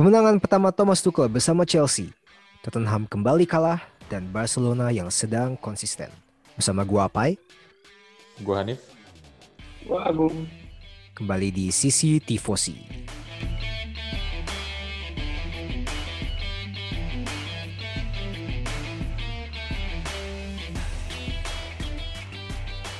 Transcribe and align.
Kemenangan 0.00 0.40
pertama 0.40 0.72
Thomas 0.72 1.04
Tuchel 1.04 1.28
bersama 1.28 1.68
Chelsea. 1.68 2.08
Tottenham 2.64 3.04
kembali 3.04 3.44
kalah 3.44 3.84
dan 4.08 4.32
Barcelona 4.32 4.88
yang 4.88 5.12
sedang 5.12 5.60
konsisten. 5.60 6.08
Bersama 6.56 6.88
gua 6.88 7.04
Apai, 7.04 7.36
Gua 8.40 8.64
Hanif. 8.64 8.80
Gua 9.84 10.08
Agung. 10.08 10.48
kembali 11.12 11.52
di 11.52 11.68
Sisi 11.68 12.16
Tifosi. 12.16 12.80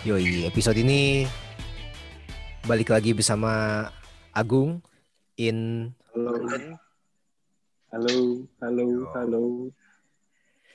Yoi, 0.05 0.45
episode 0.45 0.77
ini 0.77 1.25
balik 2.69 2.93
lagi 2.93 3.17
bersama 3.17 3.89
Agung 4.37 4.85
in 5.41 5.89
Halo. 6.13 6.90
Halo, 7.91 8.47
halo, 8.63 8.87
halo. 9.19 9.43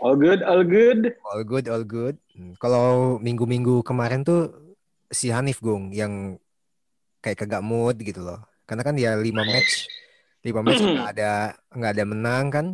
All 0.04 0.20
good, 0.20 0.44
all 0.44 0.68
good. 0.68 1.16
All 1.24 1.44
good, 1.48 1.66
all 1.72 1.86
good. 1.88 2.20
Hmm, 2.36 2.60
Kalau 2.60 3.16
minggu-minggu 3.24 3.88
kemarin 3.88 4.28
tuh 4.28 4.52
si 5.08 5.32
Hanif 5.32 5.64
Gung 5.64 5.96
yang 5.96 6.36
kayak 7.24 7.40
kagak 7.40 7.64
mood 7.64 8.04
gitu 8.04 8.20
loh. 8.20 8.44
Karena 8.68 8.84
kan 8.84 9.00
dia 9.00 9.16
lima 9.16 9.48
match, 9.48 9.88
lima 10.44 10.60
match 10.60 10.84
nggak 10.84 11.10
ada 11.16 11.56
nggak 11.72 11.92
ada 11.96 12.04
menang 12.04 12.46
kan, 12.52 12.66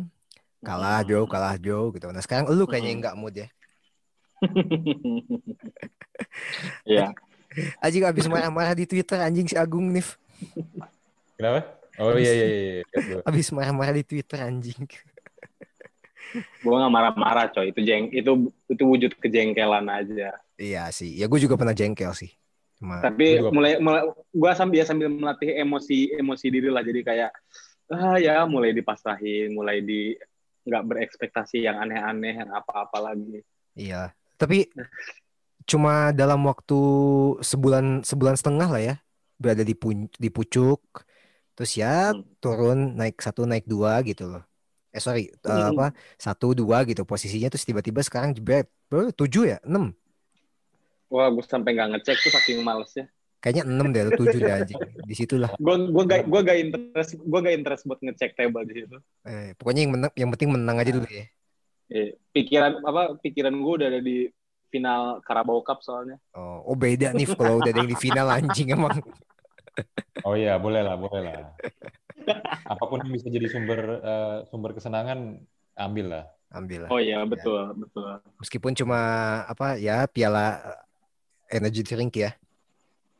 kalah 0.58 1.06
Joe, 1.06 1.30
kalah 1.30 1.54
Joe 1.62 1.94
gitu. 1.94 2.10
Nah 2.10 2.18
sekarang 2.18 2.50
lu 2.50 2.66
kayaknya 2.66 2.90
yang 2.90 2.98
nggak 2.98 3.14
mood 3.14 3.38
ya. 3.38 3.46
ya, 6.98 7.14
Anjing 7.84 8.02
abis 8.02 8.26
marah-marah 8.26 8.74
di 8.74 8.90
Twitter 8.90 9.22
anjing 9.22 9.46
si 9.46 9.54
Agung 9.54 9.86
Nif. 9.94 10.18
Kenapa? 11.38 11.78
Oh 12.00 12.16
iya 12.16 12.32
iya 12.32 12.46
iya. 12.48 12.82
iya. 12.88 13.18
Abis 13.28 13.52
marah-marah 13.52 13.92
di 13.92 14.04
Twitter 14.04 14.40
anjing. 14.40 14.88
gua 16.64 16.86
nggak 16.86 16.92
marah-marah 16.94 17.46
coy. 17.52 17.74
Itu 17.74 17.80
jeng, 17.84 18.08
itu 18.14 18.52
itu 18.70 18.82
wujud 18.86 19.12
kejengkelan 19.20 19.84
aja. 19.90 20.38
Iya 20.56 20.88
sih. 20.94 21.12
Ya 21.18 21.28
gue 21.28 21.40
juga 21.42 21.58
pernah 21.58 21.76
jengkel 21.76 22.12
sih. 22.16 22.32
Cuma 22.80 23.04
Tapi 23.04 23.42
gua 23.42 23.50
mulai, 23.52 23.72
mulai 23.82 24.02
gua 24.32 24.52
sambil 24.56 24.80
ya 24.80 24.86
sambil 24.88 25.12
melatih 25.12 25.52
emosi 25.58 26.16
emosi 26.16 26.46
diri 26.48 26.68
lah. 26.72 26.80
Jadi 26.80 27.00
kayak 27.04 27.30
ah 27.92 28.16
ya 28.16 28.48
mulai 28.48 28.72
dipasrahin, 28.72 29.52
mulai 29.52 29.84
di 29.84 30.16
nggak 30.62 30.84
berekspektasi 30.86 31.66
yang 31.66 31.76
aneh-aneh, 31.82 32.38
yang 32.38 32.50
apa-apa 32.54 33.12
lagi. 33.12 33.42
Iya, 33.74 34.14
tapi 34.38 34.70
cuma 35.66 36.10
dalam 36.14 36.42
waktu 36.46 36.80
sebulan 37.42 38.06
sebulan 38.06 38.36
setengah 38.38 38.68
lah 38.70 38.82
ya 38.82 38.94
berada 39.38 39.66
di 39.66 39.74
pun- 39.74 40.10
di 40.14 40.30
pucuk, 40.30 40.80
terus 41.56 41.72
ya 41.76 42.12
Hmm. 42.12 42.22
turun 42.42 42.78
naik 42.98 43.16
satu 43.20 43.44
naik 43.50 43.64
dua 43.68 44.00
gitu 44.08 44.24
loh. 44.32 44.42
Eh 44.92 45.00
sorry, 45.00 45.32
eh, 45.32 45.64
Hmm. 45.68 45.72
apa 45.72 45.84
satu 46.20 46.52
dua 46.52 46.84
gitu 46.88 47.02
posisinya 47.08 47.48
terus 47.52 47.64
tiba-tiba 47.68 48.00
sekarang 48.04 48.30
jebret 48.36 48.68
Bro, 48.92 49.08
tujuh 49.16 49.42
ya 49.52 49.58
enam 49.64 49.96
Wah, 51.12 51.28
gue 51.28 51.44
sampai 51.44 51.76
nggak 51.76 51.88
ngecek 51.92 52.16
tuh 52.24 52.32
saking 52.32 52.64
malesnya. 52.64 53.04
kayaknya 53.42 53.64
enam 53.66 53.90
deh 53.90 54.00
atau 54.06 54.14
tujuh 54.22 54.38
deh 54.38 54.54
anjing 54.54 54.78
di 55.02 55.14
situlah. 55.18 55.50
Gue 55.58 55.74
gua 55.90 56.04
gak 56.06 56.30
gua 56.30 56.40
gak 56.46 56.58
interest 56.62 57.10
gua 57.18 57.38
gak 57.42 57.54
interest 57.58 57.82
buat 57.90 57.98
ngecek 57.98 58.30
table 58.38 58.62
di 58.70 58.74
situ. 58.80 58.96
Eh, 59.26 59.50
pokoknya 59.58 59.80
yang 59.82 59.92
menang 59.98 60.12
yang 60.14 60.30
penting 60.30 60.50
menang 60.54 60.76
aja 60.78 60.90
dulu 60.94 61.06
ya. 61.10 61.26
Eh, 61.92 62.16
pikiran 62.32 62.80
apa 62.86 63.18
pikiran 63.20 63.52
gue 63.52 63.74
udah 63.82 63.88
ada 63.92 64.00
di 64.00 64.30
final 64.72 65.20
Carabao 65.26 65.60
Cup 65.60 65.84
soalnya. 65.84 66.16
Oh, 66.32 66.64
oh 66.72 66.76
beda 66.78 67.12
nih 67.12 67.28
kalau 67.28 67.60
udah 67.60 67.68
ada 67.74 67.80
yang 67.82 67.90
di 67.92 67.98
final 67.98 68.26
anjing 68.32 68.72
emang. 68.72 69.02
Oh 70.22 70.36
iya 70.36 70.60
boleh 70.60 70.84
lah 70.84 70.96
boleh 71.00 71.20
lah. 71.24 71.52
Apa 72.68 72.84
pun 72.86 73.02
yang 73.02 73.12
bisa 73.12 73.32
jadi 73.32 73.48
sumber 73.48 73.80
eh, 74.00 74.36
sumber 74.52 74.76
kesenangan 74.76 75.40
ambil 75.76 76.06
lah. 76.12 76.24
Ambil 76.52 76.86
lah. 76.86 76.90
Oh 76.92 77.00
iya 77.00 77.24
betul 77.24 77.72
betul. 77.74 78.20
Meskipun 78.38 78.76
cuma 78.76 79.00
apa 79.48 79.80
ya 79.80 80.04
piala 80.06 80.60
eh, 81.48 81.58
energy 81.58 81.80
drink 81.82 82.20
ya. 82.20 82.36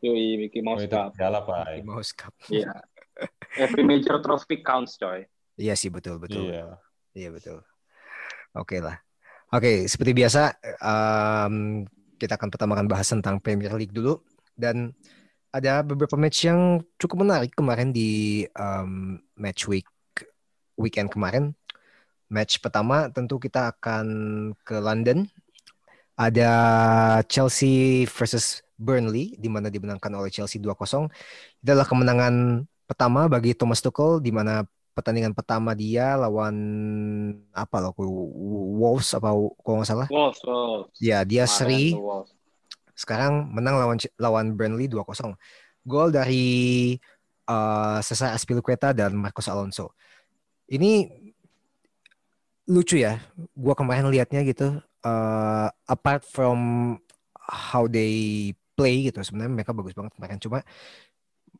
Yoi 0.02 0.34
Mickey 0.36 0.60
Oh 0.60 0.74
Mouse 0.74 0.84
itu 0.84 0.92
Cup. 0.92 1.14
piala 1.14 1.38
pak. 1.46 1.78
Di 1.78 1.82
Mouse 1.86 2.12
Cup. 2.12 2.34
Iya. 2.50 2.72
Every 3.56 3.84
major 3.86 4.18
trophy 4.20 4.60
counts 4.60 4.98
coy. 4.98 5.24
Iya 5.56 5.76
sih 5.78 5.88
betul 5.88 6.18
betul. 6.18 6.50
Iya. 6.50 6.76
Iya 7.12 7.28
betul. 7.32 7.60
Oke 8.56 8.80
lah. 8.80 9.00
Oke, 9.52 9.84
seperti 9.84 10.16
biasa 10.16 10.56
em, 10.80 11.84
kita 12.16 12.40
akan 12.40 12.48
pertama 12.48 12.72
akan 12.72 12.88
bahas 12.88 13.04
tentang 13.04 13.36
Premier 13.36 13.72
League 13.76 13.92
dulu 13.92 14.16
dan 14.56 14.96
ada 15.52 15.84
beberapa 15.84 16.16
match 16.16 16.48
yang 16.48 16.80
cukup 16.96 17.28
menarik 17.28 17.52
kemarin 17.52 17.92
di 17.92 18.42
em, 18.56 19.20
match 19.36 19.68
week 19.68 19.86
weekend 20.80 21.12
kemarin. 21.12 21.52
Match 22.32 22.56
pertama 22.64 23.12
tentu 23.12 23.36
kita 23.36 23.76
akan 23.76 24.06
ke 24.64 24.80
London. 24.80 25.28
Ada 26.16 26.52
Chelsea 27.28 28.08
versus 28.08 28.64
Burnley 28.80 29.36
di 29.36 29.48
mana 29.52 29.68
dimenangkan 29.68 30.12
oleh 30.16 30.32
Chelsea 30.32 30.56
2-0. 30.56 31.08
Itu 31.60 31.68
adalah 31.68 31.84
kemenangan 31.84 32.64
pertama 32.88 33.28
bagi 33.28 33.52
Thomas 33.52 33.84
Tuchel 33.84 34.24
di 34.24 34.32
mana 34.32 34.64
pertandingan 34.92 35.32
pertama 35.32 35.72
dia 35.72 36.16
lawan 36.20 36.56
apa 37.52 37.76
loh 37.80 37.92
Wolves 38.76 39.16
apa 39.16 39.32
kalau 39.64 39.80
nggak 39.80 39.88
salah 39.88 40.08
Wolves, 40.12 40.40
Wolves. 40.44 40.92
ya 41.00 41.24
dia 41.24 41.48
seri 41.48 41.96
Wolves. 41.96 42.28
Sekarang 43.02 43.50
menang 43.50 43.74
lawan 43.76 43.98
lawan 44.16 44.46
Burnley 44.54 44.86
2-0 44.86 45.34
gol 45.82 46.14
dari 46.14 46.46
eh, 47.50 47.98
Cesar 48.06 48.38
Azpilicueta 48.38 48.94
dan 48.94 49.18
Marcos 49.18 49.50
Alonso. 49.50 49.98
Ini 50.70 51.10
lucu 52.70 53.02
ya 53.02 53.18
gua 53.58 53.74
kemarin 53.74 54.06
liatnya 54.06 54.46
gitu 54.46 54.78
eh, 54.80 55.68
apart 55.90 56.22
from 56.22 56.58
how 57.42 57.90
they 57.90 58.54
play 58.78 59.10
gitu 59.10 59.18
sebenarnya 59.26 59.52
mereka 59.52 59.74
bagus 59.74 59.92
banget 59.98 60.14
kemarin. 60.14 60.38
Cuma 60.38 60.62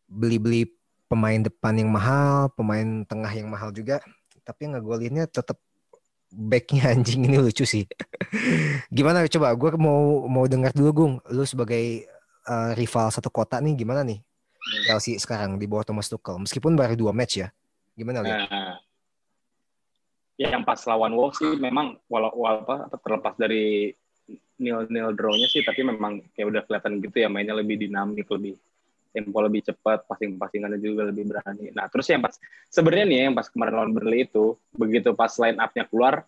beli-beli 0.07 0.71
pemain 1.11 1.41
depan 1.45 1.77
yang 1.77 1.93
mahal 1.93 2.49
pemain 2.57 3.05
tengah 3.05 3.29
yang 3.37 3.53
mahal 3.53 3.69
juga 3.69 4.01
tapi 4.49 4.73
ngegolinnya 4.73 5.29
tetap 5.29 5.61
backnya 6.33 6.89
anjing 6.97 7.29
ini 7.29 7.37
lucu 7.37 7.69
sih. 7.69 7.85
Gimana 8.89 9.29
coba 9.29 9.53
gue 9.53 9.71
mau 9.77 10.25
mau 10.27 10.49
dengar 10.49 10.73
dulu 10.73 10.91
Gung. 10.91 11.15
Lu 11.29 11.45
sebagai 11.45 12.09
eh, 12.49 12.71
rival 12.75 13.13
satu 13.13 13.29
kota 13.29 13.61
nih 13.61 13.77
gimana 13.77 14.01
nih? 14.03 14.19
Chelsea 14.89 15.19
sekarang 15.19 15.61
di 15.61 15.69
bawah 15.69 15.85
Thomas 15.85 16.09
Tuchel. 16.09 16.41
Meskipun 16.41 16.73
baru 16.73 16.97
dua 16.97 17.13
match 17.13 17.45
ya. 17.45 17.53
Gimana 17.93 18.25
lihat 18.25 18.49
Nah, 18.49 18.81
ya 20.41 20.49
yang 20.57 20.65
pas 20.65 20.81
lawan 20.89 21.13
Wolves 21.13 21.39
sih 21.39 21.55
memang 21.61 22.01
walau 22.09 22.33
apa, 22.49 22.89
apa, 22.89 22.97
terlepas 22.99 23.35
dari 23.37 23.93
nil 24.57 24.87
nil 24.89 25.13
draw-nya 25.13 25.51
sih 25.51 25.61
tapi 25.67 25.83
memang 25.85 26.23
kayak 26.33 26.47
udah 26.49 26.63
kelihatan 26.65 27.03
gitu 27.03 27.17
ya 27.21 27.29
mainnya 27.29 27.55
lebih 27.59 27.77
dinamik 27.77 28.27
lebih 28.31 28.57
tempo 29.13 29.39
lebih 29.45 29.61
cepat 29.63 30.09
passing 30.09 30.41
passingannya 30.41 30.81
juga 30.81 31.09
lebih 31.13 31.29
berani. 31.29 31.69
Nah 31.77 31.87
terus 31.93 32.09
yang 32.09 32.25
pas 32.25 32.35
sebenarnya 32.73 33.07
nih 33.07 33.19
yang 33.29 33.35
pas 33.37 33.47
kemarin 33.53 33.75
lawan 33.77 33.93
Burnley 33.93 34.25
itu 34.25 34.57
begitu 34.73 35.13
pas 35.13 35.31
line 35.37 35.61
up-nya 35.61 35.85
keluar 35.87 36.25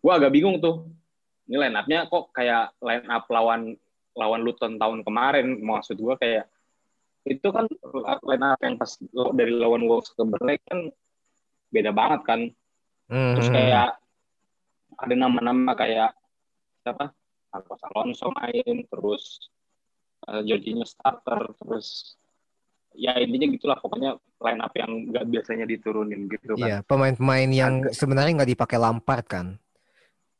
gua 0.00 0.12
agak 0.16 0.32
bingung 0.32 0.58
tuh. 0.58 0.88
Ini 1.44 1.56
line 1.60 1.76
up-nya 1.76 2.08
kok 2.08 2.32
kayak 2.32 2.72
line 2.80 3.08
up 3.12 3.24
lawan 3.28 3.76
lawan 4.16 4.40
Luton 4.40 4.80
tahun 4.80 5.04
kemarin? 5.04 5.60
Maksud 5.60 6.00
gua 6.00 6.16
kayak 6.16 6.48
itu 7.28 7.48
kan 7.52 7.68
line 8.24 8.44
up 8.44 8.60
yang 8.64 8.76
pas 8.80 8.90
dari 9.36 9.52
lawan 9.52 9.84
Wolves 9.84 10.12
ke 10.16 10.24
Burnley 10.24 10.58
kan 10.64 10.88
beda 11.68 11.92
banget 11.92 12.20
kan. 12.24 12.40
Terus 13.36 13.48
Hmm, 13.48 13.56
kayak 13.56 13.88
ada 14.96 15.14
nama-nama 15.14 15.76
kayak 15.76 16.16
siapa? 16.80 17.12
Marcos 17.54 17.82
Alonso 17.86 18.26
main 18.34 18.82
terus 18.90 19.46
uh, 20.28 20.42
Jorginho 20.44 20.84
starter 20.84 21.52
terus 21.56 22.18
ya 22.94 23.18
intinya 23.18 23.50
gitulah 23.50 23.78
pokoknya 23.82 24.16
line 24.38 24.60
up 24.62 24.72
yang 24.78 25.10
nggak 25.10 25.24
biasanya 25.26 25.66
diturunin 25.66 26.30
gitu 26.30 26.54
kan. 26.54 26.62
Iya 26.62 26.76
pemain-pemain 26.86 27.50
yang 27.50 27.74
Agak- 27.82 27.94
sebenarnya 27.98 28.32
nggak 28.42 28.52
dipakai 28.54 28.78
Lampard 28.78 29.26
kan? 29.26 29.46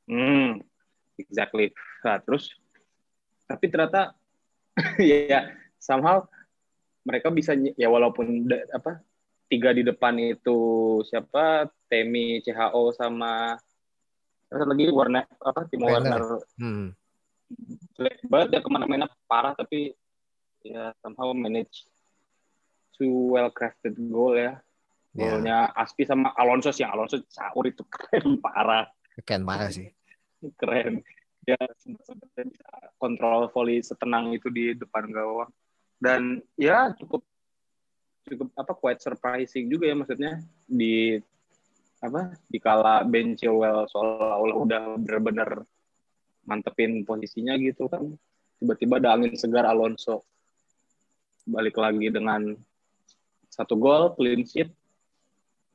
Hmm 0.07 0.63
exactly. 1.19 1.75
Nah, 2.07 2.21
terus 2.23 2.55
tapi 3.49 3.69
ternyata 3.69 4.15
ya 5.03 5.51
somehow 5.79 6.25
mereka 7.05 7.29
bisa 7.29 7.53
ya 7.77 7.89
walaupun 7.91 8.49
da- 8.49 8.67
apa 8.73 9.03
tiga 9.51 9.75
di 9.75 9.83
depan 9.85 10.17
itu 10.19 10.59
siapa? 11.07 11.69
Temi 11.91 12.43
CHO 12.43 12.91
sama 12.97 13.55
terus 14.51 14.67
lagi? 14.67 14.91
Warner 14.91 15.27
apa 15.43 15.61
Timo 15.69 15.91
Werner. 15.91 16.23
Werner 16.23 16.25
hmm. 16.59 16.87
Jelek 17.94 18.17
banget 18.26 18.49
ya 18.58 18.61
ke 18.64 18.70
mana-mana 18.70 19.06
parah 19.29 19.55
tapi 19.55 19.94
ya 20.64 20.96
somehow 21.05 21.31
manage 21.37 21.87
to 22.96 23.35
well 23.35 23.50
crafted 23.50 23.94
goal 23.99 24.35
ya. 24.35 24.58
Ya, 25.14 25.31
golnya 25.31 25.58
Aspi 25.79 26.02
sama 26.02 26.35
Alonso 26.35 26.75
sih 26.75 26.82
yang 26.82 26.99
Alonso 26.99 27.23
caur 27.31 27.70
itu 27.70 27.87
keren 27.94 28.43
parah. 28.43 28.91
Keren 29.23 29.46
parah 29.46 29.70
sih. 29.70 29.94
Keren. 30.58 31.06
Ya 31.44 31.61
sempat 31.79 32.19
bisa 32.50 32.67
kontrol 32.99 33.46
volley 33.52 33.79
setenang 33.85 34.35
itu 34.35 34.50
di 34.50 34.75
depan 34.75 35.06
gawang. 35.14 35.52
Dan 36.02 36.43
ya 36.58 36.91
cukup 36.99 37.23
cukup 38.25 38.49
apa 38.56 38.73
quite 38.75 39.00
surprising 39.05 39.69
juga 39.69 39.87
ya 39.87 39.94
maksudnya 39.94 40.41
di 40.64 41.20
apa 42.00 42.37
dikala 42.49 43.05
Ben 43.05 43.37
Chilwell 43.37 43.85
seolah-olah 43.88 44.56
udah 44.56 44.82
benar-benar 45.00 45.50
mantepin 46.44 47.05
posisinya 47.05 47.56
gitu 47.61 47.88
kan 47.88 48.17
tiba-tiba 48.61 49.00
ada 49.02 49.17
angin 49.17 49.35
segar 49.37 49.69
Alonso 49.69 50.25
balik 51.44 51.76
lagi 51.76 52.08
dengan 52.08 52.56
satu 53.52 53.76
gol 53.76 54.17
clean 54.17 54.44
sheet 54.49 54.73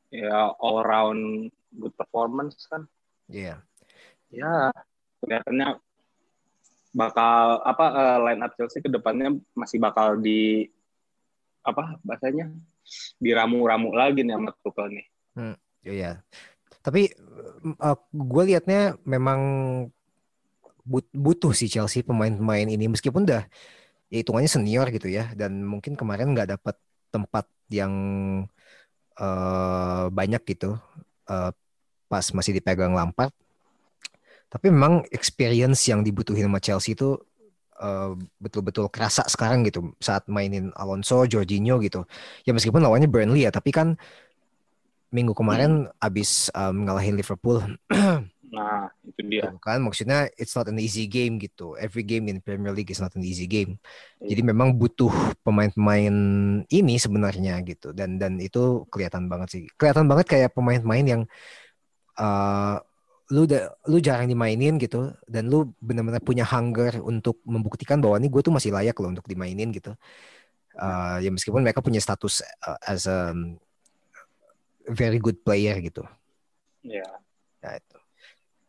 ya 0.09 0.49
all 0.57 0.81
round 0.81 1.53
good 1.77 1.93
performance 1.93 2.65
kan 2.65 2.89
Iya. 3.29 3.61
ya 4.33 4.73
kelihatannya 5.21 5.77
bakal 6.97 7.61
apa 7.61 7.85
uh, 7.93 8.17
line 8.25 8.41
up 8.41 8.57
Chelsea 8.57 8.81
ke 8.81 8.89
depannya 8.89 9.37
masih 9.53 9.77
bakal 9.77 10.17
di 10.17 10.65
apa 11.61 12.01
bahasanya 12.01 12.49
diramu-ramu 13.21 13.93
lagi 13.93 14.25
nih 14.25 14.33
sama 14.33 14.49
Tuchel 14.65 14.87
nih. 14.97 15.05
Iya. 15.85 16.11
Tapi 16.81 17.13
uh, 17.77 17.97
gue 18.09 18.43
liatnya 18.49 18.97
memang 19.05 19.41
but- 20.89 21.13
butuh 21.13 21.53
sih 21.53 21.69
Chelsea 21.69 22.01
pemain-pemain 22.01 22.65
ini 22.65 22.89
meskipun 22.89 23.29
udah 23.29 23.45
ya 24.09 24.17
hitungannya 24.25 24.49
senior 24.49 24.89
gitu 24.89 25.05
ya 25.05 25.29
dan 25.37 25.61
mungkin 25.61 25.93
kemarin 25.93 26.33
nggak 26.33 26.57
dapat 26.57 26.75
tempat 27.13 27.45
yang 27.69 27.93
uh, 29.21 30.09
banyak 30.09 30.41
gitu 30.49 30.81
uh, 31.29 31.51
pas 32.09 32.25
masih 32.33 32.57
dipegang 32.57 32.97
Lampard. 32.97 33.29
Tapi 34.49 34.73
memang 34.73 35.05
experience 35.13 35.85
yang 35.85 36.01
dibutuhin 36.01 36.49
sama 36.49 36.57
Chelsea 36.57 36.97
itu 36.97 37.21
uh, 37.77 38.17
betul-betul 38.41 38.89
kerasa 38.89 39.29
sekarang 39.29 39.61
gitu 39.69 39.93
saat 40.01 40.25
mainin 40.25 40.73
Alonso, 40.73 41.21
Jorginho 41.29 41.77
gitu. 41.85 42.09
Ya 42.49 42.57
meskipun 42.57 42.81
lawannya 42.81 43.05
Burnley 43.05 43.45
ya, 43.45 43.53
tapi 43.53 43.69
kan 43.69 43.93
minggu 45.13 45.37
kemarin 45.37 45.89
abis 46.01 46.49
um, 46.53 46.85
ngalahin 46.85 47.17
Liverpool 47.17 47.61
Nah, 48.49 48.89
itu 49.05 49.21
dia. 49.29 49.45
Tuh 49.45 49.61
kan 49.61 49.77
maksudnya 49.81 50.25
it's 50.33 50.57
not 50.57 50.65
an 50.65 50.81
easy 50.81 51.05
game 51.05 51.37
gitu. 51.37 51.77
Every 51.77 52.01
game 52.01 52.25
in 52.33 52.41
Premier 52.41 52.73
League 52.73 52.89
is 52.89 52.97
not 52.97 53.13
an 53.13 53.21
easy 53.21 53.45
game. 53.45 53.77
Jadi 54.17 54.41
memang 54.41 54.73
butuh 54.73 55.13
pemain-pemain 55.45 56.13
ini 56.65 56.95
sebenarnya 56.97 57.61
gitu 57.61 57.93
dan 57.93 58.17
dan 58.17 58.41
itu 58.41 58.89
kelihatan 58.89 59.29
banget 59.29 59.49
sih. 59.53 59.63
Kelihatan 59.77 60.09
banget 60.09 60.25
kayak 60.25 60.49
pemain-pemain 60.57 61.05
yang 61.05 61.21
uh, 62.17 62.81
lu 63.29 63.45
udah 63.45 63.69
lu 63.85 64.01
jarang 64.01 64.25
dimainin 64.25 64.81
gitu 64.81 65.13
dan 65.29 65.45
lu 65.45 65.69
benar-benar 65.77 66.25
punya 66.25 66.41
hunger 66.49 66.97
untuk 67.05 67.37
membuktikan 67.45 68.01
bahwa 68.01 68.17
ini 68.17 68.25
gue 68.25 68.41
tuh 68.41 68.53
masih 68.53 68.73
layak 68.73 68.97
loh 68.97 69.13
untuk 69.13 69.29
dimainin 69.29 69.69
gitu. 69.69 69.93
Uh, 70.73 71.21
ya 71.21 71.29
meskipun 71.29 71.61
mereka 71.61 71.85
punya 71.85 72.01
status 72.01 72.41
uh, 72.65 72.79
as 72.81 73.05
a 73.05 73.35
very 74.89 75.21
good 75.21 75.37
player 75.45 75.77
gitu. 75.85 76.01
Ya. 76.81 77.05
Nah, 77.61 77.77
itu. 77.77 77.98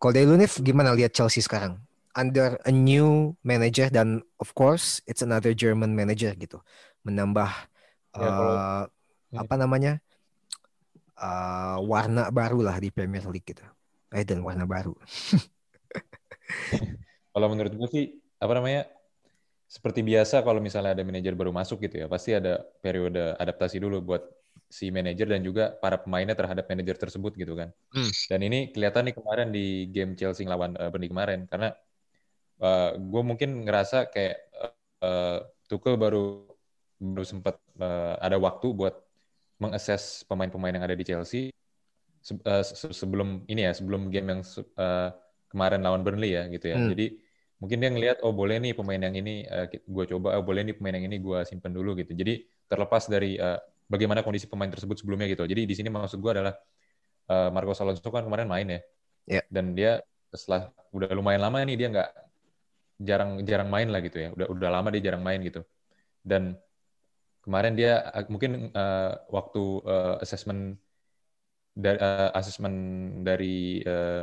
Kalau 0.01 0.17
dari 0.17 0.25
lu 0.25 0.41
Nif, 0.41 0.65
gimana 0.65 0.97
lihat 0.97 1.13
Chelsea 1.13 1.45
sekarang? 1.45 1.77
Under 2.17 2.57
a 2.65 2.73
new 2.73 3.37
manager 3.45 3.93
dan 3.93 4.25
of 4.41 4.57
course 4.57 5.05
it's 5.05 5.21
another 5.21 5.53
German 5.53 5.93
manager 5.93 6.33
gitu. 6.35 6.59
Menambah 7.05 7.69
Ya, 8.17 8.33
kalau- 8.35 8.59
uh, 8.59 8.85
apa 9.39 9.55
namanya? 9.61 10.01
Uh, 11.21 11.85
warna 11.85 12.33
baru 12.33 12.65
lah 12.65 12.81
di 12.81 12.89
Premier 12.89 13.23
League 13.29 13.45
gitu. 13.45 13.63
Eh 14.11 14.25
dan 14.25 14.41
warna 14.41 14.65
baru. 14.67 14.97
Kalau 17.31 17.47
menurut 17.47 17.71
gue 17.71 17.89
sih 17.93 18.05
apa 18.43 18.59
namanya 18.59 18.91
seperti 19.71 20.03
biasa 20.03 20.43
kalau 20.43 20.59
misalnya 20.59 20.99
ada 20.99 21.07
manajer 21.07 21.39
baru 21.39 21.55
masuk 21.55 21.87
gitu 21.87 22.03
ya 22.03 22.11
pasti 22.11 22.35
ada 22.35 22.59
periode 22.83 23.39
adaptasi 23.39 23.79
dulu 23.79 24.03
buat 24.03 24.27
si 24.71 24.95
manajer 24.95 25.27
dan 25.27 25.43
juga 25.43 25.75
para 25.83 25.99
pemainnya 25.99 26.39
terhadap 26.39 26.71
manajer 26.71 26.95
tersebut 26.95 27.35
gitu 27.35 27.59
kan. 27.59 27.75
Hmm. 27.91 28.11
Dan 28.31 28.41
ini 28.47 28.71
kelihatan 28.71 29.11
nih 29.11 29.15
kemarin 29.19 29.49
di 29.51 29.91
game 29.91 30.15
Chelsea 30.15 30.47
lawan 30.47 30.79
uh, 30.79 30.89
Burnley 30.89 31.11
kemarin 31.11 31.51
karena 31.51 31.75
gue 32.93 33.23
mungkin 33.25 33.65
ngerasa 33.65 34.13
kayak 34.13 34.37
uh, 35.01 35.41
Tuchel 35.65 35.97
baru 35.97 36.45
baru 37.01 37.25
sempat 37.25 37.57
uh, 37.81 38.21
ada 38.21 38.37
waktu 38.37 38.77
buat 38.77 39.01
mengakses 39.57 40.29
pemain-pemain 40.29 40.77
yang 40.77 40.85
ada 40.85 40.93
di 40.93 41.01
Chelsea 41.01 41.49
se- 42.21 42.37
uh, 42.45 42.61
se- 42.61 42.93
sebelum 42.93 43.49
ini 43.49 43.65
ya 43.65 43.73
sebelum 43.73 44.13
game 44.13 44.29
yang 44.37 44.41
uh, 44.77 45.09
kemarin 45.49 45.81
lawan 45.81 46.05
Burnley 46.05 46.37
ya 46.37 46.53
gitu 46.53 46.69
ya. 46.69 46.77
Hmm. 46.77 46.93
Jadi 46.93 47.17
mungkin 47.65 47.81
dia 47.81 47.91
ngelihat 47.93 48.19
oh 48.29 48.33
boleh 48.37 48.61
nih 48.61 48.77
pemain 48.77 49.01
yang 49.01 49.17
ini 49.17 49.49
uh, 49.49 49.65
gue 49.69 50.05
coba, 50.13 50.37
oh 50.37 50.45
boleh 50.45 50.61
nih 50.69 50.75
pemain 50.77 51.01
yang 51.01 51.09
ini 51.09 51.17
gue 51.17 51.39
simpen 51.49 51.73
dulu 51.73 51.97
gitu. 51.97 52.13
Jadi 52.13 52.45
terlepas 52.69 53.09
dari 53.09 53.41
uh, 53.41 53.57
bagaimana 53.91 54.23
kondisi 54.23 54.47
pemain 54.47 54.71
tersebut 54.71 55.03
sebelumnya 55.03 55.27
gitu. 55.27 55.43
Jadi 55.43 55.67
di 55.67 55.75
sini 55.75 55.91
maksud 55.91 56.23
gue 56.23 56.31
adalah 56.31 56.55
uh, 57.27 57.51
Marcos 57.51 57.83
Alonso 57.83 58.07
kan 58.07 58.23
kemarin 58.23 58.47
main 58.47 58.69
ya, 58.71 58.81
Ya. 59.29 59.43
dan 59.51 59.75
dia 59.75 59.99
setelah 60.31 60.71
udah 60.95 61.11
lumayan 61.11 61.43
lama 61.43 61.63
nih 61.67 61.77
dia 61.79 61.89
nggak 61.91 62.11
jarang 63.03 63.31
jarang 63.43 63.69
main 63.69 63.91
lah 63.91 64.01
gitu 64.07 64.17
ya. 64.23 64.29
Udah 64.31 64.47
udah 64.47 64.69
lama 64.71 64.89
dia 64.95 65.03
jarang 65.11 65.23
main 65.27 65.43
gitu. 65.43 65.67
Dan 66.23 66.55
kemarin 67.43 67.75
dia 67.75 68.07
uh, 68.15 68.27
mungkin 68.31 68.71
uh, 68.71 69.19
waktu 69.27 69.63
uh, 69.83 70.17
assessment 70.23 70.79
dari 71.75 71.99
uh, 71.99 72.31
assessment 72.35 72.77
dari 73.27 73.83
uh, 73.83 74.23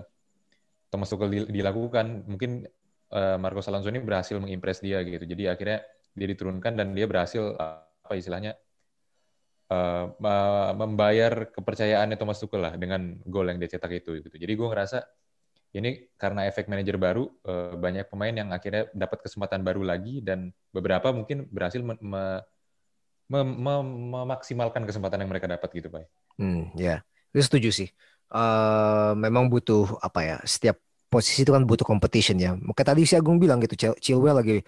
Thomas 0.88 1.12
Tuchel 1.12 1.30
di- 1.32 1.52
dilakukan, 1.60 2.24
mungkin 2.28 2.64
uh, 3.12 3.36
Marcos 3.36 3.68
Alonso 3.68 3.92
ini 3.92 4.00
berhasil 4.00 4.40
mengimpress 4.40 4.80
dia 4.80 5.04
gitu. 5.04 5.28
Jadi 5.28 5.44
akhirnya 5.52 5.84
dia 6.16 6.28
diturunkan 6.32 6.74
dan 6.80 6.96
dia 6.96 7.04
berhasil 7.08 7.56
uh, 7.60 7.84
apa 8.08 8.16
istilahnya 8.16 8.56
uh, 9.72 10.12
me- 10.20 10.74
membayar 10.76 11.50
kepercayaannya 11.52 12.18
Thomas 12.20 12.40
Tuchel 12.42 12.62
lah 12.64 12.74
dengan 12.76 13.20
gol 13.28 13.48
yang 13.52 13.60
dia 13.62 13.72
cetak 13.78 14.04
itu 14.04 14.20
gitu. 14.24 14.36
Jadi 14.36 14.54
gue 14.54 14.68
ngerasa 14.68 14.98
ini 15.76 16.10
karena 16.16 16.48
efek 16.48 16.72
manajer 16.72 16.96
baru 16.98 17.28
uh, 17.46 17.76
banyak 17.78 18.08
pemain 18.10 18.34
yang 18.34 18.50
akhirnya 18.56 18.88
dapat 18.96 19.20
kesempatan 19.26 19.62
baru 19.62 19.84
lagi 19.84 20.24
dan 20.24 20.50
beberapa 20.72 21.12
mungkin 21.12 21.46
berhasil 21.52 21.84
me- 21.84 22.00
me- 22.02 22.44
mem- 23.28 23.58
mem- 23.60 23.98
memaksimalkan 24.16 24.84
kesempatan 24.88 25.24
yang 25.24 25.32
mereka 25.32 25.48
dapat 25.52 25.70
gitu, 25.76 25.92
Pak. 25.92 26.08
Hmm, 26.40 26.72
ya, 26.78 27.04
itu 27.36 27.44
setuju 27.44 27.70
sih. 27.74 27.90
Eh, 28.32 29.12
memang 29.16 29.48
butuh 29.52 30.00
apa 30.04 30.20
ya? 30.24 30.36
Setiap 30.48 30.80
posisi 31.08 31.44
itu 31.48 31.52
kan 31.56 31.64
butuh 31.64 31.88
competition 31.88 32.36
ya. 32.40 32.56
Maka 32.56 32.84
tadi 32.84 33.08
si 33.08 33.16
Agung 33.16 33.40
bilang 33.40 33.60
gitu, 33.64 33.76
Chil- 33.76 34.00
Chilwell 34.04 34.38
lagi 34.40 34.64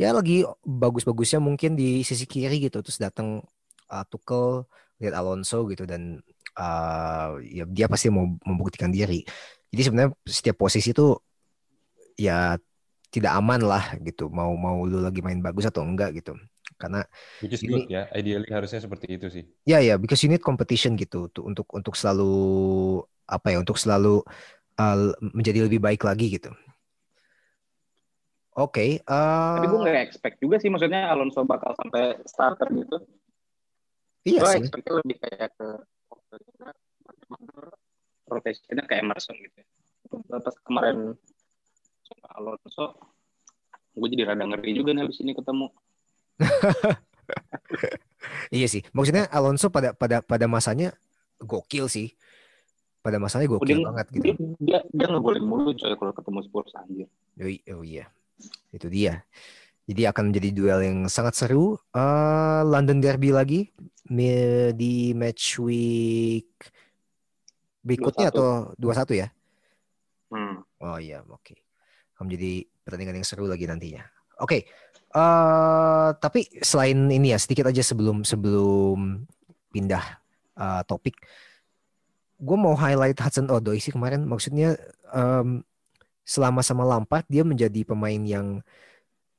ya 0.00 0.10
lagi 0.16 0.42
bagus-bagusnya 0.64 1.38
mungkin 1.42 1.76
di 1.78 2.02
sisi 2.02 2.24
kiri 2.26 2.58
gitu, 2.64 2.80
terus 2.82 2.98
datang 2.98 3.44
uh, 3.92 4.04
Tuchel 4.08 4.64
lihat 4.98 5.14
Alonso 5.14 5.68
gitu 5.68 5.84
dan 5.84 6.24
uh, 6.56 7.36
ya 7.44 7.68
dia 7.68 7.86
pasti 7.86 8.08
mau 8.08 8.24
membuktikan 8.24 8.88
diri. 8.88 9.20
Jadi 9.68 9.82
sebenarnya 9.84 10.10
setiap 10.24 10.56
posisi 10.56 10.96
itu 10.96 11.16
ya 12.16 12.56
tidak 13.12 13.32
aman 13.36 13.60
lah 13.60 13.96
gitu. 14.00 14.32
Mau 14.32 14.56
mau 14.56 14.88
lu 14.88 15.04
lagi 15.04 15.20
main 15.20 15.40
bagus 15.44 15.68
atau 15.68 15.84
enggak 15.84 16.16
gitu. 16.16 16.32
Karena 16.80 17.04
Which 17.44 17.54
is 17.56 17.62
Ini- 17.62 17.86
good 17.86 17.88
ya. 17.92 18.02
Ideally 18.16 18.48
harusnya 18.48 18.80
seperti 18.80 19.06
itu 19.20 19.26
sih. 19.28 19.44
Ya 19.68 19.78
ya, 19.84 20.00
because 20.00 20.20
you 20.24 20.32
need 20.32 20.42
competition 20.42 20.96
gitu 20.96 21.28
tuh 21.28 21.44
untuk 21.44 21.68
untuk 21.76 21.94
selalu 21.94 22.32
apa 23.28 23.54
ya 23.54 23.58
untuk 23.62 23.76
selalu 23.80 24.24
uh, 24.76 24.96
menjadi 25.32 25.68
lebih 25.68 25.80
baik 25.80 26.02
lagi 26.04 26.32
gitu. 26.32 26.52
Oke, 28.52 29.00
uh, 29.08 29.56
Tapi 29.56 29.64
gue 29.64 29.80
nggak 29.80 30.04
expect 30.04 30.36
juga 30.36 30.60
sih 30.60 30.68
maksudnya 30.68 31.08
Alonso 31.08 31.40
bakal 31.48 31.72
sampai 31.72 32.20
starter 32.28 32.68
gitu. 32.76 33.00
Iya 34.26 34.40
gue 34.42 34.66
sih. 34.66 34.70
lebih 34.70 35.16
kayak 35.22 35.50
ke 35.56 35.68
rotationnya 38.28 38.84
ke 38.88 38.94
Emerson 38.98 39.36
gitu. 39.36 39.56
ya. 39.60 39.66
Pas 40.40 40.56
kemarin 40.64 41.16
sama 42.04 42.28
Alonso, 42.36 42.86
gue 43.96 44.08
jadi 44.12 44.32
rada 44.32 44.44
ngeri 44.44 44.72
juga 44.76 44.96
nih 44.96 45.04
abis 45.04 45.20
ini 45.20 45.32
ketemu. 45.36 45.68
Iya 48.52 48.66
sih. 48.68 48.82
Maksudnya 48.92 49.26
Alonso 49.32 49.72
pada 49.72 49.96
pada 49.96 50.20
pada 50.20 50.46
masanya 50.46 50.92
gokil 51.40 51.88
sih. 51.88 52.12
Pada 53.02 53.18
masanya 53.18 53.50
gokil 53.50 53.82
dia, 53.82 53.86
banget 53.88 54.06
gitu. 54.14 54.22
dia, 54.22 54.34
dia, 54.62 54.78
dia 54.94 55.06
ngegolin 55.10 55.42
mulu 55.42 55.74
coy 55.74 55.90
kalau 55.98 56.12
ketemu 56.14 56.38
Spurs 56.46 56.72
anjir. 56.78 57.08
Oh, 57.40 57.50
oh 57.50 57.82
iya, 57.82 58.06
itu 58.70 58.86
dia. 58.86 59.26
Jadi 59.82 60.02
akan 60.06 60.30
menjadi 60.30 60.48
duel 60.54 60.80
yang 60.86 60.98
sangat 61.10 61.34
seru. 61.34 61.74
Uh, 61.90 62.62
London 62.62 63.02
Derby 63.02 63.34
lagi 63.34 63.74
di 64.76 65.16
match 65.16 65.56
week 65.62 66.50
berikutnya 67.82 68.30
21. 68.30 68.32
atau 68.32 68.48
21 68.78 69.22
ya? 69.22 69.28
Hmm. 70.32 70.56
Oh 70.80 70.98
iya, 70.98 71.20
oke. 71.26 71.54
Akan 72.16 72.30
menjadi 72.30 72.66
pertandingan 72.86 73.18
yang 73.20 73.26
seru 73.26 73.44
lagi 73.50 73.66
nantinya. 73.66 74.06
Oke, 74.40 74.66
eh 75.12 76.08
tapi 76.18 76.48
selain 76.64 76.98
ini 77.10 77.34
ya 77.34 77.38
sedikit 77.38 77.68
aja 77.68 77.84
sebelum 77.84 78.24
sebelum 78.24 79.22
pindah 79.70 80.04
eh, 80.56 80.82
topik, 80.88 81.20
gue 82.40 82.56
mau 82.58 82.74
highlight 82.74 83.18
Hudson 83.20 83.50
Odoi 83.52 83.78
sih 83.78 83.92
kemarin. 83.92 84.24
Maksudnya 84.24 84.74
em, 85.12 85.62
selama 86.22 86.64
sama 86.64 86.86
Lampard 86.86 87.26
dia 87.28 87.44
menjadi 87.46 87.86
pemain 87.86 88.18
yang 88.22 88.64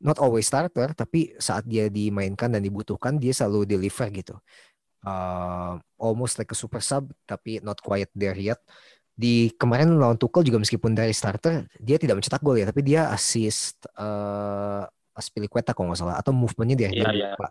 not 0.04 0.20
always 0.20 0.46
starter, 0.46 0.92
tapi 0.94 1.32
saat 1.40 1.64
dia 1.66 1.88
dimainkan 1.88 2.52
dan 2.52 2.62
dibutuhkan 2.62 3.16
dia 3.18 3.32
selalu 3.32 3.64
deliver 3.66 4.08
gitu. 4.12 4.36
uh, 5.08 5.76
almost 6.00 6.40
like 6.40 6.52
a 6.52 6.58
super 6.58 6.80
sub 6.80 7.12
tapi 7.28 7.60
not 7.64 7.80
quite 7.84 8.10
there 8.16 8.36
yet. 8.38 8.60
Di 9.14 9.54
kemarin 9.62 9.94
lawan 10.02 10.18
Tuchel 10.18 10.42
juga 10.48 10.58
meskipun 10.58 10.98
dari 10.98 11.14
starter 11.14 11.70
dia 11.78 12.02
tidak 12.02 12.18
mencetak 12.20 12.42
gol 12.42 12.58
ya, 12.58 12.66
tapi 12.66 12.82
dia 12.82 13.12
assist 13.14 13.86
uh, 14.00 14.88
Aspilicueta 15.14 15.78
kalau 15.78 15.94
nggak 15.94 16.00
salah 16.02 16.18
atau 16.18 16.34
movementnya 16.34 16.88
dia 16.88 16.90
Iya, 16.90 17.06
dia 17.06 17.14
iya. 17.14 17.30
lupa. 17.38 17.48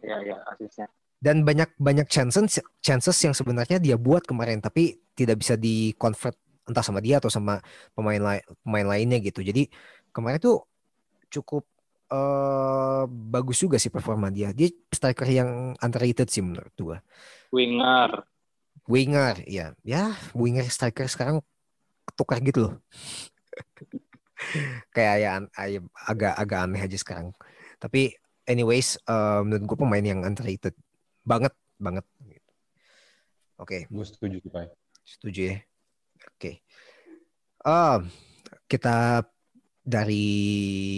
Iya, 0.00 0.16
iya, 0.24 0.36
asisnya. 0.56 0.86
Dan 1.20 1.44
banyak 1.44 1.76
banyak 1.80 2.08
chances 2.08 2.60
chances 2.80 3.16
yang 3.24 3.36
sebenarnya 3.36 3.76
dia 3.80 3.96
buat 4.00 4.24
kemarin 4.24 4.60
tapi 4.64 5.00
tidak 5.16 5.40
bisa 5.44 5.56
di 5.56 5.92
convert 6.00 6.36
entah 6.64 6.84
sama 6.84 7.00
dia 7.04 7.20
atau 7.20 7.28
sama 7.28 7.60
pemain 7.92 8.20
lain 8.20 8.42
pemain 8.64 8.86
lainnya 8.96 9.18
gitu. 9.20 9.44
Jadi 9.44 9.68
kemarin 10.16 10.40
tuh 10.40 10.64
cukup 11.28 11.68
eh 12.14 13.02
bagus 13.10 13.58
juga 13.58 13.74
sih 13.82 13.90
performa 13.90 14.30
dia. 14.30 14.54
Dia 14.54 14.70
striker 14.94 15.26
yang 15.26 15.74
underrated 15.82 16.30
sih 16.30 16.46
menurut 16.46 16.70
gua. 16.78 16.98
Winger. 17.50 18.22
Winger, 18.86 19.40
ya, 19.48 19.72
ya 19.80 20.12
winger 20.36 20.68
striker 20.68 21.08
sekarang 21.08 21.40
ketukar 22.04 22.38
gitu 22.44 22.68
loh. 22.68 22.74
Kayak 24.94 25.16
ya 25.18 25.30
an- 25.40 25.52
ay- 25.56 25.92
agak 26.04 26.34
agak 26.36 26.58
aneh 26.68 26.84
aja 26.84 26.98
sekarang. 27.00 27.32
Tapi 27.80 28.12
anyways, 28.44 29.00
eh, 29.00 29.40
menurut 29.40 29.64
gue 29.64 29.78
pemain 29.80 30.04
yang 30.04 30.20
underrated 30.22 30.76
banget 31.24 31.52
banget. 31.80 32.04
Oke, 33.56 33.86
Gue 33.88 34.04
setuju 34.04 34.36
sih, 34.42 34.50
Pak. 34.52 34.68
setuju 35.06 35.40
ya. 35.54 35.56
Oke, 36.34 36.60
Ah, 37.64 38.04
kita 38.68 39.24
dari 39.84 40.26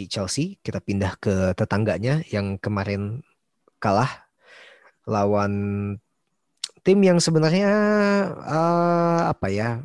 Chelsea 0.06 0.62
kita 0.62 0.78
pindah 0.78 1.18
ke 1.18 1.52
tetangganya 1.58 2.22
yang 2.30 2.54
kemarin 2.62 3.26
kalah 3.82 4.30
lawan 5.10 5.52
tim 6.86 7.02
yang 7.02 7.18
sebenarnya 7.18 7.70
eh, 8.46 9.20
apa 9.26 9.46
ya 9.50 9.82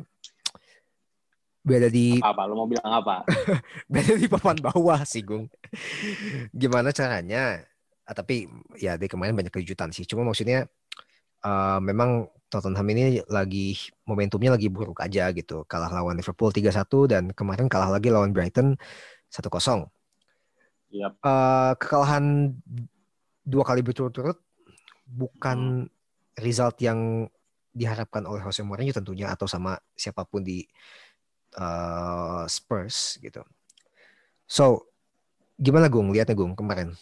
beda 1.62 1.90
di 1.90 2.18
Apa? 2.18 2.46
Lu 2.46 2.58
mau 2.58 2.66
bilang 2.66 3.02
apa? 3.02 3.26
beda 3.92 4.18
di 4.18 4.26
papan 4.26 4.58
bawah 4.58 5.02
sih 5.06 5.22
Gung. 5.22 5.46
Gimana 6.50 6.90
caranya? 6.90 7.62
Ah, 8.02 8.14
tapi 8.18 8.50
ya 8.82 8.98
di 8.98 9.06
kemarin 9.06 9.38
banyak 9.38 9.54
kejutan 9.54 9.94
sih. 9.94 10.02
Cuma 10.02 10.26
maksudnya 10.26 10.66
eh, 11.46 11.78
memang 11.78 12.26
Tottenham 12.52 12.84
ini 12.92 13.24
lagi 13.32 13.72
momentumnya 14.04 14.60
lagi 14.60 14.68
buruk 14.68 15.00
aja 15.00 15.32
gitu. 15.32 15.64
Kalah 15.64 15.88
lawan 15.88 16.20
Liverpool 16.20 16.52
3-1 16.52 16.84
dan 17.08 17.22
kemarin 17.32 17.64
kalah 17.72 17.88
lagi 17.88 18.12
lawan 18.12 18.36
Brighton 18.36 18.76
1-0. 19.32 19.88
Yap. 20.92 21.16
Eh, 21.24 21.72
kekalahan 21.80 22.52
dua 23.48 23.64
kali 23.64 23.80
berturut-turut 23.80 24.36
bukan 25.08 25.88
result 26.36 26.76
yang 26.84 27.24
diharapkan 27.72 28.28
oleh 28.28 28.44
Jose 28.44 28.60
Mourinho 28.60 28.92
tentunya 28.92 29.32
atau 29.32 29.48
sama 29.48 29.80
siapa 29.96 30.28
pun 30.28 30.44
di 30.44 30.60
eh, 31.56 32.44
Spurs 32.52 33.16
gitu. 33.24 33.40
So, 34.44 34.92
gimana 35.56 35.88
Gung? 35.88 36.12
Lihatnya 36.12 36.36
Gung 36.36 36.52
kemarin. 36.52 36.92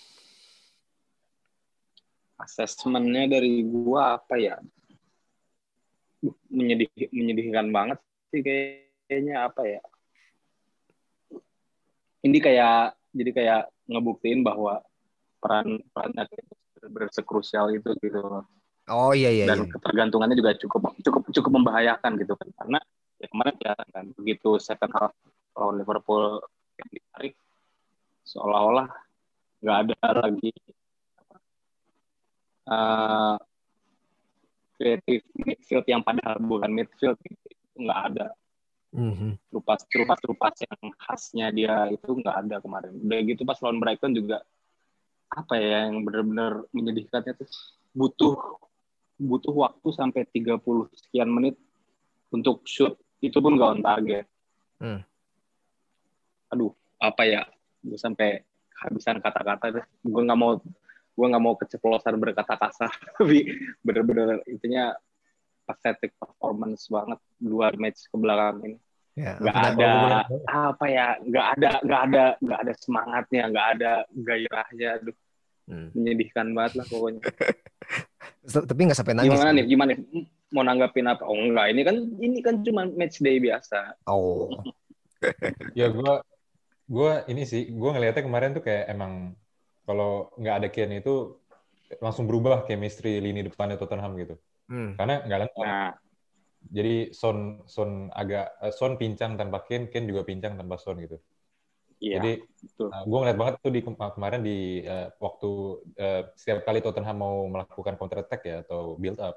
Asesmennya 2.38 3.26
dari 3.26 3.66
gua 3.66 4.14
apa 4.22 4.38
ya? 4.38 4.62
Menyedih, 6.52 6.88
menyedihkan 7.10 7.72
banget 7.72 7.98
sih 8.28 8.44
kayaknya 8.44 9.48
apa 9.48 9.62
ya? 9.64 9.80
Ini 12.20 12.38
kayak 12.38 13.00
jadi 13.16 13.30
kayak 13.32 13.62
ngebuktiin 13.88 14.44
bahwa 14.44 14.84
peran 15.40 15.80
perannya 15.90 16.28
benar 16.84 17.08
sekrusial 17.10 17.72
itu 17.72 17.96
gitu 17.98 18.20
loh. 18.20 18.44
Oh 18.90 19.14
iya 19.14 19.30
iya. 19.30 19.46
dan 19.46 19.64
iya. 19.64 19.70
ketergantungannya 19.70 20.34
juga 20.34 20.50
cukup 20.58 20.98
cukup 20.98 21.22
cukup 21.30 21.52
membahayakan 21.62 22.18
gitu 22.18 22.34
kan 22.34 22.48
karena 22.58 22.78
ya 23.22 23.26
kemarin 23.30 23.54
kelihatan 23.54 23.88
kan 23.94 24.04
begitu 24.18 24.50
second 24.58 24.90
half 24.98 25.14
lawan 25.54 25.78
Liverpool 25.78 26.42
yang 26.74 26.88
ditarik 26.90 27.34
seolah-olah 28.26 28.90
nggak 29.62 29.78
ada 29.94 30.26
lagi 30.26 30.50
apa, 31.22 31.36
creative 34.80 35.20
midfield 35.36 35.84
yang 35.84 36.00
padahal 36.00 36.40
bukan 36.40 36.72
midfield 36.72 37.20
itu 37.28 37.76
nggak 37.76 38.00
ada. 38.08 38.32
Mhm. 38.90 39.38
lupas 39.54 39.86
lupas 39.94 40.18
lupas 40.26 40.54
yang 40.66 40.90
khasnya 40.98 41.46
dia 41.54 41.86
itu 41.94 42.10
nggak 42.10 42.36
ada 42.48 42.56
kemarin. 42.58 42.90
Udah 42.96 43.18
gitu 43.22 43.46
pas 43.46 43.60
lawan 43.62 43.78
Brighton 43.78 44.16
juga 44.16 44.42
apa 45.30 45.54
ya 45.62 45.86
yang 45.86 46.02
benar-benar 46.02 46.66
menyedihkannya 46.74 47.38
tuh 47.38 47.46
butuh 47.94 48.34
butuh 49.14 49.54
waktu 49.54 49.88
sampai 49.94 50.26
30 50.26 50.90
sekian 50.96 51.30
menit 51.30 51.54
untuk 52.34 52.66
shoot. 52.66 52.98
Itu 53.22 53.38
pun 53.38 53.54
nggak 53.60 53.70
on 53.78 53.82
target. 53.84 54.26
Hmm. 54.80 55.04
aduh 56.50 56.72
apa 56.98 57.22
ya 57.28 57.44
gue 57.84 58.00
sampai 58.00 58.42
kehabisan 58.74 59.22
kata-kata 59.22 59.66
deh. 59.70 59.86
Gue 60.02 60.22
nggak 60.26 60.40
mau 60.40 60.58
gue 61.20 61.26
nggak 61.28 61.44
mau 61.44 61.52
keceplosan 61.60 62.16
berkata 62.16 62.56
kasar 62.56 62.88
tapi 63.20 63.44
bener-bener 63.84 64.40
intinya 64.48 64.96
pathetic 65.68 66.16
performance 66.16 66.88
banget 66.88 67.20
dua 67.36 67.70
match 67.76 68.08
ke 68.08 68.16
belakang 68.16 68.56
ini. 68.64 68.78
Ya, 69.20 69.36
nggak 69.36 69.54
apa- 69.54 69.68
ada 69.68 69.92
apa 70.48 70.86
ya 70.88 71.06
nggak 71.20 71.46
ada 71.58 71.70
nggak 71.84 72.00
ada 72.08 72.24
nggak 72.40 72.58
ada 72.64 72.72
semangatnya 72.80 73.42
nggak 73.52 73.66
ada 73.76 73.92
gairahnya 74.16 74.88
aduh. 74.96 75.16
Hmm. 75.70 75.86
menyedihkan 75.94 76.50
banget 76.50 76.82
lah 76.82 76.86
pokoknya. 76.90 77.22
Tapi 78.70 78.80
nggak 78.90 78.98
sampai 78.98 79.14
nangis. 79.14 79.30
gimana 79.30 79.50
nih 79.54 79.64
gimana 79.70 79.88
nih? 79.94 79.98
Mau 80.50 80.66
nanggapin 80.66 81.06
apa? 81.06 81.22
Oh 81.30 81.38
enggak 81.38 81.70
ini 81.70 81.82
kan 81.86 81.96
ini 82.18 82.38
kan 82.42 82.58
cuma 82.66 82.90
match 82.90 83.22
day 83.22 83.38
biasa. 83.38 83.94
Oh. 84.08 84.50
Ya 85.76 85.92
gue 85.92 86.12
gue 86.88 87.12
ini 87.28 87.44
sih 87.44 87.68
gue 87.70 87.90
ngelihatnya 87.92 88.24
kemarin 88.24 88.56
tuh 88.56 88.64
kayak 88.64 88.88
emang 88.88 89.36
kalau 89.90 90.30
nggak 90.40 90.54
ada 90.58 90.68
Kane 90.74 90.94
itu 91.02 91.14
langsung 92.04 92.24
berubah 92.30 92.62
chemistry 92.68 93.18
lini 93.18 93.42
depannya 93.48 93.76
Tottenham 93.80 94.14
gitu. 94.22 94.34
Hmm. 94.70 94.94
Karena 94.98 95.14
nggak 95.26 95.40
lengkap. 95.42 95.66
nah 95.66 95.90
Jadi 96.70 96.94
Son 97.20 97.38
Son 97.66 97.90
agak 98.14 98.46
eh, 98.62 98.72
Son 98.78 98.92
pincang 99.00 99.32
tanpa 99.40 99.58
Kane, 99.66 99.90
Kane 99.92 100.06
juga 100.06 100.22
pincang 100.22 100.54
tanpa 100.60 100.76
Son 100.78 100.96
gitu. 101.02 101.18
iya 101.98 102.16
Jadi 102.20 102.32
betul 102.62 102.88
gue 102.90 103.18
ngeliat 103.22 103.38
banget 103.38 103.54
tuh 103.62 103.72
di 103.76 103.80
kem- 103.86 103.98
kemarin 104.16 104.40
di 104.42 104.82
eh, 104.82 105.08
waktu 105.24 105.50
eh, 105.98 106.22
setiap 106.38 106.58
kali 106.66 106.78
Tottenham 106.84 107.16
mau 107.22 107.36
melakukan 107.50 107.94
counter 107.98 108.18
attack 108.26 108.40
ya 108.46 108.56
atau 108.66 108.98
build 109.02 109.18
up, 109.22 109.34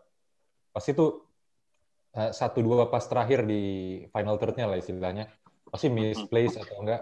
pasti 0.74 0.92
tuh 0.98 1.10
eh, 2.18 2.32
satu 2.34 2.60
dua 2.66 2.90
pas 2.94 3.04
terakhir 3.06 3.40
di 3.46 3.62
final 4.14 4.36
third-nya 4.42 4.66
lah 4.70 4.78
istilahnya, 4.82 5.26
pasti 5.70 5.88
misplace 5.90 6.56
atau 6.62 6.76
enggak 6.82 7.02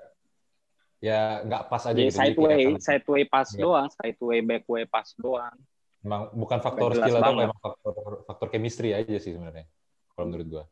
ya 1.01 1.41
nggak 1.41 1.63
pas 1.65 1.81
aja 1.83 1.91
Jadi 1.91 2.01
gitu. 2.03 2.13
Jadi 2.13 2.21
sideway 2.29 2.55
kelihatan- 2.61 2.79
sideway 2.79 3.23
pass 3.25 3.49
Iya. 3.49 3.59
doang 3.59 3.87
sideway 3.89 4.39
backway 4.39 4.83
pass 4.85 5.09
doang 5.15 5.55
emang 5.99 6.21
bukan 6.31 6.59
faktor 6.59 6.93
skill 6.93 7.15
atau 7.15 7.25
banget. 7.27 7.45
emang 7.45 7.59
faktor 7.59 7.93
faktor 8.23 8.47
chemistry 8.47 8.89
aja 8.91 9.15
sih 9.15 9.31
sebenarnya 9.31 9.65
kalau 10.11 10.25
menurut 10.27 10.47
gue. 10.47 10.63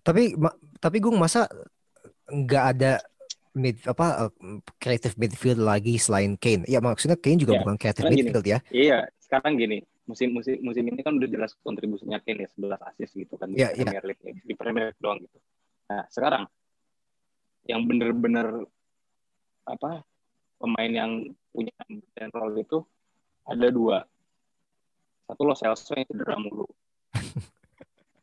Tapi 0.00 0.34
ma- 0.34 0.52
tapi 0.76 0.98
Gung 0.98 1.16
masa 1.16 1.46
nggak 2.26 2.64
ada 2.68 2.92
mid 3.54 3.78
apa 3.84 4.26
uh, 4.26 4.30
creative 4.76 5.14
midfield 5.16 5.58
lagi 5.60 5.96
selain 5.96 6.34
Kane? 6.34 6.66
Ya 6.66 6.78
maksudnya 6.78 7.14
Kane 7.14 7.34
juga 7.36 7.54
Ya, 7.54 7.60
bukan 7.60 7.76
creative 7.76 8.02
sekarang 8.04 8.14
gini. 8.16 8.26
midfield 8.26 8.46
ya. 8.48 8.58
iya 8.68 8.98
sekarang 9.18 9.54
gini 9.54 9.78
musim 10.04 10.32
musim 10.32 10.56
musim 10.60 10.82
ini 10.82 10.98
kan 10.98 11.12
udah 11.12 11.26
jelas 11.26 11.52
kontribusinya 11.58 12.18
Kane 12.18 12.42
ya 12.42 12.48
11 12.48 12.80
assist 12.84 13.12
gitu 13.14 13.34
kan 13.34 13.46
di 13.46 13.58
Iya, 13.58 13.70
iya. 13.70 13.86
Premier 13.86 14.04
League 14.04 14.22
di 14.40 14.54
Premier 14.54 14.84
League 14.88 14.98
doang 14.98 15.18
gitu 15.20 15.38
nah 15.84 16.02
sekarang 16.08 16.44
yang 17.64 17.84
bener-bener 17.84 18.64
apa 19.68 20.02
pemain 20.58 20.90
yang 20.90 21.12
punya 21.52 21.74
dan 22.16 22.32
role 22.32 22.64
itu 22.64 22.82
ada 23.44 23.68
dua. 23.68 24.04
Satu 25.28 25.44
lo 25.44 25.54
Celso 25.54 25.92
yang 25.92 26.08
cedera 26.08 26.36
mulu. 26.40 26.64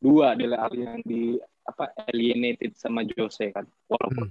Dua 0.06 0.38
Dele 0.38 0.58
Alli 0.58 0.86
yang 0.86 1.02
di 1.02 1.38
apa 1.66 1.90
alienated 2.10 2.78
sama 2.78 3.02
Jose 3.06 3.50
kan. 3.50 3.66
Walaupun 3.90 4.30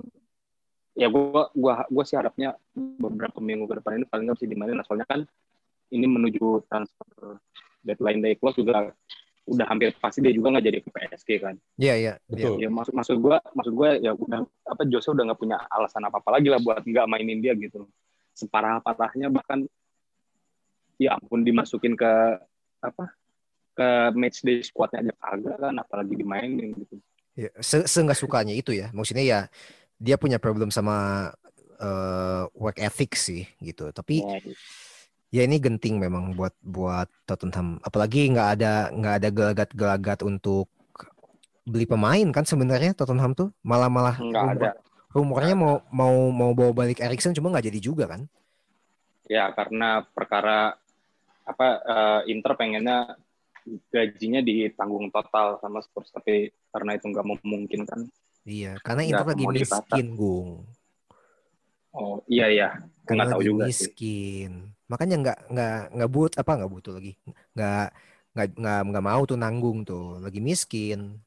ya 0.94 1.10
gua 1.10 1.50
gua 1.50 1.82
gua 1.90 2.04
sih 2.06 2.14
harapnya 2.14 2.54
beberapa 2.74 3.42
minggu 3.42 3.66
ke 3.66 3.74
depan 3.82 3.98
ini 3.98 4.06
paling 4.06 4.24
nggak 4.30 4.38
bisa 4.38 4.46
dimainin 4.46 4.82
soalnya 4.86 5.06
kan 5.10 5.20
ini 5.90 6.06
menuju 6.06 6.62
transfer 6.70 7.42
deadline 7.82 8.22
day 8.22 8.34
close 8.38 8.54
juga 8.54 8.94
udah 9.44 9.66
hampir 9.68 9.92
pasti 10.00 10.24
dia 10.24 10.32
juga 10.32 10.56
nggak 10.56 10.64
jadi 10.64 10.78
ke 10.80 10.88
PSG 10.88 11.28
kan 11.40 11.54
Iya 11.76 11.94
iya. 11.94 11.94
iya. 11.96 12.12
Betul. 12.32 12.54
ya 12.64 12.68
maksud 12.72 12.92
maksud 12.96 13.16
gua 13.20 13.36
maksud 13.52 13.72
gua 13.76 13.90
ya 14.00 14.16
udah 14.16 14.40
apa 14.64 14.82
Jose 14.88 15.12
udah 15.12 15.24
nggak 15.28 15.40
punya 15.40 15.56
alasan 15.68 16.04
apa 16.08 16.16
apa 16.20 16.30
lagi 16.32 16.48
lah 16.48 16.60
buat 16.64 16.80
nggak 16.80 17.06
mainin 17.08 17.44
dia 17.44 17.52
gitu 17.52 17.84
separah 18.32 18.80
parahnya 18.80 19.28
bahkan 19.28 19.68
ya 20.96 21.18
ampun 21.18 21.44
dimasukin 21.44 21.92
ke 21.92 22.12
apa 22.80 23.12
ke 23.74 23.88
match 24.14 24.40
day 24.46 24.62
squadnya 24.62 25.02
aja 25.10 25.12
kagak 25.18 25.56
kan 25.60 25.74
apalagi 25.76 26.14
dimainin 26.16 26.72
gitu 26.78 26.96
Ya, 27.34 27.50
se 27.58 27.82
seenggak 27.90 28.14
sukanya 28.14 28.54
itu 28.54 28.70
ya. 28.70 28.94
Maksudnya 28.94 29.26
ya 29.26 29.40
dia 29.98 30.14
punya 30.14 30.38
problem 30.38 30.70
sama 30.70 31.26
uh, 31.82 32.46
work 32.54 32.78
ethic 32.78 33.18
sih 33.18 33.42
gitu. 33.58 33.90
Tapi 33.90 34.22
Ya, 34.22 34.38
Ya 35.34 35.42
ini 35.42 35.58
genting 35.58 35.98
memang 35.98 36.38
buat 36.38 36.54
buat 36.62 37.10
Tottenham. 37.26 37.82
Apalagi 37.82 38.30
nggak 38.30 38.48
ada 38.54 38.94
nggak 38.94 39.14
ada 39.18 39.28
gelagat-gelagat 39.34 40.22
untuk 40.22 40.70
beli 41.66 41.90
pemain 41.90 42.30
kan 42.30 42.46
sebenarnya 42.46 42.94
Tottenham 42.94 43.34
tuh 43.34 43.50
malah 43.66 43.90
malah 43.90 44.14
Nggak 44.20 44.44
ada. 44.54 44.70
rumornya 45.10 45.58
mau 45.58 45.82
mau 45.90 46.30
mau 46.30 46.54
bawa 46.54 46.70
balik 46.70 47.02
Erikson 47.02 47.34
cuma 47.34 47.50
nggak 47.50 47.66
jadi 47.66 47.80
juga 47.82 48.06
kan? 48.06 48.30
Ya 49.26 49.50
karena 49.50 50.06
perkara 50.06 50.78
apa 51.42 51.68
eh, 51.82 52.30
Inter 52.30 52.54
pengennya 52.54 53.18
gajinya 53.90 54.38
ditanggung 54.38 55.10
total 55.10 55.58
sama 55.58 55.82
Spurs 55.82 56.14
tapi 56.14 56.54
karena 56.70 56.94
itu 56.94 57.10
nggak 57.10 57.26
memungkinkan. 57.26 58.06
Iya, 58.44 58.76
karena 58.84 59.02
Inter 59.08 59.26
lagi 59.34 59.44
miskin, 59.48 60.06
Gung. 60.14 60.68
Oh 61.90 62.20
iya 62.30 62.46
iya. 62.52 62.68
Nggak 63.08 63.34
tahu 63.34 63.42
juga 63.42 63.66
sih. 63.72 63.90
Makanya 64.90 65.16
nggak 65.22 65.38
nggak 65.52 65.76
nggak 65.96 66.10
but 66.12 66.32
apa 66.36 66.50
nggak 66.60 66.72
butuh 66.72 66.92
lagi. 66.96 67.12
Nggak 67.56 67.86
nggak 68.34 68.46
nggak 68.58 68.80
nggak 68.90 69.04
mau 69.04 69.22
tuh 69.24 69.38
nanggung 69.38 69.78
tuh. 69.86 70.18
Lagi 70.20 70.40
miskin. 70.42 71.18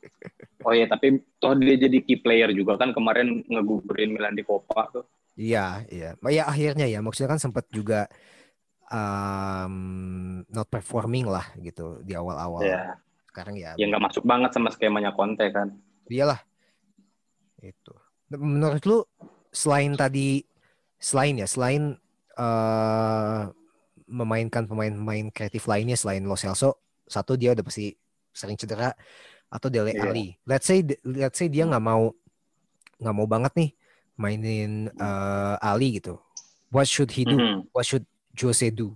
Oh 0.60 0.76
iya 0.76 0.84
tapi 0.84 1.24
toh 1.40 1.56
dia 1.56 1.72
jadi 1.72 2.04
key 2.04 2.20
player 2.20 2.52
juga 2.52 2.76
kan 2.76 2.92
kemarin 2.92 3.40
ngegugurin 3.48 4.12
Milan 4.12 4.36
di 4.36 4.44
Copa 4.44 4.92
tuh. 4.92 5.04
Iya, 5.32 5.88
iya. 5.88 6.10
Ya 6.20 6.44
akhirnya 6.44 6.84
ya, 6.84 7.00
maksudnya 7.00 7.32
kan 7.32 7.40
sempat 7.40 7.64
juga 7.72 8.04
um, 8.92 9.74
not 10.52 10.68
performing 10.68 11.24
lah 11.24 11.48
gitu 11.64 12.04
di 12.04 12.12
awal-awal. 12.12 12.60
Ya. 12.60 13.00
Sekarang 13.24 13.56
ya, 13.56 13.72
Ya 13.78 13.86
nggak 13.88 14.04
masuk 14.10 14.24
banget 14.26 14.52
sama 14.52 14.68
skemanya 14.68 15.16
Conte 15.16 15.48
kan. 15.48 15.72
iyalah. 16.12 16.42
Itu. 17.62 17.94
Menurut 18.28 18.82
lu 18.84 18.98
selain 19.54 19.96
tadi 19.96 20.44
selain 21.00 21.40
ya, 21.40 21.48
selain 21.48 21.96
eh 22.38 23.42
memainkan 24.10 24.66
pemain-pemain 24.66 25.30
kreatif 25.30 25.70
lainnya 25.70 25.94
selain 25.94 26.22
Lo 26.26 26.34
Celso, 26.34 26.82
satu 27.06 27.38
dia 27.38 27.54
udah 27.54 27.62
pasti 27.62 27.94
sering 28.34 28.58
cedera 28.58 28.90
atau 29.50 29.70
Dele 29.70 29.94
Iya. 29.94 30.10
Alli. 30.10 30.34
Let's 30.46 30.66
say 30.66 30.82
let's 31.06 31.38
say 31.38 31.46
dia 31.46 31.66
nggak 31.66 31.82
mau 31.82 32.10
nggak 32.98 33.16
mau 33.16 33.26
banget 33.30 33.52
nih 33.54 33.70
mainin 34.18 34.90
eh, 34.90 35.56
Ali 35.62 35.98
gitu. 36.02 36.18
What 36.70 36.86
should 36.86 37.10
he 37.14 37.26
do? 37.26 37.38
Mhm. 37.38 37.70
What 37.74 37.86
should 37.86 38.06
Jose 38.34 38.70
do? 38.70 38.94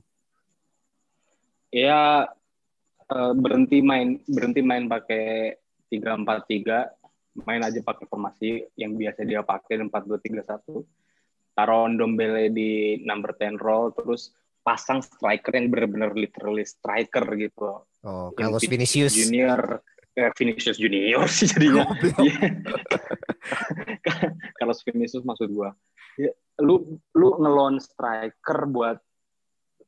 Ya 1.75 2.31
eh, 3.11 3.33
berhenti 3.35 3.83
main 3.83 4.23
berhenti 4.27 4.63
main 4.63 4.87
pakai 4.87 5.59
tiga 5.91 6.15
empat 6.15 6.47
tiga 6.51 6.91
main 7.35 7.63
aja 7.63 7.83
pakai 7.83 8.07
formasi 8.07 8.63
yang 8.79 8.95
biasa 8.95 9.27
dia 9.27 9.43
pakai 9.43 9.83
empat 9.83 10.07
dua 10.07 10.23
tiga 10.23 10.43
satu 10.47 10.87
taruh 11.55 11.87
Dombele 11.95 12.51
di 12.51 12.99
number 13.07 13.33
10 13.39 13.57
role 13.63 13.95
terus 13.95 14.35
pasang 14.65 15.05
striker 15.05 15.53
yang 15.55 15.69
benar-benar 15.71 16.17
literally 16.17 16.65
striker 16.67 17.23
gitu. 17.37 17.85
Oh, 18.05 18.33
Carlos 18.35 18.65
Vin- 18.65 18.81
Vinicius. 18.81 19.13
Junior. 19.15 19.81
Eh, 20.15 20.31
Vinicius 20.39 20.79
Junior 20.79 21.27
sih 21.27 21.47
jadinya. 21.51 21.85
Iya. 22.25 22.39
Carlos 24.59 24.81
Vinicius 24.87 25.27
maksud 25.27 25.53
gua. 25.53 25.77
Ya, 26.17 26.33
lu 26.63 26.97
lu 27.13 27.29
ngelon 27.39 27.83
striker 27.83 28.65
buat 28.71 28.99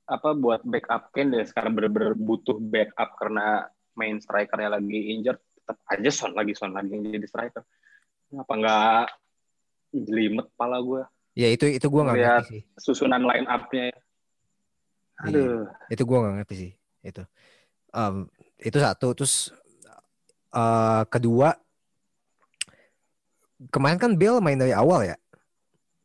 apa 0.06 0.30
buat 0.38 0.62
backup 0.62 1.11
Kane 1.11 1.35
dan 1.35 1.46
sekarang 1.46 1.75
bener-bener 1.75 2.14
butuh 2.14 2.58
backup 2.62 3.16
karena 3.18 3.66
main 3.99 4.20
strikernya 4.23 4.78
lagi 4.78 5.14
injured 5.18 5.40
tetap 5.40 5.78
aja 5.88 6.11
Son 6.14 6.30
lagi 6.37 6.52
Son 6.54 6.70
lagi 6.75 6.94
yang 6.94 7.06
jadi 7.11 7.26
striker. 7.26 7.62
Kenapa 8.28 8.52
nggak 8.54 9.04
jelimet 10.04 10.46
pala 10.58 10.78
gua 10.82 11.08
Ya 11.37 11.52
itu 11.52 11.69
itu 11.69 11.87
gua 11.93 12.09
nggak 12.09 12.16
ngerti 12.16 12.49
sih. 12.49 12.62
susunan 12.81 13.21
line 13.21 13.45
up-nya 13.45 13.93
aduh 15.21 15.69
Itu 15.93 16.02
gua 16.09 16.25
nggak 16.25 16.35
ngerti 16.40 16.55
sih. 16.57 16.73
Itu. 17.05 17.23
Em, 17.93 18.25
itu 18.61 18.78
satu. 18.81 19.12
Terus 19.12 19.52
eh, 20.57 21.02
kedua 21.12 21.52
kemarin 23.73 24.00
kan 24.00 24.13
Bale 24.17 24.41
main 24.41 24.56
dari 24.56 24.73
awal 24.73 25.04
ya. 25.13 25.17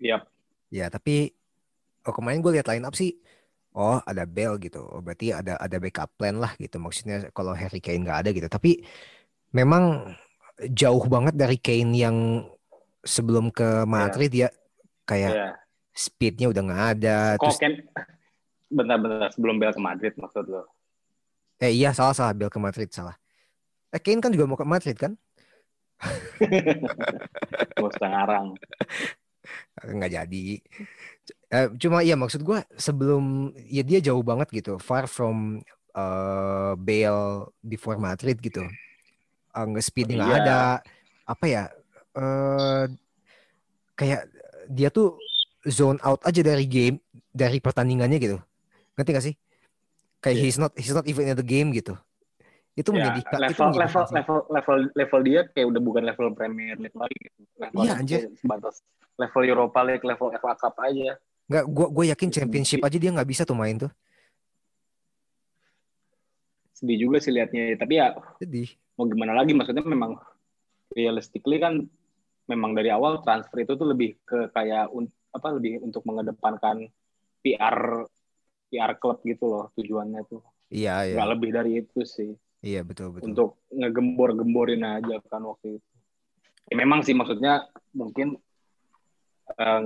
Yap. 0.03 0.27
Ya 0.71 0.87
tapi 0.87 1.35
oh 2.07 2.13
kemarin 2.15 2.39
gue 2.39 2.51
lihat 2.55 2.67
line 2.71 2.87
up 2.87 2.95
sih. 2.95 3.15
Oh 3.75 3.99
ada 4.03 4.27
Bale 4.27 4.59
gitu. 4.59 4.83
Oh, 4.83 4.99
berarti 4.99 5.31
ada 5.31 5.55
ada 5.59 5.77
backup 5.79 6.11
plan 6.15 6.39
lah 6.39 6.55
gitu. 6.59 6.79
Maksudnya 6.79 7.31
kalau 7.31 7.55
Harry 7.55 7.79
Kane 7.83 8.03
nggak 8.03 8.19
ada 8.27 8.29
gitu. 8.31 8.47
Tapi 8.47 8.83
memang 9.55 10.15
jauh 10.71 11.03
banget 11.07 11.35
dari 11.35 11.59
Kane 11.59 11.91
yang 11.95 12.17
sebelum 13.01 13.49
ke 13.51 13.83
Madrid 13.89 14.31
ya 14.31 14.47
kayak 15.11 15.31
ya 15.35 15.49
speednya 15.91 16.47
udah 16.47 16.61
nggak 16.63 16.83
ada. 16.95 17.17
kok 17.35 17.51
Terus 17.51 17.59
Ken 17.59 17.73
bentar-bentar 18.71 19.27
sebelum 19.35 19.59
Bel 19.59 19.75
ke 19.75 19.81
Madrid 19.83 20.15
maksud 20.15 20.47
lo 20.47 20.63
eh 21.59 21.69
iya 21.69 21.91
salah 21.91 22.15
salah 22.15 22.31
Bale 22.31 22.47
ke 22.49 22.57
Madrid 22.57 22.87
salah. 22.89 23.13
Eh 23.91 23.99
Kane 23.99 24.23
kan 24.23 24.31
juga 24.31 24.47
mau 24.47 24.55
ke 24.55 24.63
Madrid 24.63 24.95
kan? 24.95 25.13
Usah 27.77 28.07
ngarang 28.09 28.55
nggak 29.99 30.11
jadi. 30.15 30.45
Eh, 31.51 31.67
cuma 31.77 32.01
iya 32.01 32.15
maksud 32.15 32.41
gue 32.41 32.63
sebelum 32.79 33.51
ya 33.67 33.83
dia 33.83 33.99
jauh 33.99 34.23
banget 34.23 34.47
gitu, 34.49 34.79
far 34.79 35.05
from 35.11 35.59
eh 35.91 36.73
Bale 36.79 37.51
before 37.59 37.99
Madrid 37.99 38.39
gitu. 38.39 38.63
Eh, 39.51 39.65
nge 39.67 39.81
speed 39.83 40.07
nggak 40.15 40.31
Iya. 40.31 40.39
ada, 40.41 40.59
apa 41.27 41.45
ya? 41.45 41.63
eh 42.11 42.85
kayak 43.93 44.25
dia 44.71 44.89
tuh 44.89 45.19
zone 45.63 45.99
out 46.01 46.23
aja 46.23 46.41
dari 46.41 46.65
game, 46.65 46.97
dari 47.29 47.59
pertandingannya 47.59 48.17
gitu. 48.17 48.37
Ngerti 48.95 49.09
gak 49.11 49.25
sih? 49.25 49.35
Kayak 50.17 50.35
Iya. 50.35 50.43
he's 50.43 50.57
not 50.57 50.71
he's 50.73 50.93
not 50.93 51.05
even 51.05 51.25
in 51.25 51.35
the 51.35 51.43
game 51.43 51.69
gitu. 51.71 51.93
Itu 52.71 52.95
ya, 52.95 53.11
menyedihkan. 53.11 53.35
itu 53.35 53.41
level 53.41 53.51
level 53.51 53.69
menyedihkan 53.69 54.03
sih. 54.05 54.15
level 54.15 54.37
level 54.47 54.77
level 54.95 55.19
dia 55.21 55.41
kayak 55.45 55.67
udah 55.67 55.81
bukan 55.81 56.03
level 56.03 56.27
Premier 56.31 56.75
League 56.75 56.95
lagi 56.95 57.17
gitu. 57.19 57.39
Level 57.57 57.77
Iya, 57.83 57.91
anjir. 57.95 58.19
sebatas 58.33 58.75
level 59.17 59.43
Europa 59.43 59.79
League 59.81 60.01
level 60.01 60.27
FA 60.33 60.53
Cup 60.55 60.75
aja 60.79 61.19
Nggak, 61.45 61.63
gue 61.67 61.87
gue 61.91 62.05
yakin 62.09 62.29
Iya. 62.29 62.35
championship 62.37 62.79
aja 62.79 62.95
dia 62.95 63.11
nggak 63.11 63.27
bisa 63.27 63.43
tuh 63.43 63.53
main 63.53 63.75
tuh. 63.77 63.91
sedih 66.71 66.97
juga 66.99 67.21
sih 67.21 67.29
liatnya 67.29 67.77
tapi 67.77 68.01
ya 68.01 68.17
Jadi 68.39 68.73
mau 68.97 69.05
gimana 69.05 69.33
lagi 69.33 69.53
maksudnya 69.53 69.85
memang 69.85 70.17
realistically 70.91 71.61
kan 71.61 71.85
memang 72.49 72.73
dari 72.73 72.89
awal 72.89 73.21
transfer 73.21 73.61
itu 73.61 73.73
tuh 73.77 73.87
lebih 73.89 74.17
ke 74.25 74.49
kayak 74.51 74.89
un- 74.91 75.11
apa 75.31 75.47
lebih 75.55 75.79
untuk 75.83 76.03
mengedepankan 76.03 76.89
PR 77.41 77.77
PR 78.71 78.91
klub 78.97 79.19
gitu 79.23 79.45
loh 79.47 79.65
tujuannya 79.75 80.21
tuh 80.27 80.41
iya 80.71 81.05
iya 81.07 81.15
nggak 81.19 81.29
lebih 81.37 81.49
dari 81.51 81.71
itu 81.83 82.01
sih 82.03 82.31
iya 82.63 82.81
betul 82.85 83.11
betul. 83.15 83.31
untuk 83.31 83.49
ngegembor-gemborin 83.73 84.83
aja 84.85 85.17
kan 85.27 85.41
waktu 85.43 85.79
itu. 85.79 85.87
Ya, 86.71 86.75
memang 86.79 87.03
sih 87.03 87.11
maksudnya 87.11 87.67
mungkin 87.91 88.39
eh, 89.57 89.83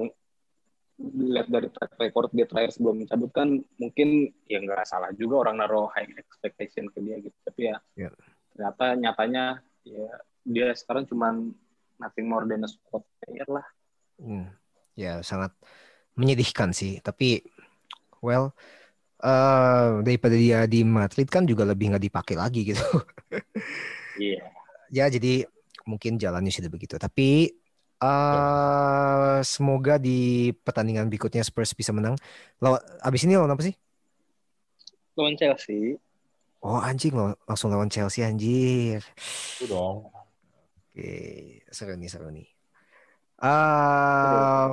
lihat 0.96 1.48
dari 1.52 1.68
track 1.68 2.00
record 2.00 2.30
dia 2.32 2.48
terakhir 2.48 2.72
sebelum 2.72 3.04
mencabut 3.04 3.32
kan 3.36 3.60
mungkin 3.76 4.32
ya 4.48 4.64
nggak 4.64 4.88
salah 4.88 5.12
juga 5.12 5.44
orang 5.48 5.60
naruh 5.60 5.92
high 5.92 6.08
expectation 6.16 6.88
ke 6.88 7.04
dia 7.04 7.20
gitu 7.20 7.36
tapi 7.44 7.72
ya 7.74 7.78
Ya. 7.96 8.12
ternyata 8.56 8.86
nyatanya 8.96 9.44
ya 9.84 10.12
dia 10.44 10.68
sekarang 10.72 11.08
cuman 11.08 11.52
nothing 12.02 12.28
more 12.32 12.46
than 12.50 12.62
a 12.66 12.70
squad 12.70 13.04
player 13.22 13.48
lah 13.50 13.66
Hmm, 14.20 14.48
ya 14.96 15.20
sangat 15.30 15.52
menyedihkan 16.20 16.72
sih. 16.72 17.00
Tapi 17.04 17.44
well 18.26 18.54
eh 19.24 19.88
daripada 20.06 20.36
dia 20.38 20.60
di 20.70 20.82
Madrid 20.86 21.28
kan 21.32 21.44
juga 21.50 21.64
lebih 21.68 21.86
nggak 21.96 22.06
dipakai 22.08 22.36
lagi 22.38 22.62
gitu. 22.72 22.84
iya 24.20 24.56
ya 24.94 25.06
jadi 25.10 25.46
mungkin 25.86 26.18
jalannya 26.22 26.52
sudah 26.54 26.72
begitu. 26.74 26.96
Tapi 26.98 27.52
eh 28.04 29.38
semoga 29.46 29.94
di 30.02 30.52
pertandingan 30.66 31.08
berikutnya 31.12 31.42
Spurs 31.46 31.72
bisa 31.78 31.92
menang. 31.96 32.16
Lawan 32.64 32.82
abis 33.06 33.22
ini 33.26 33.34
lawan 33.40 33.54
apa 33.56 33.64
sih? 33.66 33.76
lawan 35.18 35.36
Chelsea 35.38 35.98
Oh 36.66 36.80
anjing 36.90 37.14
lawan- 37.16 37.38
langsung 37.48 37.70
lawan 37.72 37.90
Chelsea 37.94 38.22
anjir. 38.26 39.00
Itu 39.56 39.66
dong. 39.72 40.15
Oke, 40.96 41.60
seru 41.76 42.00
nih 42.00 42.08
seru 42.08 42.32
nih. 42.32 42.48
Ah, 43.44 44.72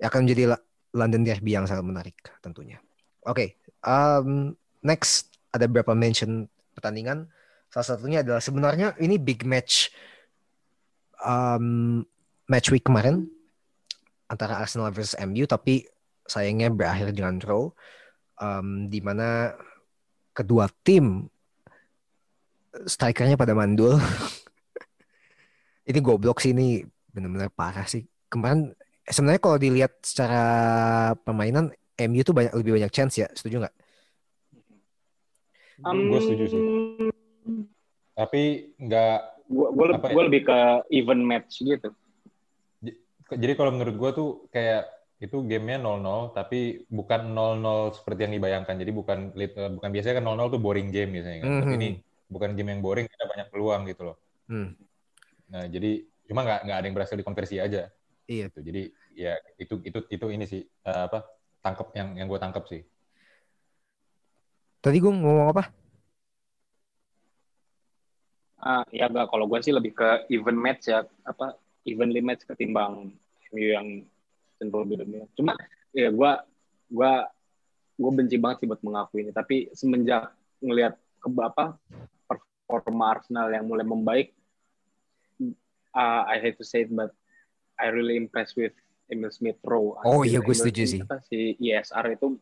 akan 0.00 0.24
menjadi 0.24 0.56
London 0.96 1.28
Derby 1.28 1.52
yang 1.52 1.68
sangat 1.68 1.84
menarik 1.84 2.16
tentunya. 2.40 2.80
Oke, 3.28 3.60
um, 3.84 4.56
next 4.80 5.28
ada 5.52 5.68
beberapa 5.68 5.92
mention 5.92 6.48
pertandingan. 6.72 7.28
Salah 7.68 7.84
satunya 7.84 8.24
adalah 8.24 8.40
sebenarnya 8.40 8.96
ini 8.96 9.20
big 9.20 9.44
match 9.44 9.92
um, 11.20 12.00
match 12.48 12.72
week 12.72 12.88
kemarin 12.88 13.28
antara 14.32 14.56
Arsenal 14.56 14.88
versus 14.88 15.20
MU, 15.20 15.44
tapi 15.44 15.84
sayangnya 16.24 16.72
berakhir 16.72 17.12
dengan 17.12 17.36
draw. 17.36 17.68
Um, 18.40 18.88
di 18.88 19.04
mana 19.04 19.52
kedua 20.32 20.72
tim 20.80 21.28
strikernya 22.88 23.36
pada 23.36 23.52
mandul. 23.52 24.00
ini 25.82 25.98
goblok 25.98 26.38
sih 26.38 26.52
ini 26.52 26.82
benar-benar 27.10 27.50
parah 27.50 27.84
sih. 27.84 28.02
Kemarin 28.26 28.72
sebenarnya 29.04 29.42
kalau 29.42 29.58
dilihat 29.58 29.92
secara 30.00 30.42
permainan 31.18 31.70
MU 31.98 32.22
tuh 32.22 32.32
banyak 32.32 32.54
lebih 32.54 32.78
banyak 32.80 32.92
chance 32.92 33.18
ya, 33.18 33.28
setuju 33.34 33.66
nggak? 33.66 33.74
Gue 35.82 36.20
setuju 36.22 36.44
sih. 36.48 36.62
Tapi 38.12 38.42
nggak 38.78 39.16
Gue 39.52 39.68
Apa 39.92 40.08
ya? 40.08 40.14
gue 40.16 40.24
lebih 40.32 40.42
ke 40.48 40.58
event 40.96 41.22
match 41.22 41.60
gitu. 41.60 41.92
jadi 43.32 43.52
kalau 43.56 43.72
menurut 43.72 43.96
gue 43.96 44.10
tuh 44.12 44.28
kayak 44.48 44.88
itu 45.16 45.40
gamenya 45.44 45.80
0-0 45.80 46.32
tapi 46.32 46.84
bukan 46.88 47.32
0-0 47.32 47.92
seperti 47.92 48.20
yang 48.28 48.34
dibayangkan. 48.36 48.76
Jadi 48.76 48.90
bukan 48.92 49.18
eh, 49.32 49.70
bukan 49.72 49.90
biasanya 49.92 50.14
kan 50.20 50.24
0-0 50.24 50.52
tuh 50.52 50.60
boring 50.60 50.88
game 50.88 51.16
biasanya 51.16 51.38
kan. 51.40 51.50
Tapi 51.64 51.68
Mhm. 51.68 51.78
ini 51.80 51.88
bukan 52.28 52.50
game 52.56 52.70
yang 52.72 52.80
boring, 52.80 53.06
ada 53.08 53.24
banyak 53.28 53.48
peluang 53.52 53.82
gitu 53.88 54.02
loh. 54.08 54.16
Hmm, 54.48 54.72
Nah, 55.52 55.68
jadi 55.68 56.00
cuma 56.24 56.48
nggak 56.48 56.60
nggak 56.64 56.78
ada 56.80 56.86
yang 56.88 56.96
berhasil 56.96 57.16
dikonversi 57.20 57.60
aja. 57.60 57.92
iya. 58.24 58.48
Gitu. 58.48 58.58
Jadi 58.64 58.82
ya 59.12 59.36
itu 59.60 59.74
itu 59.84 59.98
itu 60.08 60.26
ini 60.32 60.44
sih 60.48 60.64
eh, 60.64 61.02
apa 61.12 61.28
tangkap 61.60 61.92
yang 61.92 62.16
yang 62.16 62.26
gue 62.26 62.40
tangkap 62.40 62.64
sih. 62.64 62.80
Tadi 64.82 64.96
gue 64.98 65.12
ngomong 65.12 65.52
apa? 65.52 65.68
Ah, 68.62 68.86
ya 68.94 69.10
enggak 69.10 69.28
kalau 69.28 69.44
gue 69.46 69.58
sih 69.60 69.74
lebih 69.74 69.92
ke 69.92 70.26
event 70.32 70.58
match 70.58 70.88
ya 70.88 71.02
apa 71.26 71.58
evenly 71.82 72.22
match 72.22 72.46
ketimbang 72.46 73.10
MU 73.52 73.68
yang 73.68 73.86
cenderung 74.56 74.88
lebih 74.88 75.04
dominan. 75.04 75.28
Cuma 75.36 75.52
ya 75.92 76.08
gue 76.08 76.32
gue 76.88 77.12
gue 78.00 78.10
benci 78.10 78.36
banget 78.40 78.64
sih 78.64 78.68
buat 78.70 78.80
mengakui 78.80 79.28
ini. 79.28 79.32
Tapi 79.34 79.70
semenjak 79.76 80.32
ngelihat 80.62 80.96
ke 81.22 81.28
apa 81.42 81.76
performa 82.26 83.18
Arsenal 83.18 83.50
yang 83.52 83.66
mulai 83.66 83.84
membaik, 83.84 84.34
ah, 85.92 86.24
I 86.28 86.40
hate 86.40 86.56
to 86.58 86.66
say 86.66 86.84
it 86.84 86.90
but 86.92 87.12
I 87.80 87.88
really 87.92 88.16
impressed 88.16 88.54
with 88.56 88.72
Emil 89.12 89.32
Smith 89.32 89.60
Rowe. 89.64 89.98
Oh, 90.06 90.24
iya, 90.24 90.40
gue 90.40 90.54
setuju 90.56 90.82
sih. 90.88 91.00
apa, 91.04 91.20
si 91.28 91.56
ISR 91.60 92.16
itu 92.16 92.40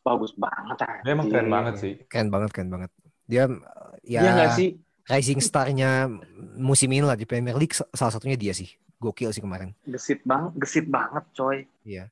bagus 0.00 0.32
banget. 0.34 0.82
Dia 1.04 1.12
emang 1.14 1.28
keren 1.28 1.48
banget 1.52 1.74
sih. 1.78 1.92
Keren 2.10 2.28
banget, 2.32 2.50
keren 2.50 2.70
banget. 2.72 2.90
Dia 3.30 3.46
uh, 3.46 3.94
ya 4.02 4.20
Iya 4.26 4.46
sih? 4.56 4.74
rising 5.06 5.42
star-nya 5.42 6.06
musim 6.54 6.86
ini 6.90 7.02
lah 7.02 7.18
di 7.18 7.26
Premier 7.26 7.54
League 7.58 7.74
salah 7.74 8.12
satunya 8.14 8.38
dia 8.38 8.54
sih. 8.54 8.70
Gokil 9.00 9.32
sih 9.32 9.42
kemarin. 9.42 9.72
Gesit 9.86 10.20
banget, 10.26 10.52
gesit 10.60 10.86
banget 10.90 11.24
coy. 11.34 11.64
Iya. 11.86 12.10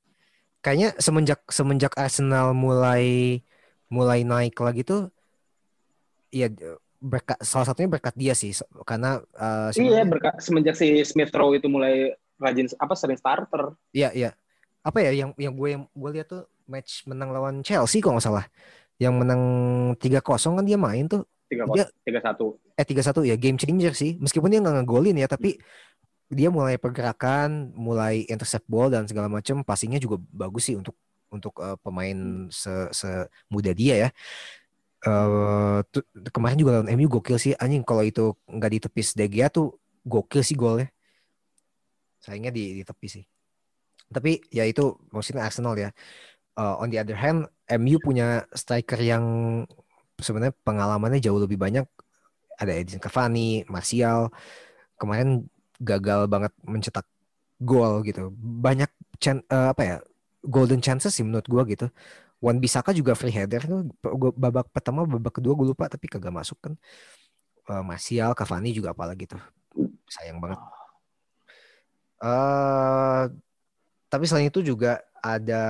Kayaknya 0.63 0.89
semenjak 0.99 1.41
semenjak 1.49 1.93
Arsenal 1.95 2.57
mulai 2.57 3.39
mulai 3.89 4.21
naik 4.27 4.57
lagi 4.61 4.85
tuh 4.85 5.09
ya 6.29 6.53
berkat 6.99 7.39
salah 7.47 7.67
satunya 7.71 7.91
berkat 7.91 8.15
dia 8.19 8.35
sih 8.35 8.51
karena 8.83 9.23
uh, 9.39 9.71
Iya, 9.71 10.03
berkat 10.03 10.43
semenjak 10.43 10.75
si 10.75 10.99
Smith 11.07 11.31
Rowe 11.31 11.55
itu 11.55 11.71
mulai 11.71 12.15
rajin 12.39 12.67
apa 12.79 12.95
sering 12.95 13.19
starter. 13.19 13.75
Iya, 13.95 14.11
iya. 14.15 14.31
Apa 14.83 15.03
ya 15.03 15.11
yang 15.15 15.31
yang 15.39 15.55
gue 15.55 15.69
yang 15.75 15.83
gue 15.91 16.11
lihat 16.15 16.27
tuh 16.31 16.43
match 16.67 17.07
menang 17.07 17.31
lawan 17.35 17.63
Chelsea 17.63 17.99
kok 18.03 18.15
nggak 18.15 18.27
salah. 18.27 18.47
Yang 18.99 19.15
menang 19.15 19.43
3-0 19.99 20.59
kan 20.59 20.65
dia 20.67 20.79
main 20.79 21.07
tuh. 21.07 21.23
Tiga 21.49 21.65
Dia- 21.71 21.91
tiga 22.05 22.21
satu. 22.21 22.59
Eh 22.75 22.85
3-1 22.87 23.25
ya 23.27 23.37
game 23.39 23.59
changer 23.59 23.95
sih. 23.95 24.19
Meskipun 24.19 24.51
dia 24.51 24.61
nggak 24.63 24.83
ngegolin 24.83 25.17
ya, 25.19 25.27
tapi 25.31 25.59
dia 26.29 26.53
mulai 26.53 26.77
pergerakan, 26.77 27.73
mulai 27.73 28.27
intercept 28.29 28.69
ball 28.69 28.91
dan 28.93 29.09
segala 29.09 29.31
macam. 29.31 29.65
Passingnya 29.65 30.03
juga 30.03 30.21
bagus 30.35 30.69
sih 30.69 30.77
untuk 30.77 30.99
untuk 31.29 31.57
uh, 31.61 31.77
pemain 31.81 32.49
se 32.53 32.71
semuda 32.93 33.73
dia 33.73 33.95
ya. 33.97 34.11
Eh 35.07 35.79
kemarin 36.35 36.59
juga 36.59 36.71
lawan 36.79 36.91
MU 36.91 37.07
gokil 37.07 37.39
sih 37.39 37.55
anjing 37.63 37.83
kalau 37.87 38.03
itu 38.03 38.35
nggak 38.51 38.71
ditepis 38.75 39.15
De 39.19 39.27
Gea 39.31 39.47
tuh 39.51 39.79
gokil 40.03 40.43
sih 40.43 40.57
golnya. 40.59 40.91
Sayangnya 42.19 42.51
di 42.55 42.83
ditepis 42.83 43.11
sih. 43.21 43.25
Tapi 44.09 44.41
ya 44.53 44.65
itu 44.69 44.97
maksudnya 45.15 45.45
Arsenal 45.49 45.75
ya. 45.79 45.91
Eh, 46.59 46.75
on 46.83 46.89
the 46.93 46.99
other 47.01 47.19
hand, 47.19 47.47
MU 47.71 47.99
punya 48.03 48.47
striker 48.55 49.01
yang 49.01 49.25
sebenarnya 50.19 50.55
pengalamannya 50.67 51.21
jauh 51.23 51.41
lebih 51.43 51.59
banyak. 51.61 51.87
Ada 52.61 52.73
Edinson 52.81 53.03
Cavani, 53.03 53.65
Martial. 53.71 54.31
Kemarin 55.01 55.47
gagal 55.83 56.27
banget 56.33 56.53
mencetak 56.65 57.07
gol 57.63 58.03
gitu. 58.07 58.33
Banyak 58.39 58.91
chan- 59.23 59.47
eh, 59.51 59.69
apa 59.75 59.83
ya? 59.85 59.97
Golden 60.47 60.81
chances 60.85 61.13
sih 61.17 61.25
menurut 61.27 61.47
gua 61.51 61.63
gitu. 61.69 61.91
Wan 62.39 62.63
Bisaka 62.63 62.95
juga 62.95 63.19
free 63.19 63.35
header 63.35 63.67
tuh 63.67 63.91
babak 64.39 64.71
pertama 64.71 65.03
babak 65.03 65.43
kedua 65.43 65.59
gue 65.59 65.75
lupa 65.75 65.91
tapi 65.91 66.07
kagak 66.07 66.31
masuk 66.31 66.59
kan. 66.63 66.75
Eh, 67.69 67.83
Martial, 67.85 68.33
Cavani 68.33 68.71
juga 68.73 68.95
apalagi 68.95 69.27
tuh. 69.27 69.43
Sayang 70.09 70.39
banget. 70.41 70.59
eh 72.19 73.25
tapi 74.11 74.25
selain 74.27 74.51
itu 74.51 74.65
juga 74.65 74.99
ada 75.21 75.63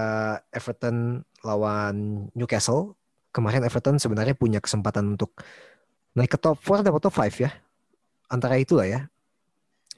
Everton 0.54 1.24
lawan 1.42 2.28
Newcastle. 2.32 2.94
Kemarin 3.34 3.66
Everton 3.66 4.00
sebenarnya 4.00 4.32
punya 4.32 4.62
kesempatan 4.62 5.18
untuk 5.18 5.36
naik 6.16 6.32
ke 6.32 6.38
top 6.40 6.56
4 6.62 6.86
atau 6.86 7.02
top 7.02 7.14
5 7.18 7.44
ya. 7.44 7.50
Antara 8.30 8.56
itulah 8.56 8.86
ya. 8.88 9.00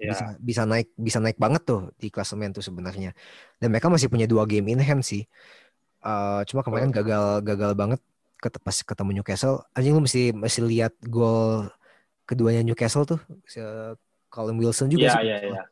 Ya. 0.00 0.16
Bisa 0.16 0.24
bisa 0.40 0.62
naik 0.64 0.88
bisa 0.96 1.18
naik 1.20 1.36
banget 1.36 1.62
tuh 1.68 1.92
di 2.00 2.08
klasemen 2.08 2.56
tuh 2.56 2.64
sebenarnya. 2.64 3.12
Dan 3.60 3.68
mereka 3.70 3.92
masih 3.92 4.08
punya 4.08 4.24
dua 4.24 4.48
game 4.48 4.72
in 4.72 4.80
hand 4.80 5.04
sih. 5.04 5.28
Eh, 6.00 6.40
cuma 6.48 6.60
kemarin 6.64 6.88
gagal 6.88 7.44
gagal 7.44 7.72
banget 7.76 8.00
ket- 8.40 8.62
pas 8.64 8.76
ketemu 8.80 9.20
Newcastle. 9.20 9.60
Anjing 9.76 9.92
lu 9.92 10.00
mesti 10.00 10.32
mesti 10.32 10.60
lihat 10.64 10.96
gol 11.04 11.68
keduanya 12.24 12.64
Newcastle 12.64 13.04
tuh. 13.04 13.20
Si 13.44 13.60
Callum 14.32 14.56
Wilson 14.62 14.88
juga 14.88 15.10
Iya, 15.10 15.14
sih. 15.20 15.24
iya, 15.28 15.38
iya. 15.44 15.62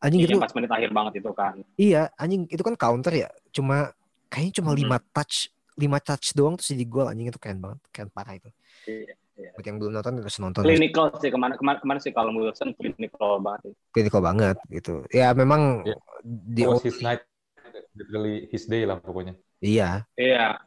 Anjing 0.00 0.20
Iya, 0.24 0.28
itu 0.32 0.40
pas 0.40 0.52
menit 0.56 0.70
akhir 0.72 0.90
banget 0.92 1.12
itu 1.20 1.30
kan. 1.36 1.54
Iya, 1.76 2.02
anjing 2.16 2.48
itu 2.48 2.62
kan 2.64 2.74
counter 2.80 3.12
ya. 3.12 3.28
Cuma 3.52 3.92
kayaknya 4.32 4.52
cuma 4.64 4.70
Mhm. 4.72 4.78
lima 4.80 4.96
touch, 5.12 5.52
lima 5.76 5.98
touch 6.00 6.32
doang 6.32 6.54
terus 6.56 6.72
jadi 6.72 6.84
gol 6.88 7.06
anjing 7.12 7.28
itu 7.28 7.40
keren 7.40 7.60
banget, 7.60 7.80
keren 7.92 8.08
parah 8.08 8.34
itu. 8.40 8.48
Iya, 8.88 9.14
iya. 9.36 9.50
Buat 9.52 9.64
yang 9.68 9.76
belum 9.80 9.92
nonton 10.00 10.12
harus 10.24 10.36
nonton. 10.40 10.62
Clinical 10.64 11.04
sih 11.20 11.28
ke 11.28 11.36
mana 11.36 11.54
ke 11.60 11.64
mana 11.64 11.76
ke 11.76 11.86
mana 11.88 11.98
sih 12.00 12.12
kalau 12.12 12.32
Wilson 12.32 12.72
clinical 12.72 13.36
banget. 13.44 13.72
Clinical 13.92 14.20
banget 14.24 14.56
gitu. 14.72 15.04
Ya 15.12 15.32
memang 15.36 15.84
Iya. 15.84 15.96
di 16.24 16.62
was 16.64 16.80
his 16.80 16.96
night, 17.04 17.20
literally 17.92 18.48
his 18.48 18.64
day 18.64 18.88
lah 18.88 18.96
pokoknya. 18.96 19.36
Iya. 19.60 20.06
Iya. 20.16 20.58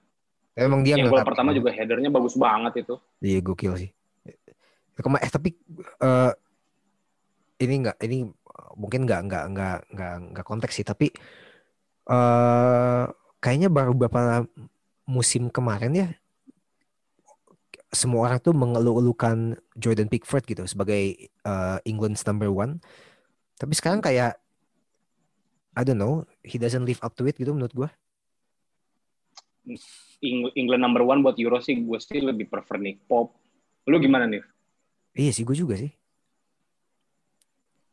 Memang 0.58 0.82
dia 0.82 0.98
Yang 0.98 1.14
gol 1.14 1.22
pertama 1.22 1.54
juga 1.54 1.70
headernya 1.70 2.10
bagus 2.10 2.34
banget 2.34 2.88
itu. 2.88 2.96
Iya 3.22 3.40
gokil 3.46 3.74
sih. 3.78 3.90
Kema 4.98 5.22
eh 5.22 5.30
tapi 5.30 5.54
eh, 6.02 6.34
ini 7.62 7.74
enggak 7.86 7.98
ini 8.02 8.26
mungkin 8.74 9.06
enggak 9.06 9.22
enggak 9.26 9.44
enggak 9.50 9.78
enggak 9.94 10.14
enggak 10.34 10.46
konteks 10.46 10.74
sih 10.74 10.86
tapi 10.86 11.14
eh 12.10 13.06
kayaknya 13.38 13.70
baru 13.70 13.94
beberapa 13.94 14.46
musim 15.06 15.54
kemarin 15.54 15.94
ya 15.94 16.10
semua 17.94 18.28
orang 18.28 18.40
tuh 18.44 18.52
mengeluh-elukan 18.52 19.56
Jordan 19.80 20.12
Pickford 20.12 20.44
gitu 20.44 20.68
sebagai 20.68 21.30
eh, 21.30 21.78
England's 21.88 22.26
number 22.28 22.52
one. 22.52 22.84
Tapi 23.58 23.74
sekarang 23.74 24.04
kayak 24.04 24.38
I 25.78 25.86
don't 25.86 26.02
know, 26.02 26.26
he 26.42 26.58
doesn't 26.58 26.84
live 26.84 27.00
up 27.06 27.14
to 27.16 27.30
it 27.30 27.38
gitu 27.38 27.54
menurut 27.54 27.74
gua. 27.74 27.90
Eng- 30.20 30.54
England 30.56 30.82
number 30.82 31.04
one 31.04 31.22
buat 31.22 31.36
Euro 31.38 31.60
sih 31.60 31.76
gue 31.78 32.00
sih 32.00 32.20
lebih 32.20 32.48
prefer 32.48 32.80
Nick 32.80 33.04
Pop. 33.06 33.36
Lu 33.86 34.00
gimana 34.00 34.26
nih? 34.26 34.42
Iya 35.14 35.32
sih, 35.32 35.44
gue 35.44 35.54
juga 35.54 35.76
sih. 35.76 35.92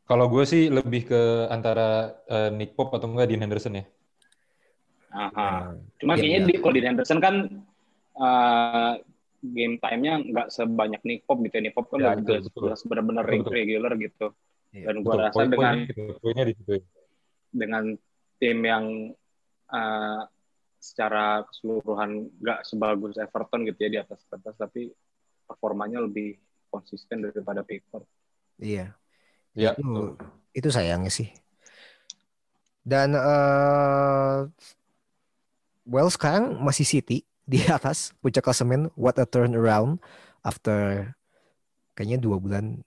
Kalau 0.05 0.29
gue 0.29 0.45
sih 0.45 0.69
lebih 0.69 1.09
ke 1.09 1.21
antara 1.49 2.13
eh, 2.29 2.49
Nick 2.53 2.77
Pope 2.77 2.93
atau 2.93 3.09
enggak 3.09 3.25
Dean 3.27 3.41
Henderson 3.41 3.81
ya. 3.81 3.85
Aha. 5.09 5.73
Eh, 5.73 6.01
Cuma 6.03 6.13
Iya, 6.13 6.21
kayaknya 6.21 6.39
iya. 6.39 6.47
di 6.47 6.53
kalau 6.61 6.73
di 6.75 6.81
Henderson 6.85 7.19
kan 7.19 7.35
eh, 8.15 8.93
game 9.45 9.75
time-nya 9.77 10.13
nggak 10.21 10.47
sebanyak 10.49 11.01
Nick 11.01 11.25
Pop 11.25 11.41
gitu. 11.41 11.57
Nick 11.57 11.73
Pop 11.73 11.89
kan 11.89 11.99
Ya, 11.99 12.13
udah 12.13 12.37
betul, 12.41 12.69
benar-benar 12.85 13.23
regular 13.25 13.93
gitu. 13.97 14.29
Iya, 14.69 14.91
Dan 14.91 15.01
gua 15.01 15.13
Betul, 15.17 15.25
rasa 15.25 15.37
poin- 15.39 15.51
dengan 15.51 15.75
gitu, 15.89 16.03
poinnya 16.21 16.45
di 16.45 16.53
situ. 16.53 16.73
dengan 17.49 17.83
tim 18.37 18.57
yang 18.61 18.85
eh, 19.65 20.21
secara 20.85 21.41
keseluruhan 21.49 22.29
nggak 22.37 22.59
sebagus 22.69 23.17
Everton 23.17 23.65
gitu 23.65 23.79
ya 23.81 23.89
di 23.89 23.99
atas 24.05 24.21
kertas, 24.29 24.53
tapi 24.53 24.93
performanya 25.49 26.05
lebih 26.05 26.37
konsisten 26.69 27.25
daripada 27.25 27.65
Pickford. 27.65 28.05
Iya. 28.61 28.93
Ya, 29.55 29.71
itu 29.73 30.19
itu 30.55 30.67
sayangnya 30.71 31.11
sih 31.11 31.31
dan 32.85 33.17
eh 33.17 34.37
well 35.89 36.07
sekarang 36.07 36.61
masih 36.61 36.85
City 36.85 37.25
di 37.51 37.61
atas 37.65 38.13
puncak 38.21 38.45
klasemen 38.45 38.93
what 38.93 39.17
a 39.17 39.25
turnaround 39.25 39.97
after 40.45 41.11
kayaknya 41.97 42.21
dua 42.21 42.37
bulan 42.37 42.81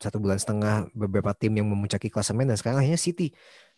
satu 0.00 0.18
bulan 0.18 0.38
setengah 0.40 0.90
beberapa 0.92 1.32
tim 1.36 1.54
yang 1.56 1.68
memuncaki 1.68 2.10
klasemen 2.12 2.48
dan 2.48 2.56
sekarang 2.56 2.84
akhirnya 2.84 3.00
City 3.00 3.32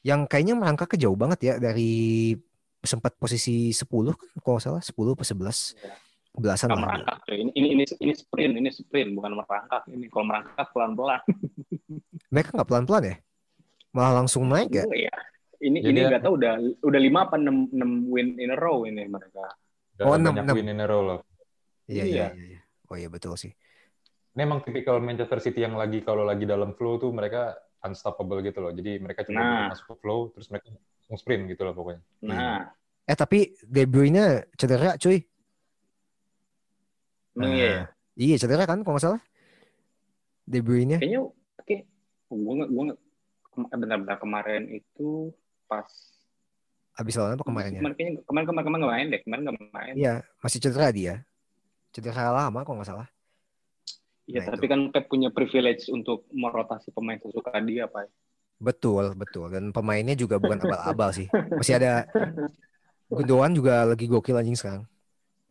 yang 0.04 0.28
kayaknya 0.28 0.54
merangkak 0.58 0.94
ke 0.94 0.96
jauh 1.00 1.16
banget 1.16 1.38
ya 1.42 1.54
dari 1.56 2.34
sempat 2.84 3.16
posisi 3.16 3.70
10 3.70 3.84
kan 4.14 4.28
kalau 4.38 4.58
salah 4.58 4.80
10 4.80 4.92
atau 4.92 5.24
11 5.24 5.74
Ya. 5.74 5.92
belasan 6.34 6.66
Nggak 6.66 6.76
lah 6.76 6.86
merangkak. 6.98 7.18
Ini, 7.30 7.50
ini 7.54 7.68
ini 7.72 7.84
ini 8.00 8.12
sprint, 8.12 8.52
ini 8.56 8.68
sprint 8.68 9.10
bukan 9.14 9.32
merangkak. 9.36 9.82
Ini 9.86 10.06
kalau 10.08 10.24
merangkak 10.26 10.66
pelan-pelan. 10.70 11.20
mereka 12.34 12.48
nggak 12.52 12.68
pelan-pelan 12.68 13.04
ya 13.06 13.16
malah 13.90 14.12
langsung 14.18 14.42
naik 14.46 14.68
ya 14.68 14.84
Iya. 14.84 15.14
Ini 15.56 15.78
Jadi 15.80 15.90
ini 15.94 16.00
nggak 16.04 16.22
tahu 16.22 16.34
udah 16.34 16.52
udah 16.82 17.00
lima 17.00 17.20
apa 17.24 17.38
enam 17.38 17.70
enam 17.70 17.90
win 18.06 18.34
in 18.36 18.50
a 18.50 18.58
row 18.58 18.82
ini 18.82 19.06
mereka. 19.06 19.46
Udah 19.94 20.04
Oh, 20.04 20.18
enam, 20.18 20.34
banyak 20.34 20.44
enam. 20.44 20.56
win 20.58 20.68
in 20.68 20.78
a 20.78 20.86
row 20.86 21.00
loh. 21.00 21.20
Iya, 21.86 22.02
iya, 22.02 22.04
Iya. 22.04 22.26
iya. 22.34 22.44
iya. 22.50 22.60
Oh 22.90 22.96
iya 22.98 23.08
betul 23.08 23.32
sih. 23.34 23.54
Ini 24.34 24.42
emang 24.42 24.60
tipikal 24.60 24.98
Manchester 24.98 25.38
City 25.38 25.62
yang 25.62 25.78
lagi 25.78 26.02
kalau 26.02 26.26
lagi 26.26 26.42
dalam 26.42 26.74
flow 26.74 26.98
tuh 26.98 27.14
mereka 27.14 27.54
unstoppable 27.80 28.42
gitu 28.42 28.58
loh. 28.58 28.74
Jadi 28.74 28.98
mereka 28.98 29.22
cuma 29.22 29.38
Nah. 29.38 29.64
masuk 29.70 29.86
ke 29.86 30.02
flow 30.02 30.34
terus 30.34 30.50
mereka 30.50 30.74
langsung 31.14 31.22
sprint 31.22 31.46
gitu 31.46 31.62
loh 31.62 31.70
pokoknya. 31.72 32.02
Nah, 32.26 32.74
Eh 33.04 33.14
tapi 33.14 33.52
De 33.62 33.84
Bruyne 33.86 34.48
cedera 34.56 34.96
cuy. 34.98 35.20
emang 37.36 37.52
Nah, 37.52 37.54
iya 37.54 37.66
ya. 37.68 37.82
Iya 38.16 38.36
cedera 38.40 38.64
kan 38.64 38.80
kalau 38.80 38.96
nggak 38.96 39.04
salah. 39.06 39.22
De 40.42 40.58
Bruyne. 40.58 40.98
Kayaknya 40.98 41.20
oke. 41.22 41.76
Gue 42.34 42.52
nggak 42.58 42.70
gue 42.70 42.82
nggak 42.90 42.98
kem- 43.52 43.70
benar-benar 43.76 44.16
kemarin 44.18 44.62
itu 44.72 45.30
pas 45.68 45.86
Habis 46.94 47.18
lawan 47.18 47.34
apa 47.36 47.44
kemarin 47.44 47.70
ya? 47.74 47.80
Kemarin 47.82 47.96
kayaknya 47.98 48.12
kemarin 48.24 48.46
kemarin 48.46 48.64
kemarin 48.64 48.80
nggak 48.80 48.94
main 48.94 49.06
deh. 49.06 49.20
Kemarin 49.20 49.42
nggak 49.44 49.58
main. 49.68 49.94
Iya 49.94 50.14
masih 50.40 50.58
cedera 50.58 50.88
dia. 50.90 51.14
Cedera 51.92 52.32
lama 52.32 52.60
kalau 52.64 52.80
nggak 52.80 52.88
salah. 52.88 53.08
Iya, 54.24 54.40
Nah, 54.48 54.56
tapi 54.56 54.64
itu. 54.64 54.72
kan 54.72 54.80
Pep 54.88 55.04
punya 55.12 55.28
privilege 55.28 55.84
untuk 55.92 56.24
merotasi 56.32 56.88
pemain 56.88 57.20
sesuka 57.20 57.60
dia, 57.60 57.84
Pak. 57.84 58.08
Betul 58.56 59.12
betul 59.14 59.48
dan 59.48 59.70
pemainnya 59.70 60.14
juga 60.14 60.36
bukan 60.36 60.58
abal-abal 60.58 61.10
sih. 61.10 61.26
Masih 61.52 61.76
ada 61.76 61.92
Gundogan 63.06 63.52
juga 63.52 63.84
lagi 63.84 64.06
gokil 64.06 64.34
anjing 64.34 64.56
sekarang. 64.56 64.84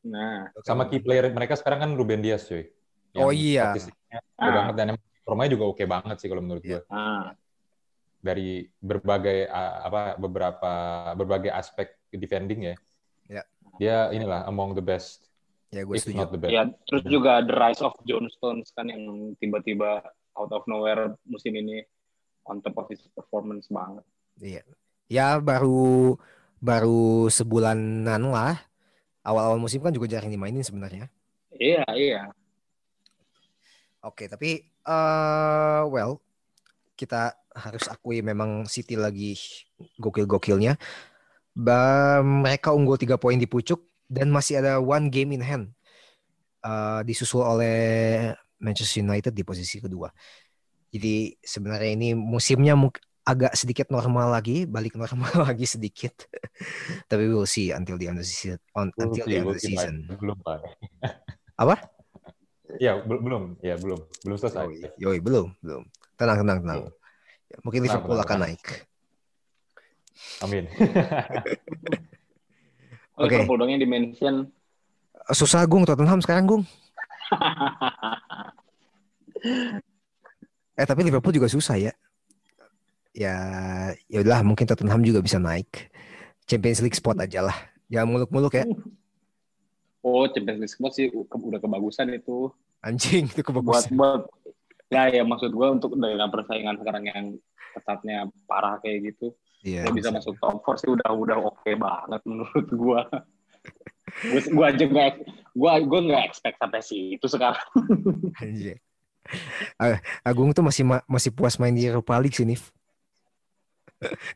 Nah, 0.04 0.52
Sama 0.62 0.84
key 0.86 1.00
player 1.00 1.30
mereka 1.30 1.54
sekarang 1.54 1.80
kan 1.80 1.92
Ruben 1.94 2.20
Dias 2.20 2.44
cuy. 2.44 2.68
Oh 3.14 3.30
iya. 3.30 3.72
statistiknya 3.72 4.20
oke 4.20 4.42
Ah. 4.42 4.54
banget 4.54 4.76
dan 4.76 4.88
performanya 5.16 5.52
juga 5.54 5.64
oke 5.70 5.84
banget 5.86 6.16
sih 6.18 6.28
kalau 6.28 6.42
menurut 6.42 6.60
Iya. 6.62 6.82
gue. 6.82 6.82
ah, 6.90 7.32
Dari 8.20 8.50
berbagai 8.74 9.48
apa 9.52 10.16
beberapa 10.18 10.72
berbagai 11.14 11.52
aspek 11.52 11.94
defending 12.10 12.62
ya. 12.66 12.76
Iya. 13.30 13.44
Dia 13.78 13.98
inilah 14.12 14.44
among 14.44 14.74
the 14.74 14.82
best, 14.82 15.28
Ya 15.70 15.84
gue 15.84 15.94
if 15.94 16.04
setuju. 16.04 16.18
not 16.18 16.30
the 16.30 16.40
best. 16.40 16.52
ya 16.52 16.64
terus 16.84 17.04
juga 17.04 17.40
the 17.40 17.54
rise 17.54 17.80
of 17.80 17.94
John 18.02 18.28
Stones 18.30 18.72
kan 18.72 18.88
yang 18.88 19.04
tiba-tiba 19.38 20.04
out 20.34 20.52
of 20.52 20.66
nowhere 20.66 21.14
musim 21.24 21.54
ini 21.54 21.86
on 22.48 22.60
top 22.64 22.76
of 22.80 22.88
his 22.92 23.02
performance 23.12 23.68
banget. 23.72 24.06
Iya. 24.40 24.64
Ya 25.12 25.28
baru 25.40 26.18
baru 26.64 27.28
sebulanan 27.28 28.32
lah. 28.32 28.56
Awal-awal 29.24 29.60
musim 29.60 29.80
kan 29.80 29.96
juga 29.96 30.12
jarang 30.12 30.32
dimainin 30.32 30.64
sebenarnya. 30.64 31.08
Iya, 31.56 31.84
iya. 31.96 32.22
Oke, 34.04 34.28
tapi 34.28 34.68
eh 34.68 35.82
well 35.88 36.20
kita 37.00 37.32
harus 37.56 37.88
akui 37.88 38.20
memang 38.20 38.68
City 38.68 39.00
lagi 39.00 39.40
gokil-gokilnya. 40.00 40.76
Ba 41.54 42.20
mereka 42.26 42.74
unggul 42.74 42.98
tiga 43.00 43.16
poin 43.16 43.38
di 43.40 43.48
pucuk 43.48 43.80
dan 44.10 44.28
masih 44.34 44.60
ada 44.60 44.82
one 44.84 45.08
game 45.08 45.40
in 45.40 45.44
hand. 45.46 45.66
Eh, 46.64 47.02
disusul 47.08 47.44
oleh 47.44 47.76
Manchester 48.64 49.04
United 49.04 49.36
di 49.36 49.44
posisi 49.44 49.84
kedua. 49.84 50.08
Jadi 50.94 51.34
sebenarnya 51.42 51.92
ini 51.98 52.14
musimnya 52.14 52.78
agak 53.26 53.58
sedikit 53.58 53.90
normal 53.90 54.30
lagi, 54.30 54.70
balik 54.70 54.94
normal 54.94 55.34
lagi 55.50 55.66
sedikit. 55.66 56.30
Tapi 57.10 57.24
we'll 57.26 57.50
see 57.50 57.74
until 57.74 57.98
the 57.98 58.14
end 58.14 58.22
of 58.22 58.28
the 58.28 58.30
season. 58.30 58.60
On, 58.78 58.94
until 59.02 59.26
the 59.26 59.42
end 59.42 59.50
of 59.50 59.58
the 59.58 59.64
season. 59.64 60.06
Belum 60.22 60.38
pak. 60.46 60.62
Apa? 61.62 61.82
Iya 62.78 63.02
bel- 63.06 63.22
belum, 63.22 63.58
ya 63.62 63.78
belum, 63.78 64.02
belum 64.26 64.38
selesai. 64.38 64.66
Yoi, 64.70 64.90
yoi, 64.98 65.18
belum, 65.22 65.54
belum. 65.62 65.84
Tenang, 66.18 66.38
tenang, 66.46 66.60
tenang. 66.62 66.80
Ya, 67.50 67.58
Mungkin 67.62 67.80
Tenang, 67.82 67.90
Liverpool 67.90 68.18
tenang, 68.18 68.26
akan 68.26 68.38
tenang. 68.38 68.54
naik. 68.54 68.64
Amin. 70.46 70.64
Oh, 73.14 73.30
Oke. 73.30 73.38
Liverpool 73.38 73.62
dong 73.62 73.70
yang 73.70 73.78
dimention. 73.78 74.50
Susah 75.38 75.70
Gung 75.70 75.86
Tottenham 75.86 76.18
sekarang 76.18 76.50
Gung. 76.50 76.64
Eh 80.74 80.86
tapi 80.86 81.06
Liverpool 81.06 81.34
juga 81.34 81.46
susah 81.46 81.78
ya. 81.78 81.94
Ya, 83.14 83.36
ya 84.10 84.26
udahlah 84.26 84.42
mungkin 84.42 84.66
Tottenham 84.66 85.06
juga 85.06 85.22
bisa 85.22 85.38
naik. 85.38 85.94
Champions 86.44 86.82
League 86.82 86.98
spot 86.98 87.22
aja 87.22 87.46
lah. 87.46 87.58
Jangan 87.88 88.10
muluk-muluk 88.10 88.54
ya. 88.54 88.66
Oh, 90.02 90.26
Champions 90.26 90.60
League 90.60 90.74
spot 90.74 90.92
sih 90.92 91.08
ke- 91.08 91.24
udah 91.40 91.62
kebagusan 91.62 92.10
itu. 92.10 92.50
Anjing 92.82 93.30
itu 93.30 93.40
Buat 93.40 93.48
kebagusan. 93.86 93.94
buat 93.94 94.22
ya 94.90 95.10
ya 95.10 95.24
maksud 95.24 95.50
gue 95.50 95.68
untuk 95.70 95.96
dengan 95.96 96.28
persaingan 96.28 96.76
sekarang 96.76 97.04
yang 97.08 97.26
ketatnya 97.74 98.18
parah 98.44 98.78
kayak 98.78 99.10
gitu, 99.10 99.34
Iya. 99.64 99.88
lo 99.88 99.96
bisa 99.96 100.12
masuk 100.12 100.38
top 100.38 100.62
4 100.62 100.78
sih 100.78 100.90
udah 100.92 101.10
udah 101.10 101.38
oke 101.40 101.72
banget 101.74 102.22
menurut 102.28 102.68
gue. 102.70 103.02
gue 104.46 104.66
aja 104.68 104.84
nggak 104.84 105.10
gue 105.50 105.72
gue 105.82 106.00
nggak 106.04 106.24
expect 106.28 106.60
sampai 106.60 106.82
situ 106.84 107.26
sekarang. 107.26 107.64
Anjing. 108.38 108.78
Agung 110.24 110.52
tuh 110.52 110.64
masih 110.64 110.84
ma- 110.86 111.06
masih 111.08 111.32
puas 111.34 111.56
main 111.58 111.74
di 111.74 111.84
Europa 111.88 112.16
League 112.20 112.36
sih, 112.36 112.46
Nif. 112.46 112.70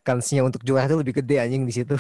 Kansnya 0.04 0.48
untuk 0.48 0.64
juara 0.64 0.88
tuh 0.88 1.04
lebih 1.04 1.20
gede 1.20 1.44
anjing 1.44 1.68
di 1.68 1.74
situ. 1.76 1.96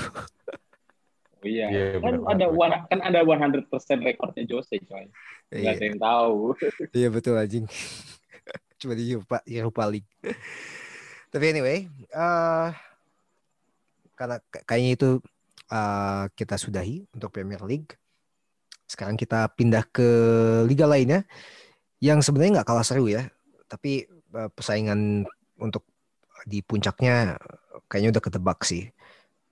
Oh, 1.38 1.45
iya. 1.45 1.67
Iya, 1.69 1.86
kan 2.00 2.15
benar 2.17 2.34
ada 2.34 2.45
one, 2.50 2.76
kan 2.88 3.00
ada 3.04 3.19
100% 3.21 3.97
rekornya 4.02 4.43
Jose 4.47 4.80
coy. 4.88 5.06
Nggak 5.52 5.62
Iya. 5.62 5.71
ada 5.76 5.86
yang 5.86 6.00
tahu. 6.00 6.38
Iya 6.97 7.08
betul 7.12 7.36
anjing. 7.38 7.65
Cuma 8.80 8.93
di 8.95 9.04
Europa, 9.13 9.38
Europa 9.45 9.84
League. 9.86 10.10
Tapi 11.30 11.45
anyway, 11.52 11.86
eh 11.91 12.69
karena 14.17 14.41
kayaknya 14.65 14.91
itu 14.97 15.10
eh, 15.69 16.23
kita 16.34 16.56
sudahi 16.58 17.06
untuk 17.13 17.30
Premier 17.30 17.62
League. 17.67 17.93
Sekarang 18.88 19.19
kita 19.19 19.52
pindah 19.54 19.84
ke 19.91 20.08
liga 20.63 20.88
lainnya 20.88 21.28
yang 22.03 22.19
sebenarnya 22.21 22.62
nggak 22.62 22.69
kalah 22.69 22.86
seru 22.86 23.10
ya, 23.10 23.25
tapi 23.69 24.05
eh, 24.10 24.49
persaingan 24.53 25.25
untuk 25.57 25.83
di 26.45 26.62
puncaknya 26.62 27.38
kayaknya 27.89 28.10
udah 28.17 28.23
ketebak 28.23 28.60
sih, 28.63 28.89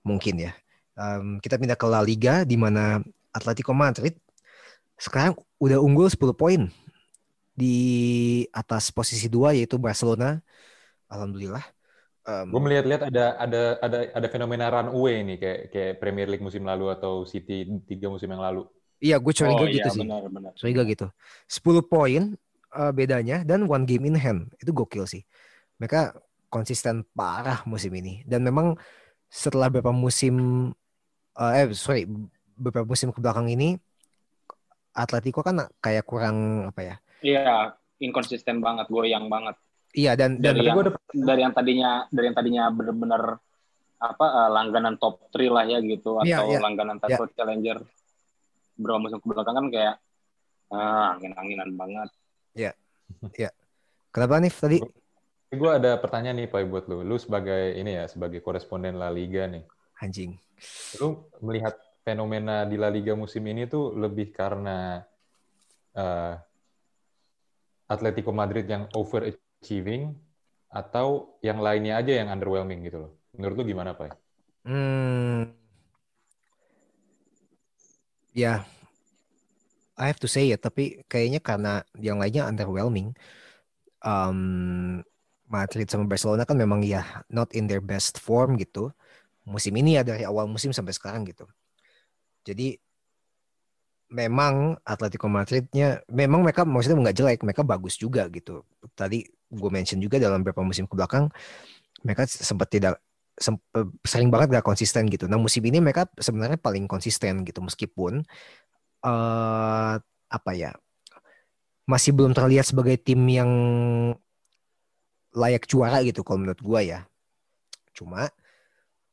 mungkin 0.06 0.50
ya. 0.50 0.52
Em, 0.96 1.38
kita 1.44 1.60
pindah 1.60 1.76
ke 1.76 1.86
La 1.88 2.00
Liga 2.00 2.44
di 2.48 2.56
mana 2.56 3.02
Atletico 3.34 3.76
Madrid 3.76 4.16
sekarang 4.96 5.36
udah 5.60 5.78
unggul 5.80 6.08
10 6.08 6.32
poin 6.32 6.72
di 7.56 7.76
atas 8.52 8.92
posisi 8.92 9.26
dua 9.32 9.56
yaitu 9.56 9.76
Barcelona. 9.80 10.40
Alhamdulillah. 11.08 11.64
Em, 12.26 12.48
Gue 12.52 12.60
melihat-lihat 12.62 13.02
ada 13.10 13.24
ada 13.38 13.62
ada 13.82 13.98
ada 14.12 14.28
fenomena 14.30 14.66
runaway 14.72 15.22
nih 15.24 15.36
kayak 15.38 15.60
kayak 15.72 15.92
Premier 16.02 16.28
League 16.30 16.44
musim 16.44 16.64
lalu 16.66 16.90
atau 16.92 17.24
City 17.28 17.66
tiga 17.86 18.08
musim 18.12 18.28
yang 18.30 18.42
lalu. 18.42 18.66
Iya, 19.00 19.16
gue 19.20 19.32
curiga 19.32 19.64
oh 19.64 19.68
gitu 19.68 19.88
iya 19.88 19.94
sih. 19.94 20.02
benar 20.02 20.22
benar. 20.28 20.52
Curiga 20.56 20.82
gitu. 20.84 21.06
10 21.48 21.84
poin 21.86 22.22
eh, 22.76 22.92
bedanya 22.92 23.42
dan 23.44 23.64
one 23.68 23.84
game 23.84 24.08
in 24.08 24.16
hand. 24.16 24.52
Itu 24.60 24.72
gokil 24.72 25.04
sih. 25.08 25.22
Mereka 25.80 26.16
konsisten 26.48 27.04
parah 27.12 27.60
musim 27.68 27.92
ini 27.92 28.22
dan 28.24 28.40
memang 28.46 28.78
setelah 29.26 29.68
beberapa 29.68 29.92
musim 29.92 30.68
eh, 31.36 31.52
eh 31.64 31.66
sorry 31.74 32.08
beberapa 32.56 32.88
musim 32.88 33.12
ke 33.12 33.20
belakang 33.20 33.52
ini 33.52 33.76
Atletico 34.96 35.44
kan 35.44 35.60
kayak 35.84 36.08
kurang 36.08 36.68
apa 36.72 36.80
ya? 36.80 36.96
Iya, 37.20 37.76
inkonsisten 38.00 38.64
banget, 38.64 38.88
goyang 38.88 39.28
banget. 39.28 39.60
Iya 39.92 40.12
dan 40.16 40.40
dan 40.40 40.56
Dari 40.56 40.64
Tapi 40.64 40.68
yang, 40.68 41.24
dari 41.24 41.40
yang 41.44 41.54
tadinya 41.56 41.90
dari 42.08 42.24
yang 42.28 42.36
tadinya 42.36 42.64
benar-benar 42.72 43.22
apa 43.96 44.26
eh, 44.28 44.50
langganan 44.52 44.94
top 45.00 45.32
3 45.32 45.48
lah 45.48 45.64
ya 45.64 45.78
gitu 45.80 46.20
Iya, 46.20 46.44
atau 46.44 46.52
iya. 46.52 46.60
langganan 46.60 46.96
title 47.00 47.28
challenger 47.32 47.80
berapa 48.76 48.98
musim 49.00 49.18
ke 49.20 49.26
belakang 49.26 49.56
kan 49.56 49.66
kayak 49.72 49.94
ah, 50.72 51.16
angin-anginan 51.16 51.70
banget. 51.74 52.08
kenapa 54.12 54.40
nih 54.40 54.52
tadi? 54.52 54.78
gue 55.56 55.70
ada 55.72 55.96
pertanyaan 55.96 56.36
nih 56.44 56.48
Pak 56.50 56.62
buat 56.68 56.84
lu. 56.90 57.00
Lu 57.06 57.16
sebagai 57.16 57.76
ini 57.78 57.96
ya 57.96 58.04
sebagai 58.10 58.44
koresponden 58.44 59.00
La 59.00 59.08
Liga 59.08 59.48
nih. 59.48 59.64
Anjing. 60.02 60.36
Lu 61.00 61.30
melihat 61.40 61.76
fenomena 62.04 62.68
di 62.68 62.76
La 62.76 62.92
Liga 62.92 63.16
musim 63.16 63.46
ini 63.48 63.64
tuh 63.64 63.96
lebih 63.96 64.34
karena 64.34 65.00
eh, 65.96 66.34
Atletico 67.86 68.34
Madrid 68.34 68.66
yang 68.66 68.90
overachieving 68.92 70.12
atau 70.66 71.38
yang 71.40 71.62
lainnya 71.62 72.02
aja 72.02 72.12
yang 72.20 72.28
underwhelming 72.28 72.84
gitu 72.84 72.98
loh. 73.06 73.12
Menurut 73.38 73.54
lu 73.62 73.64
gimana 73.64 73.94
Pak? 73.94 74.12
Hmm. 74.66 75.65
Ya, 78.36 78.68
I 79.96 80.12
have 80.12 80.20
to 80.20 80.28
say 80.28 80.52
ya, 80.52 80.60
tapi 80.60 81.00
kayaknya 81.08 81.40
karena 81.40 81.80
yang 81.96 82.20
lainnya 82.20 82.44
underwhelming. 82.44 83.16
Um, 84.04 85.00
Madrid 85.48 85.88
sama 85.88 86.04
Barcelona 86.04 86.44
kan 86.44 86.60
memang 86.60 86.84
ya 86.84 87.24
not 87.32 87.48
in 87.56 87.64
their 87.64 87.80
best 87.80 88.20
form 88.20 88.60
gitu. 88.60 88.92
Musim 89.48 89.72
ini 89.80 89.96
ya 89.96 90.04
dari 90.04 90.28
awal 90.28 90.52
musim 90.52 90.68
sampai 90.76 90.92
sekarang 90.92 91.24
gitu. 91.24 91.48
Jadi 92.44 92.76
memang 94.12 94.76
Atletico 94.84 95.32
Madridnya 95.32 96.04
memang 96.12 96.44
mereka 96.44 96.68
maksudnya 96.68 97.08
nggak 97.08 97.16
jelek, 97.16 97.40
mereka 97.40 97.62
bagus 97.64 97.96
juga 97.96 98.28
gitu. 98.28 98.68
Tadi 98.92 99.24
gue 99.48 99.70
mention 99.72 99.96
juga 99.96 100.20
dalam 100.20 100.44
beberapa 100.44 100.60
musim 100.60 100.84
ke 100.84 100.92
belakang 100.92 101.32
mereka 102.04 102.28
sempat 102.28 102.68
tidak 102.68 103.00
sering 104.04 104.32
banget 104.32 104.58
gak 104.58 104.66
konsisten 104.66 105.06
gitu. 105.12 105.28
Nah 105.28 105.36
musim 105.36 105.60
ini 105.68 105.78
mereka 105.78 106.08
sebenarnya 106.16 106.56
paling 106.56 106.88
konsisten 106.88 107.44
gitu 107.44 107.60
meskipun 107.60 108.24
uh, 109.04 109.94
apa 110.26 110.52
ya 110.56 110.72
masih 111.86 112.16
belum 112.16 112.34
terlihat 112.34 112.66
sebagai 112.66 112.98
tim 112.98 113.20
yang 113.30 113.50
layak 115.36 115.68
juara 115.68 116.00
gitu 116.02 116.24
kalau 116.24 116.42
menurut 116.42 116.60
gua 116.64 116.80
ya. 116.80 117.00
Cuma 117.92 118.32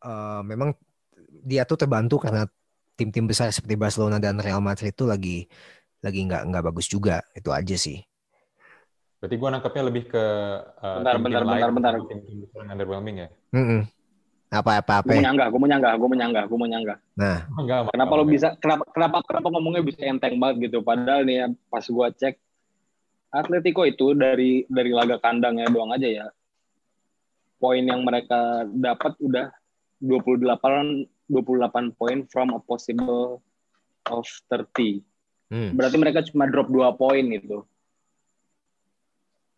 uh, 0.07 0.41
memang 0.41 0.73
dia 1.43 1.67
tuh 1.67 1.75
terbantu 1.75 2.23
karena 2.23 2.47
tim-tim 2.95 3.27
besar 3.27 3.51
seperti 3.51 3.75
Barcelona 3.75 4.21
dan 4.21 4.39
Real 4.39 4.63
Madrid 4.63 4.95
itu 4.95 5.03
lagi 5.03 5.49
lagi 6.03 6.19
nggak 6.23 6.43
nggak 6.51 6.63
bagus 6.71 6.87
juga 6.87 7.23
itu 7.35 7.49
aja 7.51 7.75
sih. 7.75 7.99
Berarti 9.23 9.39
gue 9.39 9.49
nangkepnya 9.55 9.83
lebih 9.87 10.03
ke 10.11 10.23
uh, 10.83 10.99
bentar, 10.99 11.15
tim, 11.15 11.23
-tim 11.23 11.25
bentar, 11.31 11.43
lain, 11.47 11.71
bentar, 11.71 11.93
tim, 12.11 12.19
tim 12.27 12.37
besar 12.43 12.59
yang 12.59 12.71
underwhelming 12.75 13.15
ya. 13.23 13.27
Mm 13.55 13.63
-mm. 13.63 13.81
Apa 14.53 14.85
apa 14.85 15.01
apa? 15.01 15.09
Gue 15.09 15.17
mau 15.17 15.25
nyanggah, 15.25 15.47
gue 15.49 15.59
mau 15.59 15.69
nyanggah, 15.69 15.93
gue 15.97 16.07
mau 16.07 16.19
nyanggah, 16.21 16.43
gue 16.45 16.57
mau 16.61 16.69
nyanggah. 16.69 16.97
Nah, 17.17 17.37
enggak, 17.57 17.79
kenapa 17.89 18.13
lo 18.13 18.23
bisa 18.29 18.47
kenapa 18.61 18.83
kenapa 18.93 19.17
kenapa 19.25 19.47
ngomongnya 19.49 19.81
bisa 19.81 19.99
enteng 20.05 20.37
banget 20.37 20.69
gitu? 20.69 20.85
Padahal 20.85 21.25
nih 21.25 21.35
ya, 21.41 21.45
pas 21.73 21.81
gue 21.81 22.07
cek 22.21 22.35
Atletico 23.33 23.81
itu 23.81 24.13
dari 24.13 24.61
dari 24.69 24.93
laga 24.93 25.17
kandang 25.17 25.57
ya 25.57 25.73
doang 25.73 25.89
aja 25.89 26.05
ya. 26.05 26.25
Poin 27.57 27.81
yang 27.81 28.05
mereka 28.05 28.69
dapat 28.69 29.17
udah 29.17 29.49
28 29.97 31.09
28 31.33 31.97
poin 31.97 32.17
from 32.29 32.53
a 32.53 32.61
possible 32.61 33.41
of 34.05 34.27
30. 34.53 35.01
Hmm. 35.49 35.73
Berarti 35.73 35.97
mereka 35.97 36.21
cuma 36.29 36.45
drop 36.45 36.69
2 36.69 36.93
poin 36.93 37.25
itu. 37.25 37.65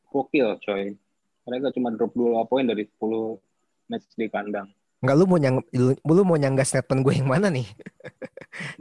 Gokil 0.08 0.56
coy. 0.64 0.96
Mereka 1.44 1.76
cuma 1.76 1.92
drop 1.92 2.16
2 2.16 2.48
poin 2.48 2.64
dari 2.64 2.88
10 2.88 3.92
match 3.92 4.08
di 4.16 4.32
kandang. 4.32 4.72
Enggak 5.06 5.22
lu 5.22 5.26
mau 5.30 5.38
nyang 5.38 5.62
lu, 5.70 5.94
lu 6.02 6.24
mau 6.26 6.34
nyanggah 6.34 6.66
statement 6.66 7.06
gue 7.06 7.14
yang 7.22 7.30
mana 7.30 7.54
nih? 7.54 7.70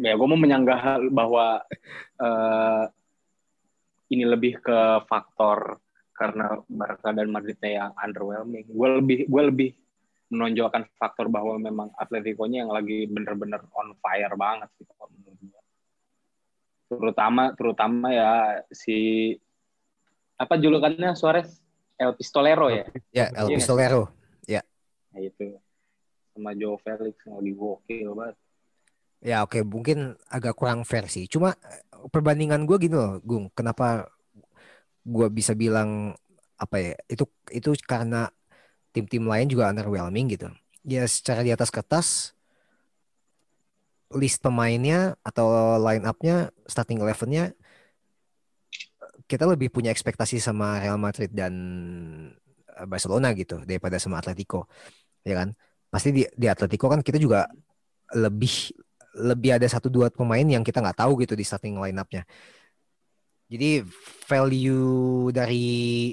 ya 0.00 0.16
gue 0.16 0.26
mau 0.26 0.40
menyanggah 0.40 1.04
bahwa 1.12 1.60
uh, 2.16 2.84
ini 4.08 4.24
lebih 4.24 4.56
ke 4.64 5.04
faktor 5.04 5.84
karena 6.16 6.56
Barca 6.64 7.12
dan 7.12 7.28
Madridnya 7.28 7.84
yang 7.84 7.92
underwhelming. 8.00 8.64
Gue 8.72 8.88
lebih 9.04 9.18
gue 9.28 9.42
lebih 9.52 9.70
menonjolkan 10.32 10.88
faktor 10.96 11.28
bahwa 11.28 11.60
memang 11.60 11.92
Atletico-nya 12.00 12.64
yang 12.64 12.72
lagi 12.72 13.04
bener-bener 13.04 13.60
on 13.76 13.92
fire 14.00 14.34
banget 14.40 14.72
sih 14.80 14.88
Terutama 16.88 17.52
terutama 17.52 18.08
ya 18.16 18.64
si 18.72 19.30
apa 20.40 20.56
julukannya 20.56 21.12
Suarez 21.12 21.60
El 22.00 22.16
Pistolero 22.16 22.72
ya? 22.72 22.88
Ya, 23.12 23.28
El 23.36 23.52
iya 23.52 23.56
Pistolero. 23.60 24.08
Ya. 24.48 24.62
Nah, 25.12 25.20
itu. 25.20 25.60
Sama 26.34 26.50
Joe 26.58 26.78
Felix 26.82 27.14
yang 27.24 27.38
lagi 27.38 27.52
banget. 27.54 28.34
Ya 29.24 29.40
oke, 29.40 29.56
okay. 29.56 29.62
mungkin 29.64 30.18
agak 30.28 30.58
kurang 30.58 30.84
fair 30.84 31.08
sih. 31.08 31.24
Cuma 31.30 31.56
perbandingan 32.12 32.68
gue 32.68 32.76
gini 32.76 32.92
loh, 32.98 33.22
Gung. 33.24 33.48
Kenapa 33.56 34.10
gue 35.06 35.26
bisa 35.32 35.56
bilang 35.56 36.12
apa 36.60 36.76
ya? 36.76 36.92
Itu 37.08 37.24
itu 37.48 37.72
karena 37.88 38.28
tim-tim 38.92 39.24
lain 39.24 39.48
juga 39.48 39.72
underwhelming 39.72 40.26
gitu. 40.36 40.48
Ya 40.84 41.08
secara 41.08 41.40
di 41.40 41.54
atas 41.54 41.72
kertas 41.72 42.36
list 44.14 44.44
pemainnya 44.44 45.16
atau 45.26 45.80
line 45.80 46.04
up-nya 46.06 46.54
starting 46.70 47.02
eleven-nya 47.02 47.56
kita 49.24 49.48
lebih 49.48 49.72
punya 49.72 49.90
ekspektasi 49.90 50.36
sama 50.38 50.78
Real 50.78 51.00
Madrid 51.00 51.32
dan 51.32 51.54
eh, 52.76 52.86
Barcelona 52.86 53.32
gitu 53.32 53.64
daripada 53.64 53.96
sama 53.96 54.20
Atletico. 54.20 54.68
Ya 55.24 55.34
kan? 55.40 55.56
Pasti 55.94 56.10
di 56.10 56.26
di 56.34 56.46
Atletico 56.50 56.90
kan 56.90 56.98
kita 57.06 57.22
juga 57.22 57.46
lebih 58.18 58.74
lebih 59.14 59.50
ada 59.54 59.66
satu 59.70 59.86
dua 59.86 60.10
pemain 60.10 60.42
yang 60.42 60.66
kita 60.66 60.82
nggak 60.82 60.98
tahu 61.06 61.22
gitu 61.22 61.38
di 61.38 61.46
starting 61.46 61.78
line 61.78 61.94
up-nya. 61.94 62.26
Jadi 63.46 63.86
value 64.26 65.30
dari 65.30 66.10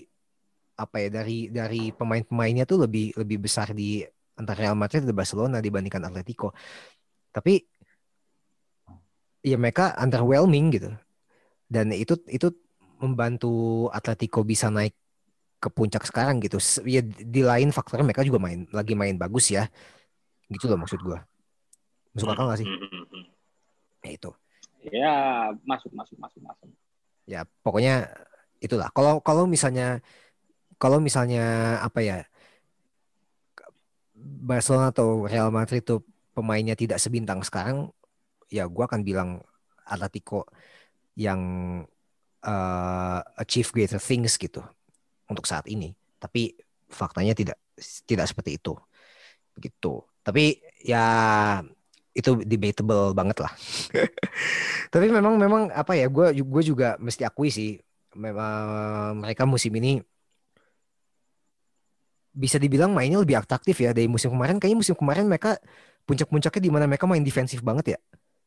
apa 0.78 1.02
ya 1.02 1.10
dari 1.10 1.50
dari 1.50 1.89
pemain-pemainnya 1.89 2.70
tuh 2.70 2.86
lebih 2.86 3.17
lebih 3.17 3.41
besar 3.41 3.74
di 3.74 4.06
antara 4.38 4.70
Real 4.70 4.78
Madrid 4.78 5.02
dan 5.02 5.17
Barcelona 5.17 5.58
dibandingkan 5.58 6.06
Atletico. 6.06 6.54
Tapi 7.34 7.58
ya 9.41 9.58
mereka 9.58 9.98
underwhelming 9.98 10.78
gitu. 10.78 10.89
Dan 11.65 11.89
itu 11.98 12.22
itu 12.30 12.54
membantu 13.02 13.89
Atletico 13.89 14.46
bisa 14.46 14.70
naik 14.70 14.94
ke 15.62 15.69
puncak 15.69 16.02
sekarang 16.10 16.41
gitu. 16.41 16.58
Ya 16.89 17.06
di 17.06 17.41
lain 17.45 17.69
faktornya 17.69 18.02
mereka 18.02 18.26
juga 18.26 18.41
main 18.41 18.65
lagi 18.74 18.97
main 18.97 19.13
bagus 19.15 19.54
ya. 19.54 19.69
Gitu 20.50 20.65
loh 20.65 20.82
maksud 20.82 21.00
gua. 21.06 21.21
Masuk 22.17 22.34
akal 22.34 22.50
gak 22.50 22.60
sih? 22.60 22.67
Hmm, 22.67 22.80
hmm, 22.82 23.06
hmm, 23.08 23.26
ya 24.04 24.12
itu. 24.12 24.32
Ya, 24.91 25.13
masuk 25.63 25.93
masuk 25.93 26.17
masuk 26.17 26.41
masuk. 26.41 26.67
Ya, 27.30 27.45
pokoknya 27.62 28.10
itulah. 28.60 28.89
Kalau 28.91 29.21
kalau 29.21 29.45
misalnya 29.45 30.02
kalau 30.82 30.97
misalnya 30.97 31.78
apa 31.80 32.02
ya 32.02 32.17
Barcelona 34.17 34.89
atau 34.89 35.30
Real 35.30 35.54
Madrid 35.54 35.86
itu 35.86 36.02
pemainnya 36.34 36.74
tidak 36.74 36.97
sebintang 36.97 37.45
sekarang, 37.45 37.93
ya 38.50 38.65
gue 38.65 38.84
akan 38.84 39.06
bilang 39.06 39.39
Atletico 39.86 40.50
yang 41.13 41.41
uh, 42.43 43.19
achieve 43.38 43.69
greater 43.69 44.02
things 44.02 44.36
gitu 44.41 44.65
untuk 45.32 45.48
saat 45.48 45.63
ini. 45.72 45.96
Tapi 46.20 46.52
faktanya 46.91 47.32
tidak 47.32 47.58
tidak 48.04 48.28
seperti 48.28 48.60
itu, 48.60 48.76
begitu. 49.56 50.04
Tapi 50.22 50.60
ya 50.84 51.06
itu 52.12 52.44
debatable 52.44 53.15
banget 53.15 53.39
lah. 53.39 53.54
Tapi 54.94 55.08
memang 55.08 55.39
memang 55.39 55.72
apa 55.72 55.96
ya, 55.96 56.12
gue 56.12 56.44
gue 56.44 56.63
juga 56.67 57.00
mesti 57.00 57.24
akui 57.24 57.48
sih, 57.48 57.80
memang 58.13 59.24
mereka 59.24 59.48
musim 59.48 59.72
ini 59.80 60.04
bisa 62.32 62.56
dibilang 62.56 62.96
mainnya 62.96 63.20
lebih 63.20 63.39
atraktif 63.39 63.80
ya 63.80 63.96
dari 63.96 64.12
musim 64.12 64.32
kemarin. 64.32 64.60
Kayaknya 64.60 64.80
musim 64.80 64.96
kemarin 64.96 65.28
mereka 65.28 65.60
puncak-puncaknya 66.08 66.62
di 66.63 66.72
mana 66.72 66.86
mereka 66.88 67.08
main 67.08 67.24
defensif 67.24 67.63
banget 67.63 67.96
ya. 67.96 68.00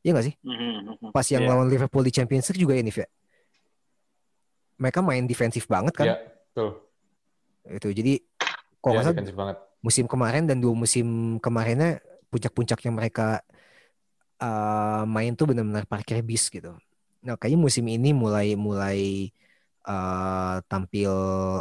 Iya 0.04 0.10
gak 0.20 0.26
sih? 0.28 0.34
Mm-hmm. 0.44 1.12
Pas 1.16 1.24
yang 1.32 1.48
yeah. 1.48 1.50
lawan 1.56 1.68
Liverpool 1.72 2.04
di 2.04 2.12
Champions 2.12 2.44
League 2.52 2.60
juga 2.60 2.76
ini 2.76 2.92
ya. 2.92 3.08
Mereka 4.76 5.00
main 5.00 5.24
defensif 5.24 5.64
banget 5.64 5.94
kan? 5.96 6.06
Iya, 6.12 6.16
yeah, 6.60 7.76
Itu 7.78 7.88
jadi 7.90 8.22
kok 8.78 8.92
yeah, 8.94 9.32
banget. 9.32 9.56
musim 9.80 10.04
kemarin 10.06 10.44
dan 10.44 10.60
dua 10.60 10.76
musim 10.76 11.40
kemarinnya 11.40 12.04
puncak-puncaknya 12.28 12.90
mereka 12.92 13.40
uh, 14.42 15.02
main 15.06 15.32
tuh 15.34 15.54
benar-benar 15.54 15.86
parkir 15.88 16.20
bis 16.20 16.50
gitu. 16.50 16.76
Nah, 17.24 17.34
kayaknya 17.40 17.60
musim 17.60 17.84
ini 17.88 18.12
mulai 18.12 18.52
mulai 18.58 19.30
uh, 19.88 20.60
tampil 20.68 21.12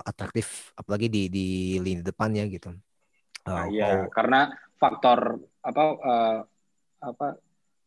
atraktif 0.03 0.75
apalagi 0.75 1.07
di 1.07 1.21
di 1.31 1.47
lini 1.79 2.03
depannya 2.03 2.43
gitu. 2.51 2.75
Uh, 3.43 3.67
iya, 3.71 4.07
oh. 4.07 4.11
karena 4.11 4.51
faktor 4.79 5.39
apa 5.63 5.83
uh, 5.99 6.37
apa 7.03 7.27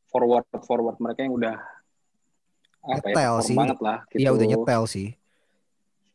forward 0.08 0.48
forward 0.64 0.96
mereka 1.00 1.24
yang 1.24 1.36
udah 1.36 1.56
apa 2.86 3.08
ya, 3.12 3.12
nyetel 3.12 3.34
ya, 3.36 3.44
sih. 3.44 3.56
banget 3.56 3.78
lah. 3.82 3.98
Gitu. 4.08 4.18
Iya 4.22 4.30
udah 4.32 4.46
nyetel 4.46 4.82
sih. 4.88 5.08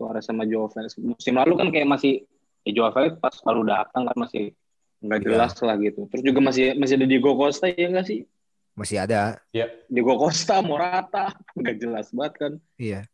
Suara 0.01 0.17
sama 0.25 0.49
Joe 0.49 0.65
Felix. 0.73 0.97
Musim 0.97 1.37
lalu 1.37 1.53
kan 1.61 1.69
kayak 1.69 1.85
masih 1.85 2.25
ya 2.65 2.73
Joe 2.73 2.89
Felix 2.89 3.21
pas 3.21 3.37
baru 3.45 3.61
datang 3.61 4.09
kan 4.09 4.17
masih 4.17 4.57
nggak 5.05 5.19
iya. 5.21 5.25
jelas 5.29 5.53
yeah. 5.53 5.65
lah 5.69 5.75
gitu. 5.77 6.01
Terus 6.09 6.23
juga 6.25 6.39
masih 6.41 6.65
masih 6.73 6.95
ada 6.97 7.05
Diego 7.05 7.31
Costa 7.37 7.69
ya 7.69 7.87
nggak 7.93 8.07
sih? 8.09 8.25
Masih 8.73 8.97
ada. 8.97 9.37
Iya. 9.53 9.69
Diego 9.85 10.17
Costa, 10.17 10.57
Morata, 10.65 11.37
nggak 11.61 11.75
jelas 11.77 12.09
banget 12.09 12.33
kan? 12.33 12.53
Iya. 12.81 13.05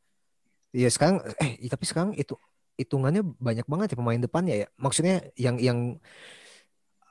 Iya 0.71 0.89
sekarang 0.91 1.27
eh 1.43 1.59
tapi 1.67 1.83
sekarang 1.83 2.15
itu 2.15 2.39
hitungannya 2.79 3.23
banyak 3.35 3.67
banget 3.67 3.87
ya 3.91 3.97
pemain 3.99 4.23
depannya 4.23 4.55
ya. 4.63 4.67
Maksudnya 4.79 5.27
yang 5.35 5.59
yang 5.59 5.99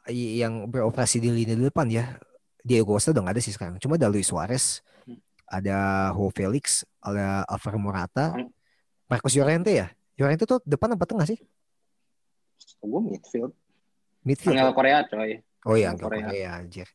yang 0.09 0.73
beroperasi 0.73 1.21
di 1.21 1.29
lini 1.29 1.53
depan 1.53 1.93
ya. 1.93 2.17
Diego 2.67 2.99
Costa 2.99 3.15
udah 3.15 3.31
gak 3.31 3.35
ada 3.39 3.43
sih 3.45 3.55
sekarang. 3.55 3.79
Cuma 3.79 3.95
ada 3.95 4.11
Luis 4.11 4.27
Suarez, 4.27 4.83
ada 5.47 6.11
Ho 6.19 6.35
Felix, 6.35 6.83
ada 6.99 7.47
Alvaro 7.47 7.79
Morata, 7.79 8.35
Marcos 9.07 9.35
Llorente 9.39 9.71
ya. 9.71 9.87
Llorente 10.19 10.45
tuh 10.49 10.59
depan 10.67 10.95
apa 10.95 11.05
tengah 11.07 11.27
sih? 11.29 11.39
Gue 12.83 13.01
midfield. 13.03 13.53
Midfield. 14.27 14.59
Angel 14.59 14.73
Korea 14.75 14.99
coy. 15.07 15.39
Oh 15.67 15.75
iya, 15.75 15.95
Angel 15.95 16.07
Korea, 16.07 16.27
Korea 16.31 16.51
anjir. 16.59 16.89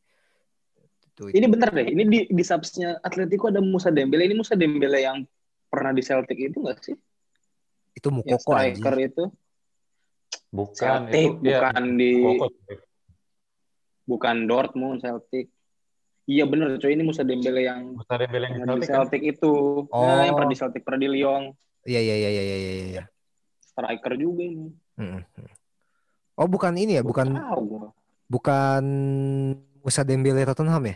Ini 1.22 1.46
bentar 1.46 1.70
deh, 1.70 1.86
ini 1.86 2.04
di, 2.10 2.20
di 2.34 2.44
subsnya 2.44 2.98
Atletico 3.04 3.52
ada 3.54 3.62
Musa 3.62 3.94
Dembele. 3.94 4.26
Ini 4.26 4.34
Musa 4.34 4.58
Dembele 4.58 5.06
yang 5.06 5.22
pernah 5.70 5.94
di 5.94 6.02
Celtic 6.02 6.40
itu 6.40 6.58
nggak 6.58 6.80
sih? 6.82 6.96
Itu 7.94 8.10
Mukoko 8.10 8.58
ya, 8.58 8.74
striker 8.74 8.96
aja. 8.98 9.06
itu. 9.06 9.26
Bukan 10.50 10.76
Celtic, 11.12 11.30
itu, 11.30 11.46
bukan 11.46 11.84
ya, 11.86 12.00
di 12.00 12.12
Mukoko. 12.26 12.48
bukan 14.08 14.36
Dortmund 14.50 14.98
Celtic. 15.04 15.46
Iya 16.26 16.48
bener 16.48 16.80
coy 16.80 16.96
ini 16.96 17.04
Musa 17.04 17.22
Dembele 17.28 17.70
yang 17.70 17.96
Musa 17.98 18.14
Dembele 18.18 18.46
yang, 18.50 18.56
yang 18.64 18.68
Celtic, 18.68 18.82
di 18.82 18.88
Celtic 18.90 19.22
kan? 19.22 19.32
itu. 19.36 19.54
Oh. 19.92 20.02
Nah, 20.08 20.24
yang 20.26 20.36
pernah 20.36 20.52
di 20.52 20.58
Celtic 20.58 20.82
pernah 20.82 21.02
di 21.06 21.10
Lyon. 21.12 21.44
Iya 21.82 22.00
iya 22.00 22.16
iya 22.16 22.30
iya 22.30 22.44
iya 22.44 22.72
iya. 22.88 23.04
Striker 23.62 24.14
juga 24.18 24.44
ini. 24.46 24.70
Hmm. 25.00 25.22
Oh 26.38 26.48
bukan 26.48 26.74
ini 26.78 26.98
ya, 26.98 27.04
bukan 27.04 27.34
Bukan 28.32 28.84
Musa 29.84 30.08
Dembele 30.08 30.48
Tottenham 30.48 30.84
ya? 30.88 30.96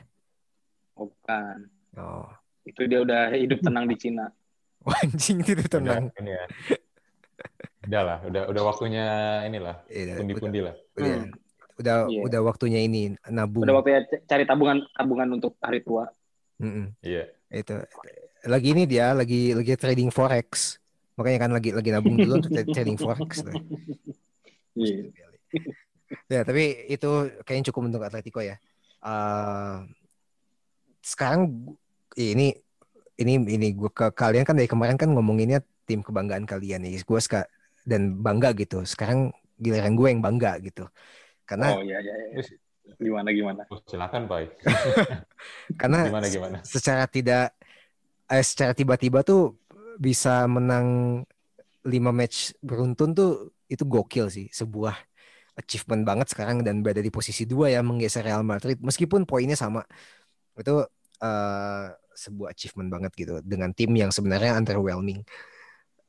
Bukan. 0.96 1.68
Oh. 2.00 2.30
Itu 2.64 2.88
dia 2.88 3.04
udah 3.04 3.28
hidup 3.36 3.60
tenang 3.60 3.92
di 3.92 3.96
Cina. 4.00 4.32
Wah, 4.86 4.96
anjing 5.04 5.44
itu 5.44 5.66
tenang. 5.68 6.08
Udah, 6.14 6.22
ini 6.24 6.32
ya. 6.32 6.46
Udah 7.86 8.02
lah, 8.02 8.18
udah 8.26 8.44
udah 8.50 8.64
waktunya 8.66 9.06
inilah, 9.46 9.84
Iya, 9.92 10.18
pundi-pundi 10.18 10.64
lah. 10.64 10.74
udah, 10.98 11.06
Hmm. 11.22 11.30
udah, 11.78 11.96
Iya. 12.10 12.22
udah 12.26 12.42
waktunya 12.42 12.80
ini 12.82 13.14
nabung. 13.30 13.62
Udah 13.68 13.76
waktunya 13.78 14.02
cari 14.26 14.48
tabungan 14.48 14.82
tabungan 14.96 15.30
untuk 15.36 15.54
hari 15.60 15.84
tua. 15.84 16.08
Iya. 17.04 17.30
Itu 17.52 17.84
lagi 18.46 18.68
ini 18.78 18.84
dia 18.86 19.12
lagi 19.12 19.52
lagi 19.52 19.74
trading 19.76 20.10
forex. 20.14 20.78
Makanya 21.16 21.40
kan 21.48 21.52
lagi 21.56 21.70
lagi 21.72 21.90
nabung 21.90 22.16
dulu 22.20 22.40
untuk 22.44 22.52
tra- 22.52 22.68
trading 22.70 22.98
forex. 23.00 23.42
Iya. 24.76 25.08
Ya, 26.28 26.44
tapi 26.44 26.92
itu 26.92 27.08
kayaknya 27.48 27.72
cukup 27.72 27.88
untuk 27.88 28.04
Atletico 28.04 28.44
ya. 28.44 28.60
Eh, 29.00 29.76
sekarang 31.00 31.72
ini 32.20 32.60
ini 33.16 33.34
ini 33.40 33.68
gue 33.72 33.88
ke 33.88 34.12
kalian 34.12 34.44
kan 34.44 34.60
dari 34.60 34.68
kemarin 34.68 35.00
kan 35.00 35.16
ngomonginnya 35.16 35.64
tim 35.88 36.04
kebanggaan 36.04 36.44
kalian 36.44 36.84
nih. 36.84 37.00
Gue 37.08 37.24
suka 37.24 37.48
dan 37.88 38.20
bangga 38.20 38.52
gitu. 38.52 38.84
Sekarang 38.84 39.32
giliran 39.56 39.96
gue 39.96 40.08
yang 40.12 40.20
bangga 40.20 40.60
gitu. 40.60 40.84
Karena 41.48 41.72
Oh 41.72 41.80
iya 41.80 42.04
iya. 42.04 42.16
iya. 42.36 42.44
Gimana 43.00 43.32
gimana? 43.32 43.64
Oh, 43.72 43.80
silakan, 43.88 44.28
Pak. 44.28 44.60
karena 45.80 46.00
Gimana 46.12 46.28
gimana? 46.28 46.58
secara 46.68 47.08
tidak 47.08 47.56
eh, 48.32 48.44
secara 48.46 48.74
tiba-tiba 48.74 49.22
tuh 49.22 49.58
bisa 50.02 50.44
menang 50.50 51.22
5 51.86 52.12
match 52.12 52.58
beruntun 52.60 53.14
tuh 53.14 53.54
itu 53.70 53.84
gokil 53.86 54.28
sih 54.30 54.48
sebuah 54.52 54.98
achievement 55.56 56.04
banget 56.04 56.28
sekarang 56.34 56.62
dan 56.66 56.84
berada 56.84 57.00
di 57.00 57.10
posisi 57.14 57.48
dua 57.48 57.72
ya 57.72 57.80
menggeser 57.86 58.26
Real 58.28 58.44
Madrid. 58.44 58.82
Meskipun 58.84 59.24
poinnya 59.24 59.56
sama 59.56 59.86
itu 60.58 60.84
eh, 61.24 61.86
sebuah 62.16 62.50
achievement 62.56 62.90
banget 62.92 63.12
gitu 63.16 63.34
dengan 63.44 63.72
tim 63.76 63.92
yang 63.96 64.12
sebenarnya 64.12 64.56
underwhelming. 64.60 65.24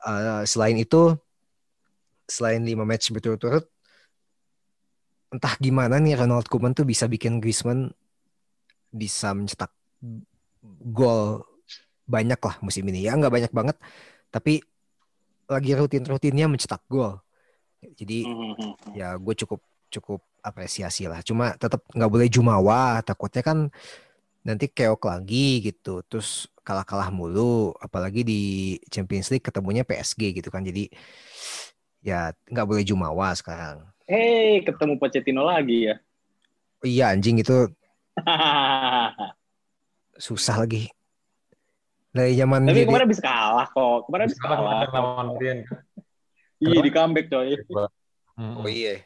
Eh, 0.06 0.42
selain 0.46 0.76
itu 0.78 1.14
selain 2.26 2.62
5 2.66 2.82
match 2.82 3.14
berturut-turut 3.14 3.64
entah 5.30 5.54
gimana 5.58 5.98
nih 5.98 6.18
Ronald 6.18 6.46
Koeman 6.46 6.74
tuh 6.74 6.86
bisa 6.86 7.10
bikin 7.10 7.42
Griezmann 7.42 7.90
bisa 8.90 9.34
mencetak 9.34 9.70
gol 10.90 11.42
banyak 12.06 12.40
lah 12.40 12.56
musim 12.64 12.84
ini. 12.90 13.06
Ya 13.06 13.12
nggak 13.18 13.32
banyak 13.34 13.52
banget 13.52 13.76
tapi 14.34 14.62
lagi 15.46 15.70
rutin-rutinnya 15.78 16.46
mencetak 16.50 16.82
gol. 16.90 17.22
Jadi 17.82 18.26
Hmm, 18.26 18.74
ya 18.96 19.14
gue 19.18 19.34
cukup 19.46 19.60
cukup 19.92 20.20
apresiasi 20.42 21.06
lah. 21.10 21.20
Cuma 21.22 21.54
tetap 21.58 21.82
nggak 21.94 22.10
boleh 22.10 22.28
jumawa 22.30 23.02
takutnya 23.06 23.42
kan 23.46 23.58
nanti 24.46 24.70
keok 24.70 25.02
lagi 25.10 25.58
gitu 25.62 26.06
terus 26.06 26.46
kalah-kalah 26.62 27.10
mulu 27.10 27.74
apalagi 27.82 28.22
di 28.26 28.42
Champions 28.90 29.30
League 29.30 29.46
ketemunya 29.46 29.82
PSG 29.86 30.34
gitu 30.34 30.48
kan. 30.50 30.62
Jadi 30.66 30.90
ya 32.02 32.30
nggak 32.50 32.66
boleh 32.66 32.84
jumawa 32.86 33.34
sekarang. 33.34 33.82
Hei, 34.06 34.62
ketemu 34.62 35.02
Pochettino 35.02 35.42
lagi 35.42 35.90
ya. 35.90 35.98
Iya 36.86 37.10
anjing 37.14 37.42
itu 37.42 37.74
susah 40.16 40.64
lagi 40.64 40.88
dari 42.16 42.32
zaman 42.32 42.64
Tapi 42.64 42.72
dia 42.72 42.82
di- 42.82 42.88
kemarin 42.88 43.08
bisa 43.12 43.22
kalah 43.22 43.66
kok. 43.68 43.98
Kemarin 44.08 44.24
bisa 44.32 44.40
kalah. 44.40 44.56
kemarin 44.88 44.88
lawan 44.96 45.26
Madrid. 45.36 45.58
Iya 46.56 46.78
di 46.80 46.90
comeback 46.90 47.26
coy. 47.28 47.48
Oh 48.40 48.64
iya. 48.64 49.04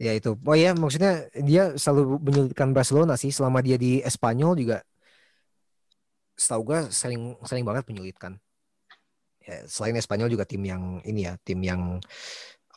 Ya 0.00 0.16
itu. 0.16 0.34
Oh 0.34 0.56
iya, 0.56 0.74
maksudnya 0.74 1.28
dia 1.38 1.76
selalu 1.78 2.18
menyulitkan 2.18 2.72
Barcelona 2.74 3.14
sih 3.14 3.30
selama 3.30 3.62
dia 3.62 3.78
di 3.78 4.02
Espanyol 4.02 4.58
juga. 4.58 4.82
Setahu 6.34 6.72
gue 6.72 6.80
sering 6.90 7.36
sering 7.44 7.62
banget 7.68 7.84
menyulitkan. 7.86 8.40
Ya, 9.44 9.62
selain 9.68 9.94
Espanyol 10.00 10.32
juga 10.32 10.48
tim 10.48 10.64
yang 10.64 11.04
ini 11.04 11.28
ya, 11.28 11.36
tim 11.44 11.60
yang 11.60 12.00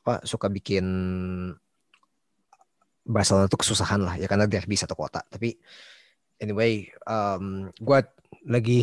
apa 0.03 0.19
suka 0.27 0.51
bikin 0.51 0.83
Barcelona 3.07 3.47
tuh 3.47 3.59
kesusahan 3.59 4.03
lah 4.03 4.15
ya 4.19 4.27
karena 4.27 4.43
derby 4.43 4.75
satu 4.75 4.93
kota. 4.95 5.23
Tapi 5.23 5.55
anyway, 6.41 6.89
um, 7.05 7.69
gue 7.77 7.99
lagi 8.47 8.81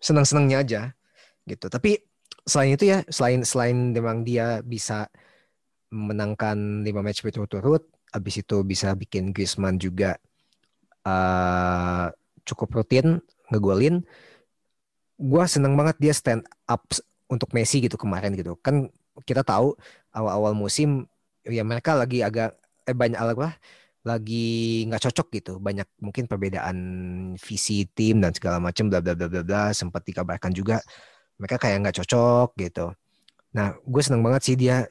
senang-senangnya 0.00 0.58
aja 0.62 0.82
gitu. 1.48 1.66
Tapi 1.70 2.02
selain 2.46 2.74
itu 2.74 2.84
ya, 2.90 2.98
selain 3.10 3.42
selain 3.42 3.94
memang 3.94 4.22
dia 4.22 4.60
bisa 4.62 5.10
menangkan 5.90 6.82
5 6.82 7.00
match 7.02 7.22
berturut-turut, 7.22 7.86
habis 8.10 8.42
itu 8.42 8.62
bisa 8.66 8.92
bikin 8.94 9.30
Griezmann 9.30 9.78
juga 9.78 10.18
eh, 11.06 12.06
cukup 12.46 12.82
rutin 12.82 13.22
ngegolin. 13.50 14.02
Gua 15.16 15.48
seneng 15.48 15.74
banget 15.78 15.96
dia 15.98 16.12
stand 16.12 16.44
up 16.68 16.84
untuk 17.26 17.50
Messi 17.56 17.80
gitu 17.82 17.96
kemarin 17.96 18.36
gitu. 18.36 18.58
Kan 18.60 18.92
kita 19.24 19.40
tahu 19.42 19.74
awal-awal 20.12 20.52
musim 20.52 21.08
ya 21.46 21.62
mereka 21.64 21.96
lagi 21.96 22.20
agak 22.20 22.58
eh 22.86 22.94
banyak 22.94 23.18
apa 23.18 23.56
lagi 24.06 24.84
nggak 24.88 25.02
cocok 25.10 25.28
gitu. 25.36 25.52
Banyak 25.58 25.88
mungkin 26.04 26.24
perbedaan 26.30 26.78
visi 27.38 27.84
tim 27.96 28.22
dan 28.24 28.32
segala 28.36 28.58
macam 28.62 28.86
bla 28.90 29.00
bla 29.04 29.14
bla 29.18 29.28
bla 29.32 29.42
bla 29.42 29.62
sempat 29.74 30.02
dikabarkan 30.08 30.52
juga. 30.54 30.78
Mereka 31.40 31.56
kayak 31.62 31.76
nggak 31.86 31.96
cocok 32.04 32.48
gitu. 32.62 32.86
Nah 33.56 33.74
gue 33.82 34.02
seneng 34.04 34.22
banget 34.26 34.42
sih 34.52 34.56
dia 34.58 34.86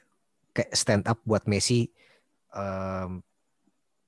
kayak 0.55 0.71
stand 0.75 1.03
up 1.09 1.19
buat 1.27 1.45
Messi 1.51 1.87
em, 2.55 3.21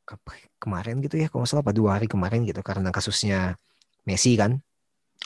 ke- 0.07 0.49
kemarin 0.63 0.95
gitu 1.03 1.15
ya 1.19 1.27
kalau 1.31 1.43
nggak 1.43 1.51
salah 1.51 1.63
apa 1.65 1.73
dua 1.75 1.89
hari 1.99 2.07
kemarin 2.07 2.41
gitu 2.47 2.61
karena 2.63 2.89
kasusnya 2.95 3.59
Messi 4.07 4.35
kan 4.39 4.59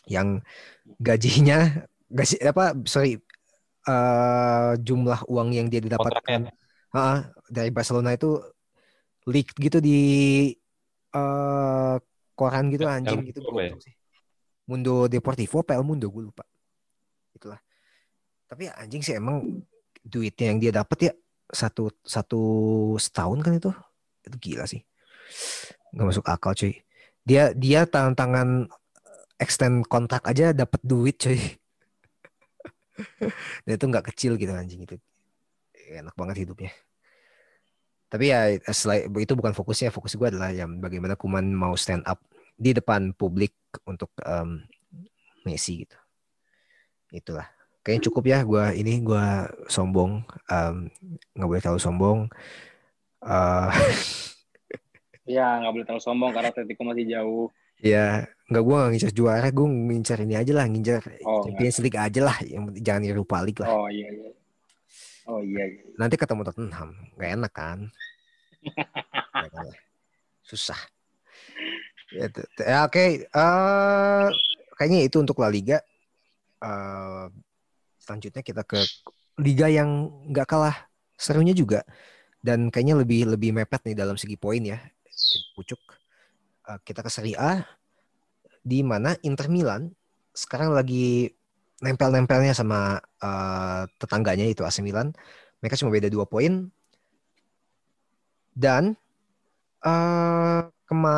yang 0.09 0.41
gajinya 1.01 1.85
gaji 2.11 2.35
apa 2.45 2.75
sorry 2.89 3.17
eh, 3.87 4.71
jumlah 4.81 5.19
uang 5.31 5.49
yang 5.57 5.67
dia 5.71 5.81
didapatkan. 5.83 6.41
Ah, 6.95 7.29
dari 7.51 7.71
Barcelona 7.73 8.15
itu 8.17 8.39
leak 9.29 9.53
gitu 9.57 9.77
di 9.83 9.99
eh 11.11 11.95
koran 12.33 12.73
gitu 12.73 12.87
El 12.87 13.01
anjing 13.01 13.21
gitu 13.27 13.43
ya? 13.43 13.75
sih. 13.77 13.93
Mundo 14.65 15.05
Deportivo 15.11 15.61
apa 15.61 15.77
El 15.77 15.85
Mundo 15.85 16.09
gue 16.09 16.23
lupa. 16.25 16.47
Itulah. 17.35 17.59
Tapi 18.47 18.67
ya 18.67 18.73
anjing 18.79 19.03
sih 19.03 19.15
emang 19.19 19.61
duitnya 20.01 20.53
yang 20.53 20.59
dia 20.59 20.71
dapat 20.73 21.11
ya 21.11 21.13
satu 21.51 21.91
satu 22.01 22.41
setahun 22.97 23.39
kan 23.43 23.53
itu 23.59 23.71
itu 24.25 24.37
gila 24.39 24.65
sih 24.65 24.81
nggak 25.91 26.07
masuk 26.07 26.25
akal 26.25 26.55
cuy 26.55 26.79
dia 27.27 27.51
dia 27.53 27.85
tangan 27.85 28.15
tangan 28.15 28.49
extend 29.37 29.85
kontrak 29.85 30.23
aja 30.25 30.55
dapat 30.55 30.79
duit 30.81 31.19
cuy 31.19 31.37
dan 33.67 33.73
itu 33.75 33.85
nggak 33.85 34.05
kecil 34.13 34.39
gitu 34.39 34.51
anjing 34.55 34.87
itu 34.87 34.95
enak 35.91 36.15
banget 36.15 36.47
hidupnya 36.47 36.71
tapi 38.11 38.27
ya 38.27 38.51
selain 38.75 39.07
itu 39.15 39.33
bukan 39.33 39.55
fokusnya. 39.55 39.87
Fokus 39.89 40.19
gue 40.19 40.27
adalah 40.27 40.51
yang 40.51 40.83
bagaimana 40.83 41.15
Kuman 41.15 41.47
mau 41.55 41.79
stand 41.79 42.03
up 42.03 42.19
di 42.59 42.75
depan 42.75 43.15
publik 43.15 43.55
untuk 43.87 44.11
em, 44.27 44.67
Messi 45.47 45.87
gitu. 45.87 45.95
Itulah. 47.09 47.47
Kayaknya 47.81 48.03
cukup 48.11 48.23
ya 48.29 48.39
gue 48.45 48.65
ini 48.77 49.01
gue 49.01 49.25
sombong 49.65 50.21
nggak 51.33 51.47
boleh 51.49 51.61
terlalu 51.63 51.81
sombong. 51.81 52.19
Eh, 53.23 53.69
Ya 55.29 55.61
nggak 55.61 55.71
boleh 55.71 55.85
terlalu 55.85 56.03
sombong 56.03 56.31
karena 56.33 56.49
Atletico 56.51 56.81
masih 56.83 57.05
jauh. 57.07 57.47
ya 57.81 58.29
nggak 58.51 58.61
gue 58.61 58.75
nggak 58.77 58.91
ngincar 58.93 59.11
juara. 59.15 59.47
Gue 59.49 59.67
ngincar 59.69 60.17
ini 60.21 60.35
aja 60.37 60.53
lah 60.53 60.65
ngincar 60.69 61.01
Oh, 61.25 61.41
Champions 61.45 61.77
League 61.81 61.97
aja 61.97 62.21
lah. 62.21 62.37
Yang 62.43 62.63
jangan 62.81 63.01
Europa 63.07 63.37
League 63.41 63.61
lah. 63.61 63.69
Oh 63.71 63.87
iya 63.87 64.07
iya. 64.11 64.30
Oh 65.31 65.39
iya. 65.39 65.63
iya. 65.63 65.81
nanti 65.95 66.19
ketemu 66.19 66.43
Tottenham 66.43 66.91
nggak 67.15 67.31
enak 67.39 67.53
kan? 67.55 67.79
Ya 69.41 69.49
kan? 69.49 69.65
Susah. 70.45 70.77
Ya, 72.13 72.27
ya, 72.61 72.79
oke 72.85 73.25
Eh, 73.25 74.27
kayaknya 74.75 75.07
itu 75.07 75.17
untuk 75.17 75.39
La 75.39 75.47
Liga. 75.47 75.79
Eh, 76.61 77.25
selanjutnya 77.97 78.43
kita 78.43 78.61
ke 78.67 78.83
liga 79.41 79.71
yang 79.71 80.11
nggak 80.29 80.45
kalah 80.45 80.77
serunya 81.15 81.55
juga. 81.55 81.81
Dan 82.43 82.69
kayaknya 82.69 83.01
lebih 83.01 83.33
lebih 83.33 83.49
mepet 83.55 83.81
nih 83.87 83.97
dalam 83.97 84.19
segi 84.19 84.35
poin 84.37 84.61
ya. 84.61 84.77
Pucuk. 85.57 85.79
Eh, 86.69 86.79
kita 86.85 87.01
ke 87.01 87.09
Serie 87.09 87.39
A 87.39 87.65
di 88.61 88.85
mana 88.85 89.17
Inter 89.25 89.49
Milan 89.49 89.89
sekarang 90.37 90.75
lagi 90.75 91.33
nempel-nempelnya 91.81 92.53
sama 92.53 93.01
eh, 93.01 93.83
tetangganya 93.97 94.45
itu 94.45 94.61
AC 94.61 94.79
Milan 94.85 95.11
mereka 95.59 95.77
cuma 95.77 95.89
beda 95.89 96.07
dua 96.07 96.29
poin 96.29 96.69
dan 98.53 98.93
eh 99.81 100.61
kema 100.85 101.17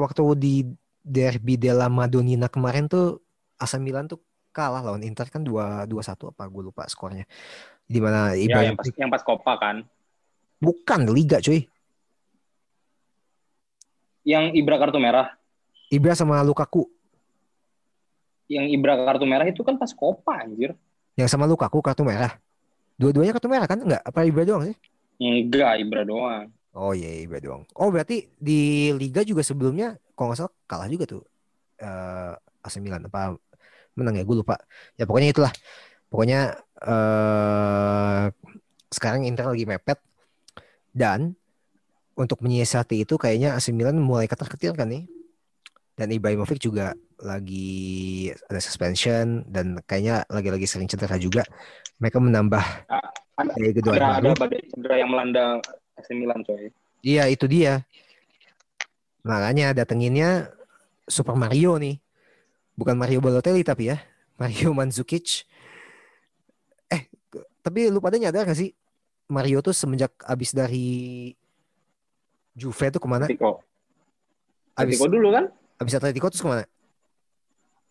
waktu 0.00 0.22
di 0.38 0.54
Derby 1.02 1.58
della 1.58 1.90
Madonnina 1.90 2.46
kemarin 2.48 2.86
tuh 2.86 3.20
AC 3.60 3.76
Milan 3.76 4.06
tuh 4.08 4.22
kalah 4.50 4.82
lawan 4.82 5.02
Inter 5.02 5.26
kan 5.30 5.42
dua 5.42 5.84
dua 5.86 6.02
satu 6.02 6.30
apa 6.30 6.46
gue 6.46 6.62
lupa 6.70 6.86
skornya 6.86 7.26
di 7.86 7.98
mana 7.98 8.34
Ya 8.34 8.62
yang 8.62 8.78
pas 8.78 8.86
yang 8.94 9.10
pas 9.10 9.22
Copa 9.22 9.58
kan. 9.58 9.82
bukan 10.62 11.10
Liga 11.10 11.42
cuy 11.42 11.66
Yang 14.20 14.52
Ibra 14.60 14.76
kartu 14.76 15.00
merah. 15.00 15.32
Ibra 15.88 16.12
sama 16.12 16.44
Lukaku. 16.44 16.86
Yang 18.50 18.66
Ibra 18.74 18.98
kartu 19.06 19.24
merah 19.30 19.46
itu 19.46 19.62
kan 19.62 19.78
pas 19.78 19.94
Copa 19.94 20.42
anjir. 20.42 20.74
Yang 21.14 21.30
sama 21.30 21.46
Lukaku 21.46 21.78
kartu 21.78 22.02
merah. 22.02 22.34
Dua-duanya 22.98 23.30
kartu 23.30 23.46
merah 23.46 23.70
kan? 23.70 23.78
Enggak? 23.78 24.02
Apa 24.02 24.26
Ibra 24.26 24.42
doang 24.42 24.66
sih? 24.66 24.76
Enggak, 25.22 25.78
Ibra 25.78 26.02
doang. 26.02 26.50
Oh 26.74 26.90
iya, 26.90 27.22
Ibra 27.22 27.38
doang. 27.38 27.62
Oh 27.78 27.94
berarti 27.94 28.26
di 28.34 28.90
Liga 28.98 29.22
juga 29.22 29.46
sebelumnya 29.46 29.94
kalau 30.18 30.34
nggak 30.34 30.38
salah 30.42 30.52
kalah 30.66 30.90
juga 30.90 31.06
tuh. 31.06 31.22
eh 31.80 32.34
AC 32.60 32.76
Milan 32.82 33.06
apa 33.06 33.38
menang 33.94 34.18
ya? 34.18 34.26
Gue 34.26 34.42
lupa. 34.42 34.58
Ya 34.98 35.06
pokoknya 35.06 35.30
itulah. 35.30 35.52
Pokoknya 36.10 36.58
eh 36.82 38.24
sekarang 38.90 39.22
Inter 39.30 39.46
lagi 39.46 39.62
mepet 39.62 39.98
dan 40.90 41.38
untuk 42.18 42.42
menyiasati 42.42 43.06
itu 43.06 43.14
kayaknya 43.14 43.54
AC 43.54 43.70
Milan 43.70 43.96
mulai 44.02 44.26
ketar-ketir 44.26 44.74
kan 44.74 44.90
nih. 44.90 45.06
Dan 46.00 46.16
Ibrahimovic 46.16 46.56
juga 46.56 46.96
lagi 47.20 48.32
ada 48.48 48.56
suspension 48.56 49.44
dan 49.44 49.76
kayaknya 49.84 50.24
lagi-lagi 50.32 50.64
sering 50.64 50.88
cedera 50.88 51.20
juga. 51.20 51.44
Mereka 52.00 52.16
menambah 52.16 52.64
Ada, 53.36 53.52
kedua 53.76 54.00
ada, 54.00 54.08
ada 54.16 54.32
baru. 54.32 54.40
badai 54.48 54.64
cedera 54.72 54.96
yang 54.96 55.12
melanda 55.12 55.60
AC 56.00 56.08
Milan 56.16 56.40
coy. 56.40 56.72
Iya 57.04 57.28
itu 57.28 57.44
dia. 57.44 57.84
Makanya 59.28 59.76
datenginnya 59.76 60.48
Super 61.04 61.36
Mario 61.36 61.76
nih. 61.76 62.00
Bukan 62.80 62.96
Mario 62.96 63.20
Balotelli 63.20 63.60
tapi 63.60 63.92
ya. 63.92 64.00
Mario 64.40 64.72
Mandzukic. 64.72 65.44
Eh, 66.88 67.12
tapi 67.60 67.92
lu 67.92 68.00
pada 68.00 68.16
nyadar 68.16 68.48
gak 68.48 68.56
sih? 68.56 68.72
Mario 69.28 69.60
tuh 69.60 69.76
semenjak 69.76 70.16
abis 70.24 70.56
dari 70.56 71.28
Juve 72.56 72.88
tuh 72.88 73.04
ke 73.04 73.04
mana? 73.04 73.28
Atletico. 73.28 73.60
Abis, 74.80 74.96
Atletico 74.96 75.12
dulu 75.12 75.28
kan? 75.36 75.59
Abis 75.80 75.96
Atletico 75.96 76.28
terus 76.28 76.44
ke 76.44 76.48
mana? 76.48 76.64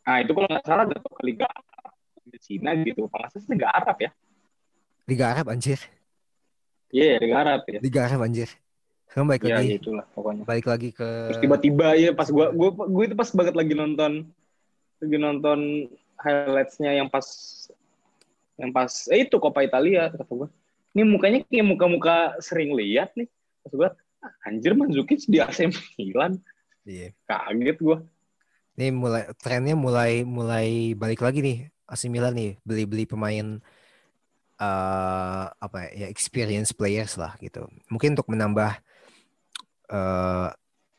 Nah 0.05 0.17
itu 0.21 0.31
kalau 0.31 0.47
nggak 0.47 0.65
salah 0.65 0.85
jatuh 0.85 1.11
ke 1.11 1.23
Liga 1.25 1.45
Arab. 1.49 1.93
Cina 2.39 2.71
gitu. 2.77 3.09
Kalau 3.09 3.19
nggak 3.25 3.31
salah 3.33 3.43
sih 3.43 3.51
Liga 3.51 3.67
Arab 3.73 3.97
ya. 3.97 4.11
Liga 5.09 5.25
Arab 5.33 5.45
anjir. 5.49 5.79
Iya, 6.93 7.17
Liga 7.21 7.35
Arab 7.41 7.61
ya. 7.65 7.79
Liga 7.81 7.99
Arab 8.05 8.19
anjir. 8.23 8.49
Sekarang 9.09 9.25
balik 9.25 9.41
Iya, 9.43 9.57
lagi. 9.57 9.69
ya 9.73 9.77
itulah 9.81 10.05
pokoknya. 10.13 10.43
Balik 10.45 10.65
lagi 10.69 10.89
ke... 10.93 11.07
Terus 11.33 11.41
tiba-tiba 11.41 11.87
ya 11.97 12.13
pas 12.13 12.29
gua 12.29 12.53
gua 12.53 12.69
gua 12.69 13.03
itu 13.09 13.17
pas 13.17 13.29
banget 13.33 13.57
lagi 13.57 13.73
nonton 13.73 14.11
lagi 15.01 15.17
nonton 15.17 15.59
highlights-nya 16.21 16.91
yang 16.93 17.09
pas 17.09 17.25
yang 18.59 18.69
pas 18.69 18.91
eh 19.09 19.25
itu 19.25 19.35
Coppa 19.41 19.65
Italia 19.65 20.13
kata 20.13 20.29
gua. 20.29 20.47
Ini 20.93 21.01
mukanya 21.05 21.41
kayak 21.49 21.65
muka-muka 21.65 22.37
sering 22.37 22.77
lihat 22.77 23.17
nih. 23.17 23.25
Pas 23.65 23.73
gua 23.73 23.89
"Ah, 24.21 24.33
anjir 24.45 24.77
Mandzukic 24.77 25.25
di 25.25 25.41
AC 25.41 25.65
Milan. 25.97 26.37
Iya. 26.87 27.11
Kaget 27.27 27.77
gua. 27.79 27.97
Ini 28.79 28.95
mulai 28.95 29.27
trennya 29.35 29.75
mulai 29.75 30.23
mulai 30.23 30.95
balik 30.95 31.19
lagi 31.19 31.43
nih 31.43 31.57
AC 31.83 32.07
Milan 32.07 32.31
nih 32.37 32.55
beli-beli 32.63 33.03
pemain 33.03 33.59
eh 34.59 35.45
apa 35.49 35.79
ya 35.95 36.07
experience 36.11 36.71
players 36.75 37.15
lah 37.15 37.35
gitu. 37.39 37.67
Mungkin 37.91 38.15
untuk 38.15 38.27
menambah 38.31 38.71
eh 39.89 40.49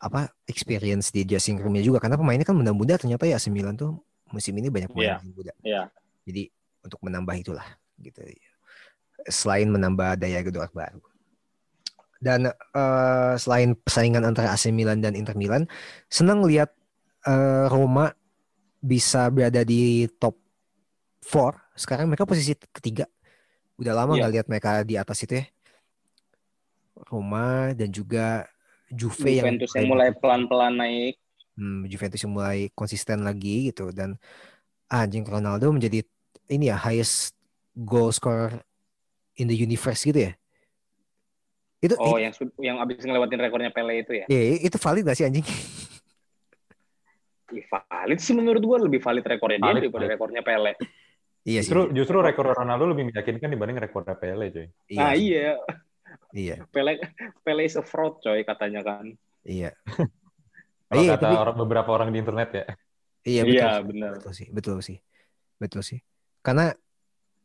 apa 0.01 0.33
experience 0.49 1.13
di 1.13 1.29
dressing 1.29 1.61
roomnya 1.61 1.85
juga 1.85 2.01
karena 2.01 2.17
pemainnya 2.17 2.49
kan 2.49 2.57
muda-muda 2.57 2.97
ternyata 2.97 3.29
ya 3.29 3.37
AC 3.37 3.53
Milan 3.53 3.77
tuh 3.77 4.01
musim 4.33 4.57
ini 4.57 4.73
banyak 4.73 4.89
pemain 4.89 5.21
Iya. 5.21 5.33
muda. 5.37 5.53
Iya. 5.61 5.83
Jadi 6.25 6.43
untuk 6.81 7.01
menambah 7.05 7.35
itulah 7.37 7.69
gitu. 8.01 8.25
Selain 9.29 9.69
menambah 9.69 10.17
daya 10.17 10.41
gedor 10.41 10.73
baru. 10.73 11.05
Dan 12.21 12.53
eh, 12.53 13.35
selain 13.41 13.73
persaingan 13.73 14.29
antara 14.29 14.53
AC 14.53 14.69
Milan 14.69 15.01
dan 15.01 15.17
Inter 15.17 15.35
Milan, 15.35 15.65
senang 16.13 16.45
lihat 16.45 16.71
eh, 17.25 17.67
Roma 17.73 18.13
bisa 18.81 19.29
berada 19.33 19.65
di 19.65 20.05
top 20.21 20.37
4. 21.25 21.57
Sekarang 21.77 22.13
mereka 22.13 22.29
posisi 22.29 22.53
ketiga. 22.73 23.09
Udah 23.81 23.97
lama 23.97 24.13
Iya. 24.17 24.21
nggak 24.25 24.33
lihat 24.37 24.47
mereka 24.53 24.71
di 24.85 25.01
atas 25.01 25.25
itu 25.25 25.41
ya. 25.41 25.45
Roma 27.09 27.73
dan 27.73 27.89
juga 27.89 28.45
Juve 28.91 29.41
yang 29.41 29.57
yang 29.57 29.87
mulai 29.89 30.11
pelan-pelan 30.13 30.75
naik. 30.77 31.15
Hmm, 31.55 31.87
Juventus 31.87 32.21
yang 32.21 32.35
mulai 32.35 32.69
konsisten 32.75 33.23
lagi 33.23 33.71
gitu 33.71 33.95
dan 33.95 34.19
anjing 34.91 35.23
Ronaldo 35.23 35.71
menjadi 35.71 36.03
ini 36.51 36.73
ya 36.73 36.77
highest 36.77 37.39
goal 37.79 38.11
scorer 38.11 38.59
in 39.39 39.47
the 39.47 39.55
universe 39.55 40.03
gitu 40.03 40.29
ya. 40.29 40.33
Itu 41.81 41.97
Oh, 41.97 42.21
yang 42.21 42.31
yang 42.61 42.77
abis 42.79 43.01
ngelewatin 43.01 43.41
rekornya 43.41 43.73
Pele 43.73 44.05
itu 44.05 44.13
ya. 44.15 44.25
iya, 44.29 44.61
itu 44.61 44.77
valid 44.77 45.03
gak 45.03 45.17
sih 45.17 45.25
anjing? 45.25 45.47
Ih, 47.51 47.65
valid 47.67 48.21
sih 48.21 48.31
menurut 48.31 48.63
gua 48.63 48.79
lebih 48.79 49.01
valid 49.01 49.25
rekornya 49.25 49.59
dia 49.59 49.73
daripada 49.75 50.05
valid. 50.05 50.13
rekornya 50.15 50.43
Pele. 50.45 50.73
iya 51.43 51.61
sih. 51.61 51.67
Justru 51.67 51.81
justru 51.91 52.17
rekor 52.21 52.53
Ronaldo 52.53 52.85
lebih 52.87 53.09
meyakinkan 53.09 53.49
dibanding 53.49 53.81
rekor 53.81 54.05
Pele, 54.07 54.47
coy. 54.49 54.67
Iya, 54.87 55.01
Nah, 55.01 55.13
sih. 55.13 55.25
iya. 55.27 55.51
iya, 56.33 56.55
Pele 56.69 57.01
Pele 57.41 57.63
is 57.65 57.75
a 57.75 57.83
fraud 57.83 58.21
coy 58.21 58.45
katanya 58.45 58.85
kan. 58.85 59.09
iya. 59.43 59.73
Kalau 60.87 61.01
Iya, 61.01 61.17
kata 61.17 61.23
tapi- 61.25 61.39
orang 61.39 61.57
beberapa 61.57 61.91
orang 61.91 62.09
di 62.11 62.19
internet 62.19 62.49
ya. 62.51 62.65
Iya, 63.23 63.43
betul. 63.43 63.57
Iya, 63.57 63.69
sih. 63.71 63.85
benar. 63.87 64.11
Betul 64.15 64.33
sih, 64.33 64.47
betul 64.51 64.77
sih. 64.81 64.99
Betul 65.57 65.83
sih. 65.83 65.99
Karena 66.41 66.73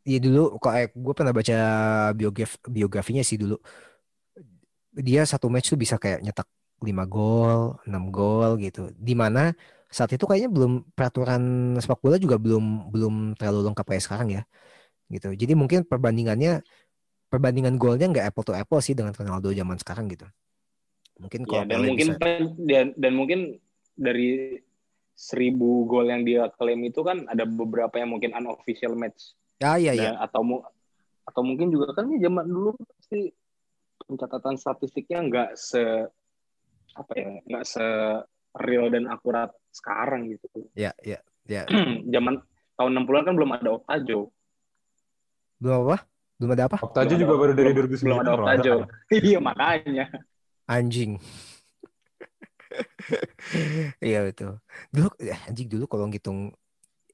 ya 0.02 0.18
dulu 0.20 0.56
kok 0.58 0.72
eh, 0.72 0.88
gue 0.88 1.14
pernah 1.14 1.32
baca 1.32 1.58
biograf 2.12 2.52
biografinya 2.64 3.22
sih 3.22 3.36
dulu. 3.36 3.58
Dia 4.96 5.28
satu 5.28 5.52
match 5.52 5.72
tuh 5.72 5.80
bisa 5.80 6.00
kayak 6.00 6.24
nyetak 6.24 6.48
5 6.80 7.04
gol, 7.08 7.76
6 7.84 8.12
gol 8.12 8.56
gitu. 8.60 8.92
Di 8.96 9.12
mana 9.16 9.52
saat 9.92 10.12
itu 10.12 10.24
kayaknya 10.24 10.52
belum 10.52 10.92
peraturan 10.92 11.76
sepak 11.80 12.00
bola 12.04 12.16
juga 12.20 12.36
belum 12.40 12.92
belum 12.92 13.16
terlalu 13.40 13.72
lengkap 13.72 13.86
kayak 13.86 14.04
sekarang 14.04 14.30
ya. 14.32 14.44
Gitu. 15.12 15.36
Jadi 15.36 15.54
mungkin 15.56 15.84
perbandingannya 15.84 16.64
perbandingan 17.28 17.76
golnya 17.76 18.08
nggak 18.08 18.28
apple 18.32 18.46
to 18.48 18.54
apple 18.56 18.80
sih 18.80 18.96
dengan 18.96 19.12
Ronaldo 19.12 19.52
zaman 19.52 19.76
sekarang 19.80 20.08
gitu. 20.12 20.28
Mungkin 21.20 21.48
Ya, 21.48 21.64
dan 21.64 21.80
mungkin 21.88 22.08
bisa- 22.12 22.20
pen- 22.20 22.56
dan, 22.60 22.86
dan 23.00 23.14
mungkin 23.16 23.40
dari 23.96 24.60
seribu 25.16 25.88
gol 25.88 26.12
yang 26.12 26.28
dia 26.28 26.52
klaim 26.60 26.84
itu 26.84 27.00
kan 27.00 27.24
ada 27.32 27.48
beberapa 27.48 27.96
yang 27.96 28.12
mungkin 28.12 28.36
unofficial 28.36 29.00
match 29.00 29.32
Ah 29.64 29.80
iya 29.80 29.96
iya. 29.96 30.12
Dan- 30.12 30.20
atau 30.20 30.42
atau 31.24 31.42
mungkin 31.42 31.72
juga 31.72 31.96
kan 31.96 32.12
ya 32.12 32.28
zaman 32.28 32.46
dulu 32.46 32.76
pasti 32.84 33.32
pencatatan 34.00 34.56
statistiknya 34.56 35.20
nggak 35.24 35.50
se 35.54 35.82
apa 36.94 37.12
ya 37.14 37.30
nggak 37.42 37.64
se 37.64 37.86
real 38.58 38.88
dan 38.88 39.08
akurat 39.08 39.52
sekarang 39.70 40.28
gitu 40.30 40.48
Iya 40.74 40.92
iya 41.02 41.20
iya. 41.46 41.64
zaman 42.08 42.40
tahun 42.76 42.92
60-an 42.98 43.24
kan 43.24 43.34
belum 43.34 43.52
ada 43.54 43.70
Optajo 43.74 44.32
Belum 45.56 45.88
apa? 45.88 46.04
Belum 46.36 46.52
ada 46.52 46.64
apa? 46.68 46.78
Octavio 46.78 47.08
Belum 47.10 47.20
juga 47.22 47.32
ada- 47.32 47.42
baru 47.42 47.54
dari 47.56 47.72
belum- 47.72 47.90
2009. 47.90 48.04
belum 48.04 48.20
ada 48.20 48.32
Octavio. 48.36 48.74
salah. 48.76 48.88
iya 49.28 49.40
makanya 49.40 50.06
Anjing. 50.66 51.12
Iya 54.02 54.20
betul. 54.26 54.60
Dulu 54.92 55.08
eh, 55.22 55.40
anjing 55.48 55.68
dulu 55.70 55.86
kalau 55.86 56.10
ngitung 56.10 56.52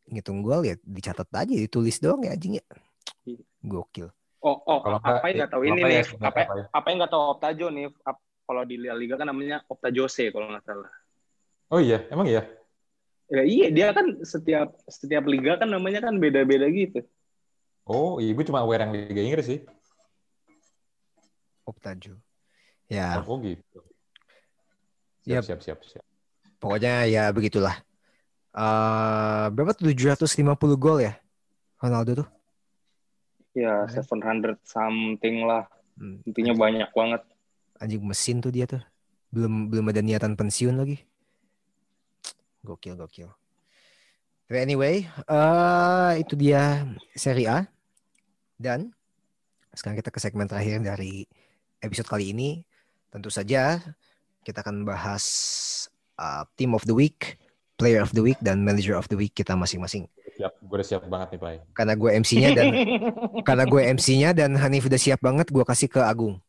ngitung 0.09 0.41
gol 0.41 0.65
ya 0.65 0.75
dicatat 0.81 1.27
aja 1.29 1.53
ditulis 1.53 1.99
doang 1.99 2.23
ya 2.25 2.33
anjing 2.33 2.57
ya. 2.57 2.65
Iya. 3.27 3.43
Gokil. 3.61 4.07
Oh 4.41 4.57
oh 4.65 4.79
Kalau 4.81 4.97
apa 5.01 5.25
yang 5.29 5.35
nggak 5.45 5.51
tahu 5.53 5.61
kalau 5.63 5.69
ini 5.73 5.81
nggak 5.81 5.89
nih 5.89 5.97
ya, 5.97 6.27
apa 6.27 6.39
apa 6.41 6.53
ya? 6.57 6.65
apa 6.73 6.85
yang 6.89 6.97
nggak 7.01 7.11
tahu 7.13 7.23
Optajo 7.37 7.67
nih 7.69 7.85
Ap- 8.05 8.25
kalau 8.47 8.63
di 8.67 8.75
Liga 8.77 9.15
kan 9.15 9.27
namanya 9.29 9.57
Optajose 9.69 10.25
kalau 10.33 10.49
nggak 10.51 10.65
salah 10.65 10.91
Oh 11.71 11.79
iya, 11.79 12.03
emang 12.11 12.27
iya. 12.27 12.43
ya 13.31 13.43
iya 13.47 13.67
dia 13.71 13.95
kan 13.95 14.19
setiap 14.27 14.75
setiap 14.91 15.23
liga 15.23 15.55
kan 15.55 15.71
namanya 15.71 16.03
kan 16.03 16.19
beda-beda 16.19 16.67
gitu 16.67 17.05
Oh, 17.81 18.21
iya, 18.21 18.31
gue 18.37 18.45
cuma 18.45 18.61
aware 18.61 18.85
yang 18.85 18.93
Liga 18.93 19.21
Inggris 19.25 19.47
sih. 19.49 19.59
Optajo. 21.65 22.13
Ya, 22.85 23.17
Oh 23.25 23.41
gitu. 23.41 23.81
Yap. 25.25 25.41
Siap, 25.45 25.59
siap, 25.59 25.59
siap, 25.65 25.79
siap. 25.85 26.05
pokoknya 26.61 27.09
ya 27.09 27.23
begitulah. 27.33 27.73
Eh 28.53 29.45
berapa 29.49 29.73
tuh 29.73 29.89
750 29.89 30.77
gol 30.77 31.01
ya? 31.01 31.17
Ronaldo 31.81 32.21
tuh. 32.21 32.27
Ya 33.53 33.85
Keren. 33.87 34.57
700 34.59 34.61
something 34.63 35.45
lah 35.45 35.65
Hmm, 36.01 36.23
intinya 36.25 36.55
banyak 36.55 36.89
banget 36.97 37.21
anjing 37.81 38.05
mesin 38.05 38.37
tuh 38.39 38.53
dia 38.53 38.69
tuh. 38.69 38.79
Belum 39.33 39.67
belum 39.67 39.89
ada 39.89 40.05
niatan 40.05 40.37
pensiun 40.37 40.77
lagi. 40.77 41.01
Gokil 42.61 42.93
gokil. 42.93 43.27
Tapi 44.45 44.57
anyway, 44.61 45.09
eh 45.25 46.11
itu 46.21 46.37
dia 46.37 46.85
Serie 47.17 47.49
A. 47.49 47.59
Dan 48.61 48.93
sekarang 49.73 49.97
kita 49.97 50.13
ke 50.13 50.21
segmen 50.21 50.45
terakhir 50.45 50.85
dari 50.85 51.25
episode 51.81 52.05
kali 52.05 52.29
ini. 52.29 52.61
Tentu 53.09 53.33
saja 53.33 53.81
kita 54.45 54.61
akan 54.61 54.85
bahas 54.85 55.25
uh, 56.21 56.45
Team 56.53 56.77
of 56.77 56.85
the 56.85 56.93
Week, 56.93 57.41
Player 57.81 58.05
of 58.05 58.13
the 58.13 58.21
Week, 58.21 58.37
dan 58.45 58.61
Manager 58.61 58.93
of 58.93 59.09
the 59.09 59.17
Week 59.17 59.33
kita 59.33 59.57
masing-masing. 59.57 60.05
Siap, 60.31 60.53
gue 60.63 60.75
udah 60.79 60.87
siap 60.87 61.03
banget 61.11 61.35
nih, 61.35 61.41
Pai. 61.43 61.57
Karena 61.75 61.93
gue 61.99 62.09
MC-nya 62.23 62.49
dan 62.55 62.67
karena 63.47 63.63
gue 63.67 63.81
MC-nya 63.99 64.29
dan 64.31 64.55
Hanif 64.55 64.87
udah 64.87 65.01
siap 65.01 65.19
banget, 65.19 65.51
gue 65.51 65.63
kasih 65.67 65.91
ke 65.91 65.99
Agung. 65.99 66.39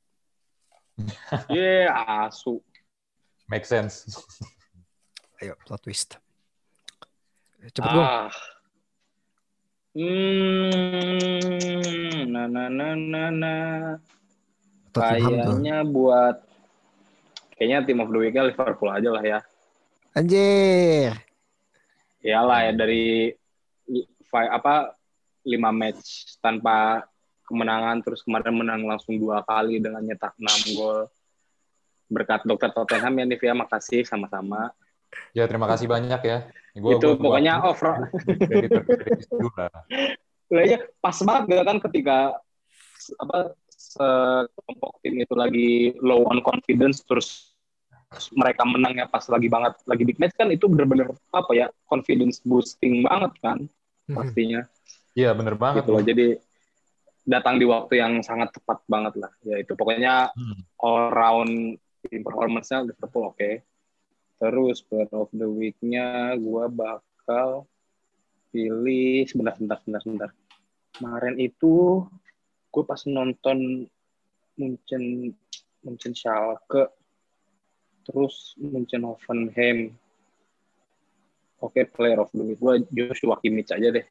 Ye, 1.54 1.88
asu 1.88 2.62
Make 3.52 3.66
sense. 3.68 4.08
Ayo, 5.44 5.58
plot 5.66 5.84
twist. 5.84 6.16
Cepet. 7.62 7.84
Ah. 7.84 8.32
Hmm, 9.92 10.72
nah, 12.32 12.48
nah, 12.48 12.72
nah, 12.72 12.96
nah, 12.96 13.28
nah. 13.28 14.00
Tottenham 14.88 15.36
tuh. 15.44 15.60
Kayaknya 15.60 15.84
buat 15.84 16.36
kayaknya 17.60 17.78
tim 17.84 18.00
of 18.00 18.08
the 18.08 18.18
week-nya 18.24 18.48
Liverpool 18.48 18.88
aja 18.88 19.12
lah 19.12 19.20
ya. 19.20 19.44
Anjir. 20.16 21.12
Iyalah 22.24 22.70
ya 22.70 22.72
dari 22.72 23.36
li- 24.32 24.48
fi- 24.48 24.52
apa 24.52 24.96
lima 25.44 25.70
match 25.74 26.38
tanpa 26.40 27.04
kemenangan 27.44 28.00
terus 28.00 28.24
kemarin 28.24 28.54
menang 28.56 28.82
langsung 28.88 29.20
dua 29.20 29.44
kali 29.44 29.76
dengan 29.76 30.00
nyetak 30.00 30.32
6 30.40 30.72
gol. 30.72 31.04
Berkat 32.08 32.44
dokter 32.48 32.72
Tottenham 32.72 33.12
ya 33.20 33.24
Nivia 33.28 33.52
makasih 33.52 34.08
sama-sama. 34.08 34.72
Ya 35.36 35.44
terima 35.44 35.68
kasih 35.68 35.88
banyak 35.88 36.20
ya. 36.24 36.38
Gua, 36.80 36.96
itu 36.96 37.04
gua- 37.04 37.16
gua- 37.16 37.22
pokoknya 37.36 37.54
over 37.60 37.92
kredit 38.48 39.28
dulu 39.28 39.48
lah. 39.60 39.84
ya 40.52 40.78
pas 41.00 41.16
banget 41.20 41.42
gak 41.48 41.64
kan 41.64 41.78
ketika 41.88 42.16
apa 43.20 43.56
sekelompok 43.72 44.92
tim 45.00 45.16
itu 45.20 45.34
lagi 45.36 45.70
low 46.00 46.24
on 46.28 46.40
confidence 46.44 47.04
terus 47.04 47.52
mereka 48.36 48.64
menangnya 48.68 49.08
pas 49.08 49.24
lagi 49.32 49.48
banget 49.48 49.72
lagi 49.88 50.04
big 50.04 50.20
match 50.20 50.36
kan 50.36 50.52
itu 50.52 50.68
bener-bener 50.68 51.08
apa 51.32 51.50
ya 51.56 51.66
confidence 51.88 52.44
boosting 52.44 53.00
banget 53.04 53.32
kan 53.40 53.58
pastinya. 54.08 54.60
Iya 55.12 55.30
bener 55.36 55.54
banget. 55.54 55.84
gitu 55.84 55.90
loh. 55.92 56.02
jadi 56.02 56.26
datang 57.22 57.60
di 57.60 57.66
waktu 57.68 58.02
yang 58.02 58.18
sangat 58.20 58.50
tepat 58.50 58.82
banget 58.90 59.14
lah. 59.20 59.30
Ya 59.46 59.62
itu 59.62 59.78
pokoknya 59.78 60.32
Hmm. 60.34 60.58
all 60.82 61.12
round 61.12 61.78
team 62.02 62.20
performance-nya 62.26 62.82
Liverpool 62.82 63.30
oke. 63.30 63.50
Terus 64.42 64.82
player 64.82 65.06
of 65.14 65.30
the 65.30 65.46
week-nya 65.46 66.34
gua 66.34 66.66
bakal 66.66 67.70
pilih 68.50 69.22
sebentar 69.24 69.54
sebentar 69.54 69.78
sebentar 69.80 70.00
sebentar. 70.02 70.30
Kemarin 70.92 71.38
itu 71.38 72.02
gue 72.68 72.84
pas 72.84 73.00
nonton 73.06 73.86
Munchen 74.56 75.32
Munchen 75.80 76.12
Schalke 76.12 76.90
terus 78.02 78.52
Munchen 78.58 79.06
Hoffenheim 79.06 79.94
oke 81.62 81.80
player 81.94 82.18
of 82.18 82.28
the 82.34 82.42
week. 82.42 82.58
Gue 82.58 82.82
Joshua 82.90 83.38
Kimmich 83.38 83.70
aja 83.70 83.88
deh. 83.88 84.06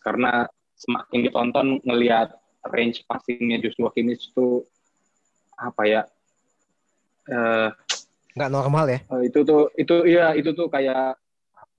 Karena 0.00 0.46
semakin 0.78 1.18
ditonton 1.26 1.66
ngelihat 1.82 2.32
range 2.70 3.02
passingnya 3.04 3.58
Joshua 3.58 3.90
Kimmich 3.90 4.30
itu 4.30 4.62
apa 5.58 5.82
ya 5.84 6.02
eh 7.28 7.70
Nggak 8.38 8.52
normal 8.54 8.84
ya. 8.86 8.98
Eh, 9.18 9.22
itu 9.26 9.42
tuh 9.42 9.66
itu 9.74 9.94
iya 10.06 10.30
itu 10.38 10.54
tuh 10.54 10.70
kayak 10.70 11.18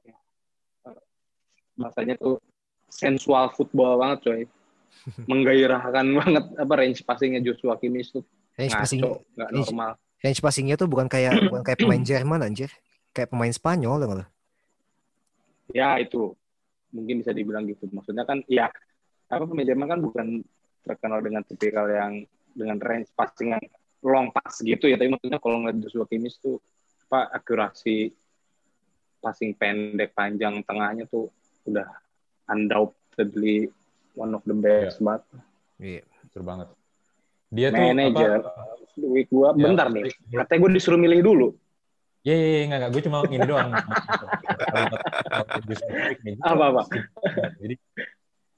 ya, 0.04 0.18
eh, 0.92 1.00
bahasanya 1.80 2.20
tuh 2.20 2.36
sensual 2.92 3.48
football 3.56 3.96
banget 4.04 4.20
coy. 4.28 4.42
Menggairahkan 5.32 6.04
banget 6.12 6.46
apa 6.60 6.74
range 6.76 7.00
passingnya 7.08 7.40
Joshua 7.40 7.80
Kimmich 7.80 8.12
tuh. 8.12 8.28
Range 8.60 8.76
passing, 8.76 9.00
ngaco 9.00 9.24
nggak 9.40 9.50
range- 9.56 9.72
normal. 9.72 9.92
range 10.20 10.40
passingnya 10.44 10.76
tuh 10.76 10.92
bukan 10.92 11.08
kayak 11.08 11.48
bukan 11.48 11.64
kayak 11.64 11.80
pemain 11.80 12.04
Jerman 12.12 12.44
anjir. 12.44 12.68
Kayak 13.10 13.30
pemain 13.34 13.52
Spanyol 13.52 14.00
loh. 14.06 14.28
ya 15.70 16.02
itu 16.02 16.34
mungkin 16.90 17.22
bisa 17.22 17.30
dibilang 17.30 17.70
gitu 17.70 17.86
maksudnya 17.94 18.26
kan 18.26 18.42
ya 18.50 18.74
apa 19.30 19.44
pemain 19.46 19.62
Jerman 19.62 19.86
kan 19.86 20.00
bukan 20.02 20.28
terkenal 20.82 21.22
dengan 21.22 21.46
tipikal 21.46 21.86
yang 21.86 22.26
dengan 22.50 22.82
range 22.82 23.14
passing 23.14 23.54
yang 23.54 23.62
long 24.02 24.34
pass 24.34 24.66
gitu 24.66 24.90
ya 24.90 24.98
tapi 24.98 25.14
maksudnya 25.14 25.38
kalau 25.38 25.62
ngeliat 25.62 25.78
Joshua 25.86 26.10
Kimmich 26.10 26.42
tuh 26.42 26.58
apa 27.06 27.30
akurasi 27.38 28.10
passing 29.20 29.54
pendek 29.54 30.18
panjang 30.18 30.66
tengahnya 30.66 31.06
tuh 31.06 31.30
udah 31.70 31.86
undoubtedly 32.50 33.70
one 34.14 34.34
of 34.34 34.42
the 34.46 34.56
best 34.56 34.98
banget 35.00 35.22
Iya. 35.78 36.04
Betul 36.28 36.44
banget. 36.44 36.68
Dia 37.50 37.72
tuh 37.72 37.80
Manager. 37.88 38.30
apa? 38.44 38.52
week 39.00 39.32
gua 39.32 39.56
Ya, 39.56 39.64
bentar 39.64 39.88
nih 39.88 40.12
katanya 40.28 40.60
gue 40.60 40.72
disuruh 40.76 41.00
milih 41.00 41.24
dulu 41.24 41.48
Iya, 42.30 42.36
iya, 42.38 42.48
iya, 42.54 42.62
enggak, 42.66 42.78
enggak. 42.80 42.92
Gue 42.94 43.02
cuma 43.08 43.18
ini 43.34 43.46
doang. 43.50 43.70
Apa, 46.46 46.66
apa? 46.70 46.82
Jadi, 47.62 47.76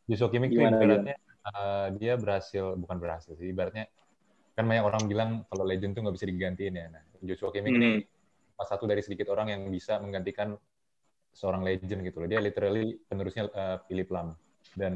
Joshua 0.10 0.30
Kimmich 0.34 0.54
Gimana, 0.54 0.78
ibaratnya 0.78 1.16
eh, 1.50 1.88
dia 2.00 2.14
berhasil, 2.20 2.66
bukan 2.82 2.98
berhasil 3.04 3.34
sih, 3.40 3.48
ibaratnya 3.54 3.86
kan 4.58 4.66
banyak 4.68 4.86
orang 4.86 5.04
bilang 5.12 5.30
kalau 5.50 5.64
legend 5.66 5.96
tuh 5.98 6.02
nggak 6.06 6.16
bisa 6.20 6.28
digantiin 6.30 6.74
ya. 6.82 6.88
Nah, 6.94 7.04
Joshua 7.24 7.52
Kimmich 7.56 7.78
ini 7.80 7.88
Hmm. 7.88 8.04
salah 8.58 8.70
satu 8.76 8.86
dari 8.92 9.02
sedikit 9.06 9.28
orang 9.34 9.48
yang 9.56 9.64
bisa 9.72 9.98
menggantikan 10.04 10.58
seorang 11.36 11.64
legend 11.68 12.02
gitu 12.08 12.18
loh. 12.24 12.30
Dia 12.32 12.40
literally 12.44 13.00
penerusnya 13.10 13.44
eh, 13.52 13.78
Philip 13.88 14.10
Lam 14.12 14.28
dan 14.76 14.94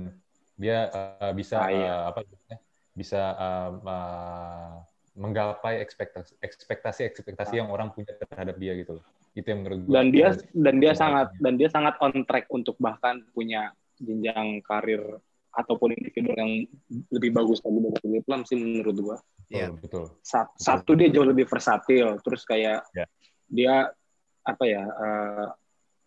dia 0.59 0.77
eh, 0.93 1.33
bisa 1.35 1.57
Ah, 1.63 1.71
iya. 1.71 1.87
eh, 1.91 2.03
apa 2.11 2.19
bisa 2.95 3.21
eh, 3.39 3.69
eh, 3.91 4.71
menggapai 5.15 5.79
ekspektasi 5.79 6.35
ekspektasi 6.43 7.01
ekspektasi 7.07 7.63
yang 7.63 7.71
orang 7.71 7.89
punya 7.95 8.11
terhadap 8.19 8.55
dia 8.59 8.75
gitu 8.75 8.99
loh. 8.99 9.05
Itu 9.31 9.47
yang 9.47 9.63
menurut 9.63 9.79
gue. 9.83 9.91
dan 9.91 10.05
dia 10.11 10.27
dan 10.51 10.75
dia 10.79 10.93
sangat 10.93 11.27
dan 11.39 11.53
dia 11.55 11.69
sangat 11.71 11.95
on 11.99 12.23
track 12.23 12.45
untuk 12.51 12.75
bahkan 12.77 13.23
punya 13.31 13.71
jenjang 13.95 14.59
karir 14.59 14.99
ataupun 15.55 15.95
individu 15.95 16.35
yang 16.35 16.51
lebih 17.07 17.31
bagus 17.31 17.63
lagi 17.63 17.79
dari 17.79 17.97
Philip 18.03 18.25
Lam 18.27 18.41
sih 18.43 18.59
menurut 18.59 18.95
gua. 18.99 19.17
betul, 19.39 19.55
Iya. 19.55 19.67
betul. 19.71 20.05
Sa- 20.19 20.51
Satu 20.59 20.99
dia 20.99 21.07
jauh 21.07 21.23
lebih 21.23 21.47
versatil, 21.47 22.19
terus 22.19 22.43
kayak 22.43 22.83
Ya. 22.91 23.07
dia 23.47 23.73
apa 24.43 24.63
ya? 24.67 24.83
eh, 24.83 25.47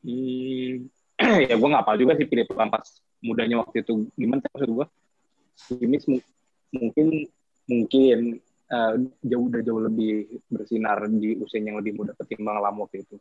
hmm, 0.04 0.72
ya 1.48 1.54
gua 1.56 1.68
nggak 1.72 1.84
apa 1.88 1.92
juga 1.96 2.12
sih 2.20 2.28
Philip 2.28 2.48
Lam 2.52 2.68
pas 2.68 2.84
mudanya 3.24 3.64
waktu 3.64 3.80
itu 3.80 4.04
gimana 4.20 4.44
maksud 4.52 4.68
gua? 4.68 4.86
Mu- 5.80 6.24
mungkin 6.68 7.06
mungkin 7.64 8.18
eh, 8.68 8.94
jauh 9.24 9.44
udah 9.48 9.60
jauh 9.60 9.80
lebih 9.80 10.12
bersinar 10.46 11.04
di 11.08 11.36
usia 11.36 11.58
yang 11.58 11.76
lebih 11.76 11.96
muda 11.96 12.12
ketimbang 12.14 12.60
Lam 12.60 12.80
waktu 12.80 13.02
itu. 13.02 13.16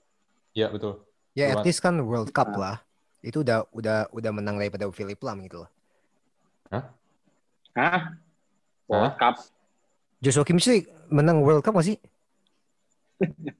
Iya, 0.51 0.67
betul. 0.69 1.03
Ya 1.31 1.53
at 1.53 1.61
least 1.61 1.79
kan 1.79 1.95
World 2.01 2.33
Cup 2.33 2.53
Ah. 2.53 2.57
lah. 2.57 2.77
Itu 3.21 3.41
udah 3.41 3.65
udah 3.71 4.09
udah 4.09 4.31
menang 4.33 4.57
daripada 4.57 4.89
Philip 4.89 5.17
Lam 5.21 5.43
gitu 5.45 5.65
loh. 5.65 5.69
Hah? 7.77 8.17
World 8.89 9.15
Cup. 9.15 9.35
Joshua 10.17 10.41
Kimmich 10.41 10.65
sih 10.65 10.81
menang 11.13 11.45
World 11.45 11.61
Cup 11.61 11.77
gak 11.77 11.87
sih? 11.87 11.97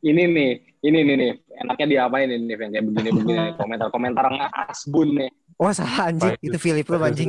Ini 0.00 0.22
nih, 0.30 0.50
ini 0.80 0.98
nih 1.04 1.16
nih. 1.18 1.32
Enaknya 1.60 1.86
diapain 1.90 2.30
ini 2.30 2.46
nih, 2.46 2.56
kayak 2.56 2.84
begini-begini 2.88 3.52
komentar-komentar 3.60 4.32
ngasbun 4.32 5.08
nih. 5.20 5.30
Wah 5.60 5.76
salah 5.76 6.08
anjing. 6.08 6.40
Itu 6.40 6.56
Philip 6.56 6.88
Lam 6.88 7.04
anjing. 7.04 7.28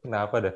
Kenapa 0.00 0.36
dah? 0.40 0.54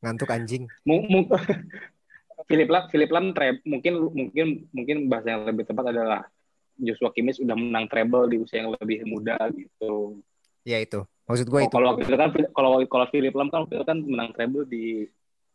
Ngantuk 0.00 0.30
anjing. 0.32 0.64
Philip 2.48 2.68
Lam, 2.72 2.84
Philip 2.90 3.10
Lam 3.12 3.26
tre- 3.36 3.62
mungkin 3.62 4.10
mungkin 4.10 4.46
mungkin 4.72 4.96
bahasa 5.06 5.36
yang 5.38 5.44
lebih 5.46 5.68
tepat 5.68 5.92
adalah 5.94 6.26
Joshua 6.74 7.12
Kimmich 7.12 7.38
udah 7.38 7.52
menang 7.54 7.86
treble 7.86 8.26
di 8.26 8.40
usia 8.40 8.64
yang 8.64 8.72
lebih 8.74 9.04
muda 9.04 9.36
gitu. 9.52 10.18
Ya 10.64 10.80
itu. 10.80 11.04
Maksud 11.28 11.46
gue 11.46 11.60
Oh, 11.60 11.68
itu. 11.68 11.74
kalau 11.76 11.86
waktu 11.94 12.02
itu 12.08 12.16
kan 12.16 12.30
kalau 12.50 12.70
kalau 12.88 13.06
Philip 13.12 13.34
Lam 13.36 13.52
kan 13.52 13.68
waktu 13.68 13.76
itu 13.78 13.86
kan 13.86 13.98
menang 14.02 14.32
treble 14.32 14.64
di 14.66 15.06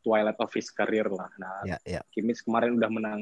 twilight 0.05 0.37
of 0.37 0.53
his 0.53 0.69
career 0.69 1.09
lah. 1.09 1.27
Nah, 1.35 1.65
Ya, 1.65 1.77
ya. 1.83 2.01
Kimmich 2.13 2.45
kemarin 2.45 2.77
udah 2.77 2.87
menang 2.87 3.19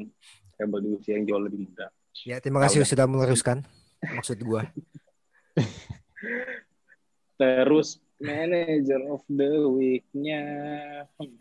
treble 0.54 0.84
di 0.84 0.88
usia 0.94 1.16
yang 1.16 1.24
jauh 1.24 1.40
lebih 1.40 1.64
muda. 1.64 1.88
Ya, 2.22 2.38
terima 2.38 2.62
kasih 2.62 2.84
Tahu 2.84 2.90
sudah 2.94 3.06
meluruskan 3.08 3.64
maksud 4.04 4.38
gue. 4.38 4.62
Terus 7.40 7.98
manager 8.24 9.00
of 9.12 9.20
the 9.28 9.52
week-nya 9.68 10.40
hmm, 11.20 11.36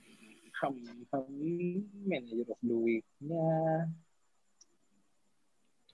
hmm, 0.60 1.08
hmm, 1.08 1.80
manager 2.04 2.52
of 2.52 2.60
the 2.60 2.76
week-nya 2.76 3.48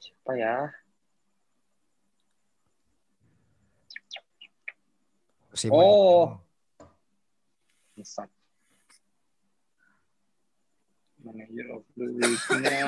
siapa 0.01 0.31
ya? 0.33 0.55
Oh. 5.69 6.39
Mesat. 7.93 8.29
Manager 11.21 11.67
of 11.77 11.85
the 11.93 12.07
week-nya 12.17 12.81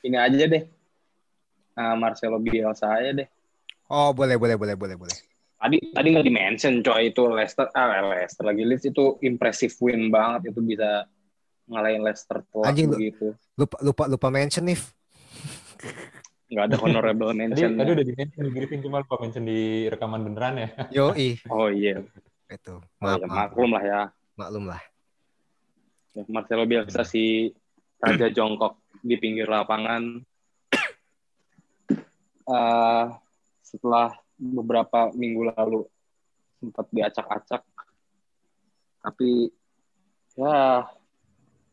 ini 0.00 0.16
aja 0.16 0.44
deh. 0.48 0.64
Nah, 1.76 1.96
Marcelo 1.96 2.40
Bielsa 2.40 2.88
aja 2.88 3.12
deh. 3.12 3.28
Oh, 3.92 4.16
boleh, 4.16 4.40
boleh, 4.40 4.56
boleh, 4.56 4.76
boleh, 4.78 4.96
boleh. 4.96 5.31
Tadi 5.62 5.78
tadi 5.94 6.06
nggak 6.10 6.26
di 6.26 6.32
mention 6.34 6.74
coy 6.82 7.14
itu 7.14 7.22
Leicester 7.30 7.70
ah 7.70 8.02
Leicester 8.02 8.42
lagi 8.42 8.66
Leeds 8.66 8.90
itu 8.90 9.14
impressive 9.22 9.70
win 9.78 10.10
banget 10.10 10.50
itu 10.50 10.58
bisa 10.58 11.06
ngalahin 11.70 12.02
Leicester 12.02 12.42
telak 12.42 12.66
Anjing 12.66 12.90
lu. 12.90 12.98
begitu. 12.98 13.26
Lupa 13.54 13.76
lupa 13.78 14.04
lupa 14.10 14.28
mention 14.28 14.66
nih. 14.66 14.78
Nggak 16.50 16.64
ada 16.66 16.76
honorable 16.82 17.30
Tadi, 17.30 17.38
mention. 17.38 17.70
tadi 17.78 17.90
udah 17.94 18.04
di 18.04 18.12
mention 18.12 18.42
di 18.42 18.50
briefing 18.50 18.80
cuma 18.82 19.00
lupa 19.00 19.16
mention 19.22 19.44
di 19.46 19.60
rekaman 19.86 20.20
beneran 20.20 20.54
ya. 20.58 20.68
Yo, 20.98 21.06
ih. 21.14 21.38
Oh 21.48 21.70
iya, 21.70 22.02
Itu. 22.50 22.76
oh, 22.76 22.82
Maaf, 23.00 23.18
ya, 23.18 23.26
maaf. 23.26 23.38
maklum 23.54 23.70
lah 23.72 23.82
ya. 23.82 24.00
Maklum 24.36 24.64
lah. 24.68 24.82
Ya, 26.12 26.22
Marcelo 26.28 26.66
Bielsa 26.66 27.06
si 27.06 27.54
Raja 27.96 28.28
Jongkok 28.28 28.76
di 29.00 29.16
pinggir 29.16 29.48
lapangan. 29.48 30.20
Uh, 32.44 33.06
setelah 33.64 34.12
beberapa 34.42 35.14
minggu 35.14 35.54
lalu 35.54 35.86
sempat 36.58 36.86
diacak-acak, 36.90 37.62
tapi 39.02 39.54
ya 40.34 40.86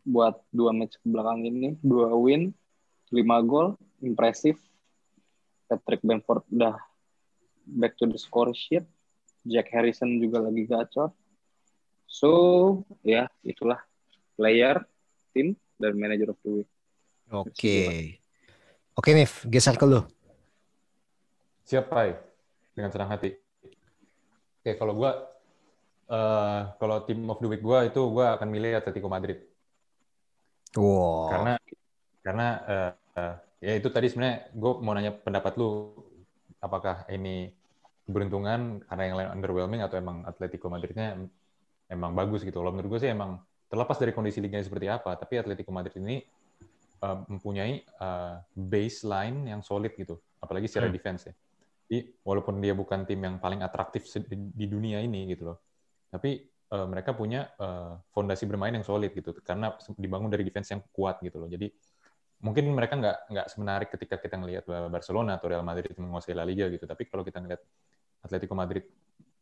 buat 0.05 0.41
dua 0.53 0.73
match 0.73 1.01
ke 1.01 1.05
belakang 1.09 1.45
ini, 1.45 1.77
dua 1.81 2.13
win, 2.13 2.53
lima 3.09 3.41
gol, 3.41 3.73
impresif. 4.01 4.57
Patrick 5.69 6.01
Bamford 6.01 6.41
udah 6.49 6.81
back 7.69 7.93
to 8.01 8.09
the 8.09 8.17
score 8.17 8.49
sheet. 8.57 8.81
Jack 9.45 9.69
Harrison 9.69 10.17
juga 10.17 10.41
lagi 10.41 10.65
gacor. 10.65 11.13
So, 12.09 12.29
ya 13.05 13.29
itulah 13.45 13.77
player, 14.33 14.81
tim, 15.29 15.53
dan 15.77 15.93
manager 15.93 16.33
of 16.33 16.41
the 16.41 16.49
week. 16.61 16.69
Oke. 17.29 17.53
Okay. 17.53 17.93
Oke, 18.97 19.13
okay, 19.13 19.13
Nif, 19.13 19.45
geser 19.45 19.77
ke 19.77 19.85
lu. 19.85 20.01
Siap, 21.69 21.85
Pai. 21.87 22.28
Dengan 22.79 22.95
senang 22.95 23.11
hati. 23.11 23.35
Oke, 24.63 24.71
kalau 24.79 24.95
gue, 24.95 25.11
uh, 26.15 26.61
kalau 26.79 27.03
tim 27.03 27.27
of 27.27 27.43
the 27.43 27.51
week 27.51 27.59
gue 27.59 27.91
itu 27.91 27.99
gue 27.99 28.23
akan 28.23 28.47
milih 28.47 28.79
Atletico 28.79 29.11
Madrid. 29.11 29.43
Wow. 30.79 31.27
Karena 31.27 31.53
karena 32.23 32.47
uh, 32.63 32.91
uh, 33.19 33.35
ya 33.59 33.75
itu 33.75 33.91
tadi 33.91 34.07
sebenarnya 34.07 34.47
gue 34.55 34.71
mau 34.79 34.95
nanya 34.95 35.11
pendapat 35.11 35.59
lu 35.59 35.91
apakah 36.63 37.03
ini 37.11 37.51
keberuntungan 38.07 38.87
karena 38.87 39.03
yang 39.03 39.15
lain 39.19 39.29
underwhelming 39.35 39.81
atau 39.83 39.99
emang 39.99 40.23
Atletico 40.23 40.71
Madridnya 40.71 41.19
emang 41.91 42.15
bagus 42.15 42.47
gitu. 42.47 42.63
Kalau 42.63 42.71
menurut 42.71 42.95
gue 42.95 43.01
sih 43.03 43.11
emang 43.11 43.43
terlepas 43.67 43.99
dari 43.99 44.15
kondisi 44.15 44.39
liganya 44.39 44.63
seperti 44.63 44.87
apa, 44.87 45.19
tapi 45.19 45.35
Atletico 45.35 45.75
Madrid 45.75 45.99
ini 45.99 46.23
uh, 47.03 47.27
mempunyai 47.27 47.83
uh, 47.99 48.39
baseline 48.55 49.51
yang 49.51 49.59
solid 49.59 49.91
gitu, 49.99 50.15
apalagi 50.39 50.71
secara 50.71 50.87
hmm. 50.87 50.95
defense 50.95 51.27
ya. 51.27 51.35
Jadi 51.89 52.21
walaupun 52.21 52.61
dia 52.61 52.77
bukan 52.77 53.01
tim 53.09 53.17
yang 53.17 53.41
paling 53.41 53.65
atraktif 53.65 54.05
di 54.29 54.65
dunia 54.69 55.01
ini 55.01 55.25
gitu 55.33 55.49
loh, 55.49 55.57
tapi 56.13 56.45
uh, 56.69 56.85
mereka 56.85 57.17
punya 57.17 57.49
uh, 57.57 57.97
fondasi 58.13 58.45
bermain 58.45 58.69
yang 58.69 58.85
solid 58.85 59.09
gitu, 59.09 59.33
karena 59.41 59.73
dibangun 59.97 60.29
dari 60.29 60.45
defense 60.45 60.69
yang 60.69 60.85
kuat 60.93 61.17
gitu 61.25 61.41
loh. 61.41 61.49
Jadi 61.49 61.65
mungkin 62.45 62.69
mereka 62.69 62.93
nggak 62.93 63.17
nggak 63.33 63.47
semenarik 63.49 63.89
ketika 63.89 64.21
kita 64.21 64.37
ngelihat 64.37 64.69
Barcelona 64.93 65.41
atau 65.41 65.49
Real 65.49 65.65
Madrid 65.65 65.89
menguasai 65.97 66.37
La 66.37 66.45
Liga 66.45 66.69
gitu, 66.69 66.85
tapi 66.85 67.09
kalau 67.09 67.25
kita 67.25 67.41
ngelihat 67.41 67.65
Atletico 68.21 68.53
Madrid 68.53 68.85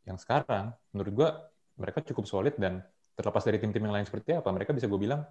yang 0.07 0.15
sekarang, 0.15 0.71
menurut 0.95 1.11
gua 1.11 1.29
mereka 1.75 1.99
cukup 1.99 2.25
solid 2.25 2.55
dan 2.55 2.79
terlepas 3.13 3.43
dari 3.43 3.59
tim-tim 3.59 3.83
yang 3.83 3.91
lain 3.97 4.07
seperti 4.07 4.37
apa, 4.37 4.49
mereka 4.53 4.71
bisa 4.71 4.85
gue 4.85 4.97
bilang 5.01 5.25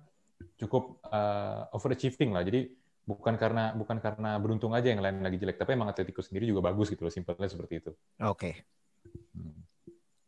cukup 0.59 0.99
uh, 1.07 1.71
overachieving 1.71 2.35
lah. 2.35 2.43
Jadi 2.43 2.71
bukan 3.07 3.39
karena 3.39 3.71
bukan 3.79 4.03
karena 4.03 4.35
beruntung 4.43 4.75
aja 4.75 4.91
yang 4.91 4.99
lain 4.99 5.23
lagi 5.23 5.39
jelek, 5.39 5.63
tapi 5.63 5.79
emang 5.79 5.87
Atletico 5.87 6.21
sendiri 6.21 6.51
juga 6.51 6.67
bagus 6.67 6.91
gitu 6.91 7.07
loh, 7.07 7.13
simpelnya 7.15 7.47
seperti 7.47 7.75
itu. 7.79 7.91
Oke. 8.27 8.35
Okay. 8.35 8.55
Hmm. 9.33 9.63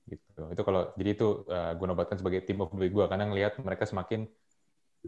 Gitu. 0.06 0.42
Itu 0.54 0.62
kalau 0.62 0.94
jadi 0.94 1.10
itu 1.18 1.42
uh, 1.50 1.74
gue 1.74 1.86
nobatkan 1.90 2.16
sebagai 2.22 2.46
tim 2.46 2.62
of 2.62 2.70
the 2.70 2.78
week 2.78 2.94
gue 2.94 3.04
karena 3.10 3.26
ngelihat 3.26 3.58
mereka 3.60 3.84
semakin 3.84 4.30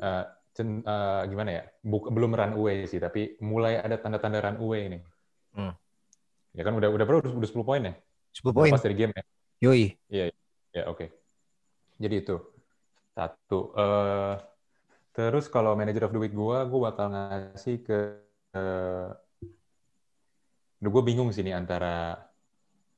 uh, 0.03 0.27
cen, 0.51 0.83
uh, 0.83 1.23
gimana 1.31 1.63
ya? 1.63 1.63
Buk, 1.87 2.11
belum 2.11 2.35
run 2.35 2.59
away 2.59 2.91
sih, 2.91 2.99
tapi 2.99 3.39
mulai 3.39 3.79
ada 3.79 3.95
tanda-tanda 4.03 4.43
run 4.43 4.59
away 4.59 4.81
ini. 4.91 4.99
Hmm. 5.55 5.73
Ya 6.51 6.67
kan 6.67 6.75
udah 6.75 6.91
udah 6.91 7.05
berapa 7.07 7.23
udah, 7.23 7.33
udah 7.39 7.49
10 7.55 7.63
poin 7.63 7.83
ya? 7.87 7.95
10 8.35 8.51
poin. 8.51 8.71
Pas 8.75 8.83
dari 8.83 8.99
game 8.99 9.15
ya. 9.15 9.23
Yoi. 9.63 9.85
Iya. 10.11 10.25
Ya, 10.75 10.85
oke. 10.91 11.07
Okay. 11.07 11.09
Jadi 12.03 12.15
itu. 12.27 12.37
Satu. 13.15 13.71
Uh, 13.79 14.35
terus 15.13 15.47
kalau 15.51 15.75
manager 15.75 16.07
of 16.09 16.13
the 16.15 16.21
week 16.21 16.35
gue, 16.35 16.59
gue 16.67 16.81
bakal 16.81 17.07
ngasih 17.11 17.77
ke... 17.83 17.99
Uh, 18.55 19.11
gue 20.81 21.03
bingung 21.05 21.31
sini 21.31 21.53
antara... 21.55 22.17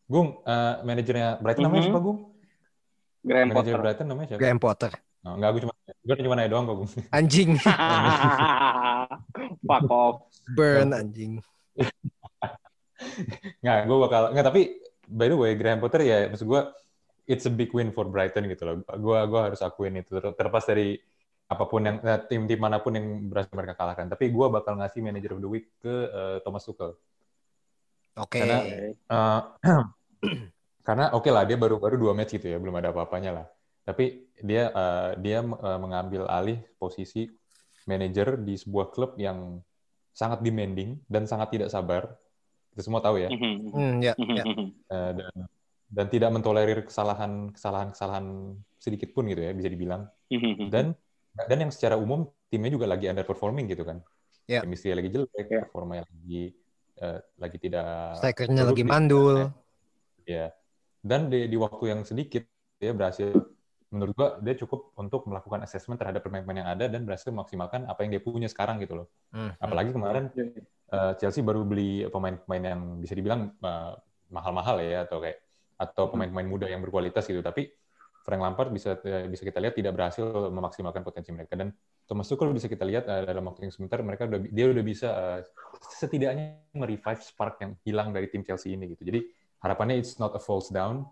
Gung, 0.06 0.44
uh, 0.44 0.84
manajernya 0.84 1.40
Brighton 1.40 1.64
namanya 1.64 1.88
mm 1.88 1.88
-hmm. 1.88 1.96
siapa, 1.96 2.04
Gung? 2.04 2.18
Graham 3.22 3.48
Manager 3.48 3.62
Potter. 3.62 3.80
Brighton 3.80 4.06
namanya 4.10 4.26
siapa? 4.28 4.40
Graham 4.42 4.60
Potter. 4.60 4.92
Oh, 5.22 5.34
enggak, 5.38 5.50
gue 5.54 5.62
cuma 5.62 5.74
gue 6.02 6.14
cuma 6.18 6.34
nanya 6.34 6.50
doang 6.50 6.64
kok, 6.66 6.76
Gung. 6.82 6.90
Anjing. 7.16 7.50
Fuck 9.68 9.88
off. 9.88 10.16
Burn 10.58 10.90
anjing. 10.90 11.38
nggak, 13.62 13.78
gue 13.86 13.98
bakal 13.98 14.22
nggak 14.34 14.46
tapi 14.46 14.62
by 15.06 15.26
the 15.30 15.38
way 15.38 15.54
Graham 15.54 15.80
Potter 15.80 16.02
ya 16.02 16.30
maksud 16.30 16.46
gue 16.46 16.62
it's 17.26 17.46
a 17.46 17.52
big 17.52 17.70
win 17.70 17.94
for 17.94 18.06
Brighton 18.10 18.50
gitu 18.50 18.62
loh. 18.66 18.76
Gua 18.98 19.24
gua 19.30 19.50
harus 19.50 19.62
akuin 19.62 19.94
itu 20.02 20.18
terlepas 20.18 20.66
dari 20.66 20.98
apa 21.52 21.64
pun 21.68 21.84
yang 21.84 22.00
eh, 22.00 22.20
tim-tim 22.26 22.60
mana 22.60 22.80
pun 22.80 22.96
yang 22.96 23.28
berhasil 23.28 23.52
mereka 23.52 23.76
kalahkan. 23.76 24.08
Tapi 24.08 24.32
gua 24.32 24.48
bakal 24.48 24.80
ngasih 24.80 25.00
manager 25.04 25.36
of 25.36 25.40
the 25.44 25.50
week 25.50 25.68
ke 25.78 25.94
uh, 26.08 26.36
Thomas 26.42 26.64
Tuchel. 26.64 26.96
Oke. 28.16 28.38
Okay. 28.38 28.40
Karena 28.40 28.58
uh, 29.12 29.40
karena 30.86 31.04
oke 31.14 31.22
okay 31.22 31.32
lah 31.32 31.44
dia 31.46 31.56
baru-baru 31.60 31.94
dua 32.00 32.12
match 32.16 32.34
gitu 32.36 32.48
ya, 32.50 32.58
belum 32.58 32.74
ada 32.80 32.90
apa-apanya 32.90 33.30
lah. 33.42 33.46
Tapi 33.84 34.32
dia 34.40 34.72
uh, 34.72 35.14
dia 35.20 35.44
uh, 35.44 35.78
mengambil 35.78 36.26
alih 36.26 36.58
posisi 36.80 37.28
manajer 37.84 38.38
di 38.40 38.54
sebuah 38.54 38.94
klub 38.94 39.18
yang 39.18 39.58
sangat 40.14 40.40
demanding 40.40 41.00
dan 41.06 41.28
sangat 41.28 41.52
tidak 41.54 41.68
sabar. 41.68 42.08
Kita 42.72 42.88
semua 42.88 43.04
tahu 43.04 43.20
ya. 43.20 43.28
Mm, 43.28 44.00
ya, 44.00 44.14
ya. 44.16 44.44
Uh, 44.88 45.12
dan 45.12 45.34
dan 45.92 46.06
tidak 46.08 46.32
mentolerir 46.32 46.88
kesalahan 46.88 47.52
kesalahan 47.52 47.92
kesalahan 47.92 48.56
sedikit 48.80 49.12
pun 49.12 49.28
gitu 49.28 49.44
ya 49.44 49.52
bisa 49.52 49.68
dibilang 49.68 50.08
dan 50.72 50.96
dan 51.34 51.58
yang 51.68 51.72
secara 51.72 51.96
umum 51.96 52.28
timnya 52.52 52.70
juga 52.72 52.86
lagi 52.88 53.08
underperforming 53.08 53.66
gitu 53.72 53.84
kan 53.88 54.00
yeah. 54.48 54.62
chemistry 54.62 54.92
lagi 54.92 55.08
jelek 55.08 55.48
yeah. 55.48 55.64
performa 55.64 56.04
lagi 56.04 56.52
uh, 57.00 57.18
lagi 57.40 57.56
tidak 57.60 58.20
strikernya 58.20 58.62
lagi 58.68 58.84
mandul 58.84 59.50
ya 60.28 60.52
dan 61.02 61.32
di, 61.32 61.50
di 61.50 61.56
waktu 61.58 61.84
yang 61.90 62.00
sedikit 62.06 62.46
dia 62.78 62.92
berhasil 62.94 63.32
menurut 63.92 64.12
gua 64.16 64.28
dia 64.40 64.56
cukup 64.56 64.94
untuk 64.96 65.28
melakukan 65.28 65.60
assessment 65.66 66.00
terhadap 66.00 66.24
pemain-pemain 66.24 66.64
yang 66.64 66.70
ada 66.72 66.88
dan 66.88 67.04
berhasil 67.04 67.28
memaksimalkan 67.28 67.84
apa 67.84 68.06
yang 68.06 68.16
dia 68.16 68.22
punya 68.24 68.48
sekarang 68.48 68.80
gitu 68.80 69.04
loh 69.04 69.06
mm 69.34 69.36
-hmm. 69.36 69.52
apalagi 69.60 69.90
kemarin 69.92 70.24
uh, 70.92 71.12
Chelsea 71.16 71.44
baru 71.44 71.64
beli 71.64 72.06
pemain-pemain 72.08 72.64
yang 72.76 72.80
bisa 73.00 73.12
dibilang 73.16 73.52
mahal 73.60 74.00
mahal-mahal 74.32 74.80
ya 74.80 75.04
atau 75.04 75.20
kayak 75.20 75.44
atau 75.76 76.08
pemain-pemain 76.08 76.46
muda 76.48 76.66
yang 76.70 76.80
berkualitas 76.80 77.26
gitu. 77.26 77.42
Tapi 77.42 77.68
Frank 78.22 78.40
Lampard 78.40 78.70
bisa 78.70 78.94
eh, 79.02 79.26
bisa 79.26 79.42
kita 79.42 79.58
lihat 79.58 79.74
tidak 79.74 79.92
berhasil 79.98 80.24
memaksimalkan 80.50 81.02
potensi 81.02 81.34
mereka 81.34 81.58
dan 81.58 81.74
Thomas 82.06 82.30
Tuchel 82.30 82.54
bisa 82.54 82.70
kita 82.70 82.86
lihat 82.86 83.10
uh, 83.10 83.26
dalam 83.26 83.46
waktu 83.50 83.66
yang 83.66 83.74
sebentar 83.74 83.98
mereka 84.02 84.30
udah 84.30 84.40
dia 84.46 84.66
udah 84.70 84.84
bisa 84.86 85.08
uh, 85.10 85.38
setidaknya 86.00 86.62
merevive 86.74 87.22
spark 87.22 87.58
yang 87.62 87.72
hilang 87.82 88.14
dari 88.14 88.30
tim 88.30 88.46
Chelsea 88.46 88.78
ini 88.78 88.94
gitu. 88.94 89.02
Jadi 89.02 89.20
harapannya 89.62 89.98
it's 89.98 90.18
not 90.22 90.34
a 90.34 90.42
false 90.42 90.70
down 90.70 91.06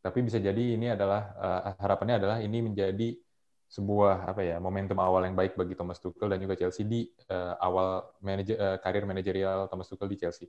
tapi 0.00 0.22
bisa 0.22 0.38
jadi 0.38 0.78
ini 0.78 0.94
adalah 0.94 1.34
uh, 1.34 1.60
harapannya 1.82 2.22
adalah 2.22 2.38
ini 2.38 2.62
menjadi 2.62 3.18
sebuah 3.66 4.30
apa 4.30 4.46
ya 4.46 4.62
momentum 4.62 4.94
awal 5.02 5.26
yang 5.26 5.34
baik 5.34 5.58
bagi 5.58 5.74
Thomas 5.74 5.98
Tuchel 5.98 6.30
dan 6.30 6.38
juga 6.38 6.54
Chelsea 6.54 6.86
di 6.86 7.10
uh, 7.26 7.58
awal 7.58 8.06
manajer 8.22 8.54
uh, 8.54 8.78
karir 8.78 9.02
manajerial 9.02 9.66
Thomas 9.66 9.90
Tuchel 9.90 10.06
di 10.06 10.18
Chelsea. 10.22 10.46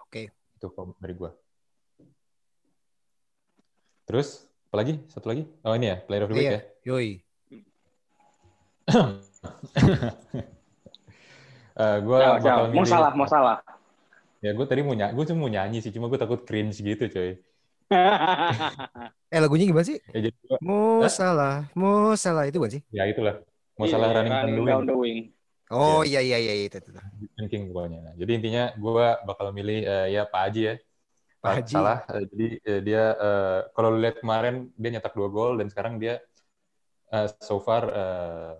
Oke. 0.00 0.32
Okay. 0.32 0.56
Itu 0.56 0.72
dari 0.96 1.12
gua. 1.12 1.30
Terus, 4.08 4.49
apa 4.70 4.86
lagi? 4.86 5.02
Satu 5.10 5.26
lagi? 5.34 5.42
Oh 5.66 5.74
ini 5.74 5.90
ya, 5.90 5.98
player 5.98 6.22
of 6.22 6.30
the 6.30 6.36
week 6.38 6.46
iya. 6.46 6.54
ya? 6.54 6.62
Yoi. 6.86 7.08
uh, 11.74 11.98
gua 12.06 12.16
ya, 12.22 12.28
bakal 12.38 12.70
mau 12.70 12.86
salah, 12.86 13.10
mau 13.10 13.26
salah. 13.26 13.58
Ya, 14.38 14.54
gue 14.54 14.66
tadi 14.70 14.86
mau 14.86 14.94
nyanyi, 14.94 15.18
gue 15.18 15.24
cuma 15.26 15.38
mau 15.42 15.50
nyanyi 15.50 15.82
sih, 15.82 15.90
cuma 15.90 16.06
gue 16.06 16.22
takut 16.22 16.46
cringe 16.46 16.78
gitu, 16.78 17.02
coy. 17.10 17.42
eh, 19.34 19.40
lagunya 19.42 19.66
gimana 19.66 19.82
sih? 19.82 19.98
Ya, 20.14 20.30
jadi 20.30 20.38
gua, 20.38 20.58
mau 20.62 21.02
eh? 21.02 21.10
salah, 21.10 21.66
mau 21.74 22.14
salah 22.14 22.46
itu 22.46 22.62
bukan 22.62 22.78
sih? 22.78 22.82
Ya, 22.94 23.10
itulah. 23.10 23.42
Mau 23.74 23.90
yeah, 23.90 23.92
salah 23.98 24.08
running, 24.14 24.30
running 24.30 24.70
down, 24.70 24.86
the 24.86 24.94
wing. 24.94 25.34
Oh 25.70 26.06
iya 26.06 26.22
iya 26.22 26.38
iya 26.38 26.54
itu 26.62 26.78
itu. 26.78 26.90
Thinking 27.34 27.74
pokoknya. 27.74 27.98
Nah, 28.06 28.14
jadi 28.14 28.38
intinya 28.38 28.64
gue 28.78 29.06
bakal 29.26 29.50
milih 29.50 29.82
uh, 29.82 30.06
ya 30.06 30.30
Pak 30.30 30.40
Haji 30.46 30.62
ya. 30.62 30.74
Pak 31.40 31.52
Haji. 31.56 31.72
Salah. 31.72 31.98
Eh, 32.12 32.24
jadi 32.28 32.48
eh, 32.68 32.80
dia 32.84 33.04
uh, 33.16 33.60
kalau 33.72 33.96
lihat 33.96 34.20
kemarin 34.20 34.68
dia 34.76 34.90
nyetak 34.92 35.16
dua 35.16 35.32
gol 35.32 35.56
dan 35.56 35.72
sekarang 35.72 35.96
dia 35.96 36.20
uh, 37.12 37.26
so 37.40 37.56
far 37.64 37.88
uh, 37.88 38.52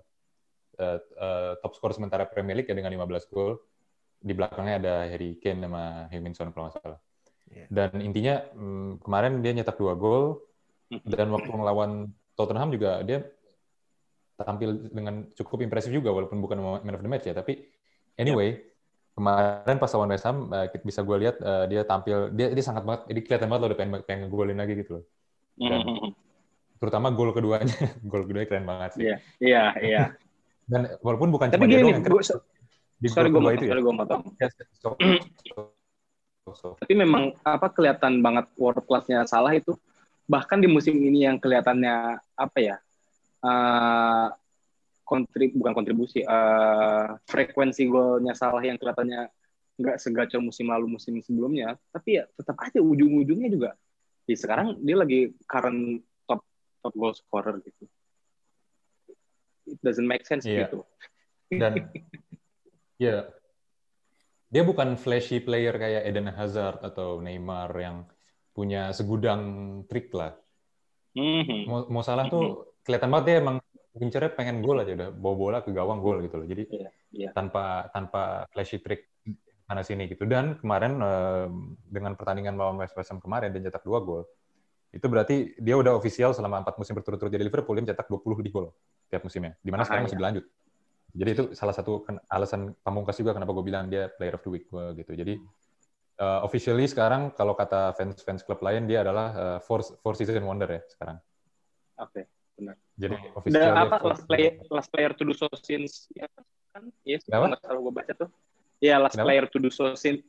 uh, 0.81 0.99
uh, 1.21 1.53
top 1.61 1.77
skor 1.77 1.93
sementara 1.93 2.25
Premier 2.25 2.57
League 2.57 2.73
ya 2.73 2.77
dengan 2.77 2.93
15 2.97 3.29
gol. 3.29 3.61
Di 4.21 4.33
belakangnya 4.33 4.77
ada 4.81 4.95
Harry 5.09 5.37
Kane 5.41 5.65
sama 5.65 6.09
Hemingson 6.09 6.53
kalau 6.57 6.69
nggak 6.69 6.77
salah. 6.81 7.01
Yeah. 7.53 7.69
Dan 7.69 8.01
intinya 8.01 8.49
um, 8.57 8.97
kemarin 9.01 9.45
dia 9.45 9.53
nyetak 9.53 9.77
dua 9.77 9.97
gol 9.97 10.41
dan 10.89 11.29
waktu 11.31 11.53
melawan 11.53 12.11
Tottenham 12.35 12.73
juga 12.73 13.05
dia 13.05 13.29
tampil 14.41 14.89
dengan 14.89 15.29
cukup 15.37 15.61
impresif 15.61 15.93
juga 15.93 16.17
walaupun 16.17 16.41
bukan 16.41 16.81
man 16.81 16.97
of 16.97 17.05
the 17.05 17.11
match 17.13 17.29
ya 17.29 17.37
tapi 17.37 17.61
anyway 18.17 18.57
yeah 18.57 18.70
kemarin 19.21 19.77
pas 19.77 19.93
lawan 19.93 20.11
West 20.17 20.25
Ham 20.25 20.49
uh, 20.49 20.67
bisa 20.81 21.05
gue 21.05 21.17
lihat 21.21 21.37
uh, 21.45 21.69
dia 21.69 21.85
tampil 21.85 22.33
dia 22.33 22.49
dia 22.57 22.65
sangat 22.65 22.89
banget 22.89 23.05
jadi 23.13 23.21
kelihatan 23.29 23.49
banget 23.53 23.61
loh 23.61 23.69
udah 23.69 23.79
pengen 23.79 23.93
pengen 24.09 24.21
ngegolin 24.27 24.57
lagi 24.57 24.75
gitu 24.81 24.91
loh 24.97 25.05
dan 25.61 25.85
mm-hmm. 25.85 26.11
terutama 26.81 27.13
gol 27.13 27.37
keduanya 27.37 27.77
gol 28.11 28.25
keduanya 28.25 28.49
keren 28.49 28.65
banget 28.65 28.91
sih 28.97 29.05
iya 29.05 29.17
iya 29.45 29.65
iya 29.85 30.05
Dan 30.71 30.87
walaupun 31.03 31.35
bukan 31.35 31.51
Tapi 31.51 31.59
cuma 31.59 31.67
dia 31.67 31.83
gini, 31.83 31.83
doang 31.83 31.95
yang 31.99 32.05
kena 32.07 32.15
gua, 32.15 32.23
di 33.01 33.09
sorry 33.11 33.29
gue 33.35 33.43
motong, 33.43 33.57
itu 33.59 33.65
ya. 33.67 33.71
sorry 33.75 33.83
gue 33.83 33.95
motong. 33.99 34.23
Ya, 34.39 34.49
so- 34.79 34.99
so- 36.55 36.77
Tapi 36.79 36.95
memang 36.95 37.35
apa 37.43 37.67
kelihatan 37.75 38.23
banget 38.23 38.47
world 38.55 38.79
class-nya 38.87 39.27
salah 39.27 39.51
itu. 39.51 39.75
Bahkan 40.31 40.63
di 40.63 40.71
musim 40.71 40.95
ini 40.95 41.27
yang 41.27 41.43
kelihatannya 41.43 42.23
apa 42.39 42.59
ya? 42.63 42.77
eh 43.41 44.27
kontrib 45.11 45.51
bukan 45.59 45.75
kontribusi, 45.75 46.23
eh 46.23 47.07
frekuensi 47.27 47.83
golnya 47.91 48.39
salah 48.39 48.63
yang 48.63 48.79
kelihatannya 48.79 49.27
nggak 49.81 49.97
segacor 49.99 50.39
musim 50.39 50.71
lalu 50.71 50.87
musim 50.95 51.19
sebelumnya, 51.19 51.75
tapi 51.91 52.23
ya 52.23 52.31
tetap 52.39 52.55
aja 52.63 52.79
ujung-ujungnya 52.79 53.51
juga. 53.51 53.71
Di 54.23 54.39
sekarang 54.39 54.79
dia 54.79 54.95
lagi 54.95 55.35
current 55.51 56.07
top 56.31 56.47
top 56.79 56.95
goal 56.95 57.15
scorer 57.17 57.59
gitu. 57.67 57.91
It 59.67 59.83
doesn't 59.83 60.07
make 60.07 60.23
sense 60.23 60.47
Iya. 60.47 60.71
gitu. 60.71 60.87
dan 61.51 61.91
ya 63.03 63.27
dia 64.47 64.63
bukan 64.63 64.95
flashy 64.95 65.43
player 65.43 65.75
kayak 65.75 66.07
Eden 66.07 66.31
Hazard 66.31 66.79
atau 66.87 67.19
Neymar 67.19 67.75
yang 67.75 68.07
punya 68.55 68.95
segudang 68.95 69.43
trik 69.91 70.15
lah. 70.15 70.39
Mhm. 71.19 71.67
Mau, 71.67 71.91
mau 71.91 72.03
salah 72.07 72.31
tuh 72.31 72.71
kelihatan 72.87 73.11
banget 73.11 73.25
dia 73.27 73.37
emang 73.43 73.57
incernya 73.99 74.31
pengen 74.31 74.63
gol 74.63 74.79
aja 74.79 74.95
udah 74.95 75.11
bawa 75.11 75.35
bola 75.35 75.59
ke 75.67 75.75
gawang 75.75 75.99
gol 75.99 76.23
gitu 76.23 76.39
loh. 76.39 76.47
Jadi 76.47 76.63
Iya, 76.71 76.89
iya. 77.11 77.31
tanpa 77.35 77.91
tanpa 77.91 78.47
flashy 78.55 78.79
trick 78.79 79.11
mana 79.67 79.83
sini 79.83 80.07
gitu. 80.07 80.23
Dan 80.27 80.59
kemarin 80.63 80.99
dengan 81.91 82.15
pertandingan 82.15 82.55
lawan 82.55 82.79
West 82.79 82.95
Ham 82.95 83.19
kemarin 83.19 83.51
dia 83.51 83.67
cetak 83.67 83.83
dua 83.83 83.99
gol. 84.03 84.23
Itu 84.91 85.07
berarti 85.07 85.55
dia 85.59 85.79
udah 85.79 85.95
official 85.95 86.35
selama 86.35 86.63
empat 86.67 86.75
musim 86.79 86.99
berturut-turut 86.99 87.31
jadi 87.31 87.47
Liverpool 87.47 87.79
dia 87.79 87.87
mencetak 87.87 88.11
20 88.11 88.43
lebih 88.43 88.51
gol 88.51 88.67
tiap 89.07 89.23
musimnya. 89.23 89.55
Di 89.63 89.71
mana 89.71 89.83
Ah, 89.83 89.87
sekarang 89.87 90.03
iya. 90.03 90.09
masih 90.11 90.19
berlanjut. 90.19 90.45
Jadi 91.11 91.31
itu 91.35 91.45
salah 91.59 91.75
satu 91.75 92.07
alasan 92.31 92.75
pamungkas 92.87 93.19
juga 93.19 93.35
kenapa 93.35 93.51
gue 93.55 93.65
bilang 93.67 93.91
dia 93.91 94.07
player 94.15 94.39
of 94.39 94.43
the 94.47 94.51
week 94.51 94.67
gua 94.71 94.95
gitu. 94.95 95.15
Jadi 95.15 95.39
uh, 96.23 96.43
officially 96.47 96.87
sekarang 96.87 97.35
kalau 97.35 97.55
kata 97.59 97.95
fans-fans 97.99 98.47
klub 98.47 98.63
lain 98.63 98.87
dia 98.87 99.03
adalah 99.03 99.29
uh, 99.35 99.59
four, 99.63 99.83
four 99.83 100.15
season 100.15 100.43
wonder 100.47 100.71
ya 100.71 100.83
sekarang. 100.87 101.19
Oke. 101.99 102.27
Jadi 103.01 103.17
Udah 103.17 103.33
official 103.39 103.75
apa 103.75 103.97
last 104.05 104.25
player 104.29 104.53
last 104.69 104.91
player 104.93 105.13
to 105.17 105.23
do 105.25 105.33
so 105.33 105.47
since 105.65 106.07
ya 106.13 106.29
kan? 106.71 106.85
Iya, 107.03 107.17
sih, 107.19 107.29
Kenapa? 107.33 107.35
kalau 107.35 107.49
nggak 107.51 107.63
salah 107.65 107.81
gue 107.81 107.95
baca 107.95 108.13
tuh. 108.15 108.31
Iya, 108.81 108.95
last 109.01 109.17
Kenapa? 109.17 109.27
player 109.27 109.45
to 109.49 109.59
do 109.59 109.71
so 109.73 109.85
since 109.97 110.21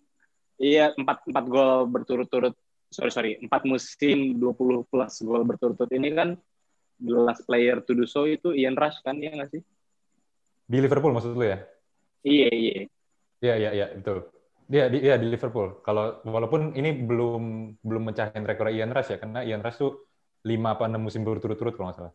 Iya, 0.61 0.93
empat 0.93 1.25
empat 1.25 1.45
gol 1.49 1.89
berturut-turut. 1.89 2.53
Sorry 2.93 3.09
sorry, 3.09 3.31
empat 3.41 3.65
musim 3.65 4.37
20 4.37 4.85
plus 4.85 5.13
gol 5.25 5.41
berturut-turut 5.41 5.89
ini 5.89 6.13
kan 6.13 6.37
the 7.01 7.17
last 7.17 7.41
player 7.49 7.81
to 7.81 7.97
do 7.97 8.05
so 8.05 8.29
itu 8.29 8.53
Ian 8.53 8.77
Rush 8.77 9.01
kan, 9.01 9.17
iya 9.17 9.33
nggak 9.33 9.57
sih? 9.57 9.61
Di 10.69 10.77
Liverpool 10.77 11.17
maksud 11.17 11.33
lu 11.33 11.49
ya? 11.49 11.65
Iya 12.21 12.49
iya. 12.53 12.73
Iya 13.41 13.55
iya 13.57 13.69
iya 13.73 13.85
betul. 13.97 14.29
Dia 14.69 14.85
di 14.87 15.01
iya 15.01 15.17
di 15.17 15.27
Liverpool. 15.33 15.81
Kalau 15.81 16.21
walaupun 16.21 16.77
ini 16.77 16.93
belum 16.93 17.73
belum 17.81 18.03
mencahin 18.13 18.45
rekor 18.45 18.69
Ian 18.69 18.93
Rush 18.93 19.11
ya 19.11 19.17
karena 19.17 19.41
Ian 19.41 19.65
Rush 19.65 19.81
tuh 19.81 20.05
5 20.45 20.77
apa 20.77 20.85
6 20.85 21.01
musim 21.01 21.25
berturut-turut 21.25 21.73
kalau 21.73 21.89
nggak 21.89 21.97
salah. 22.05 22.13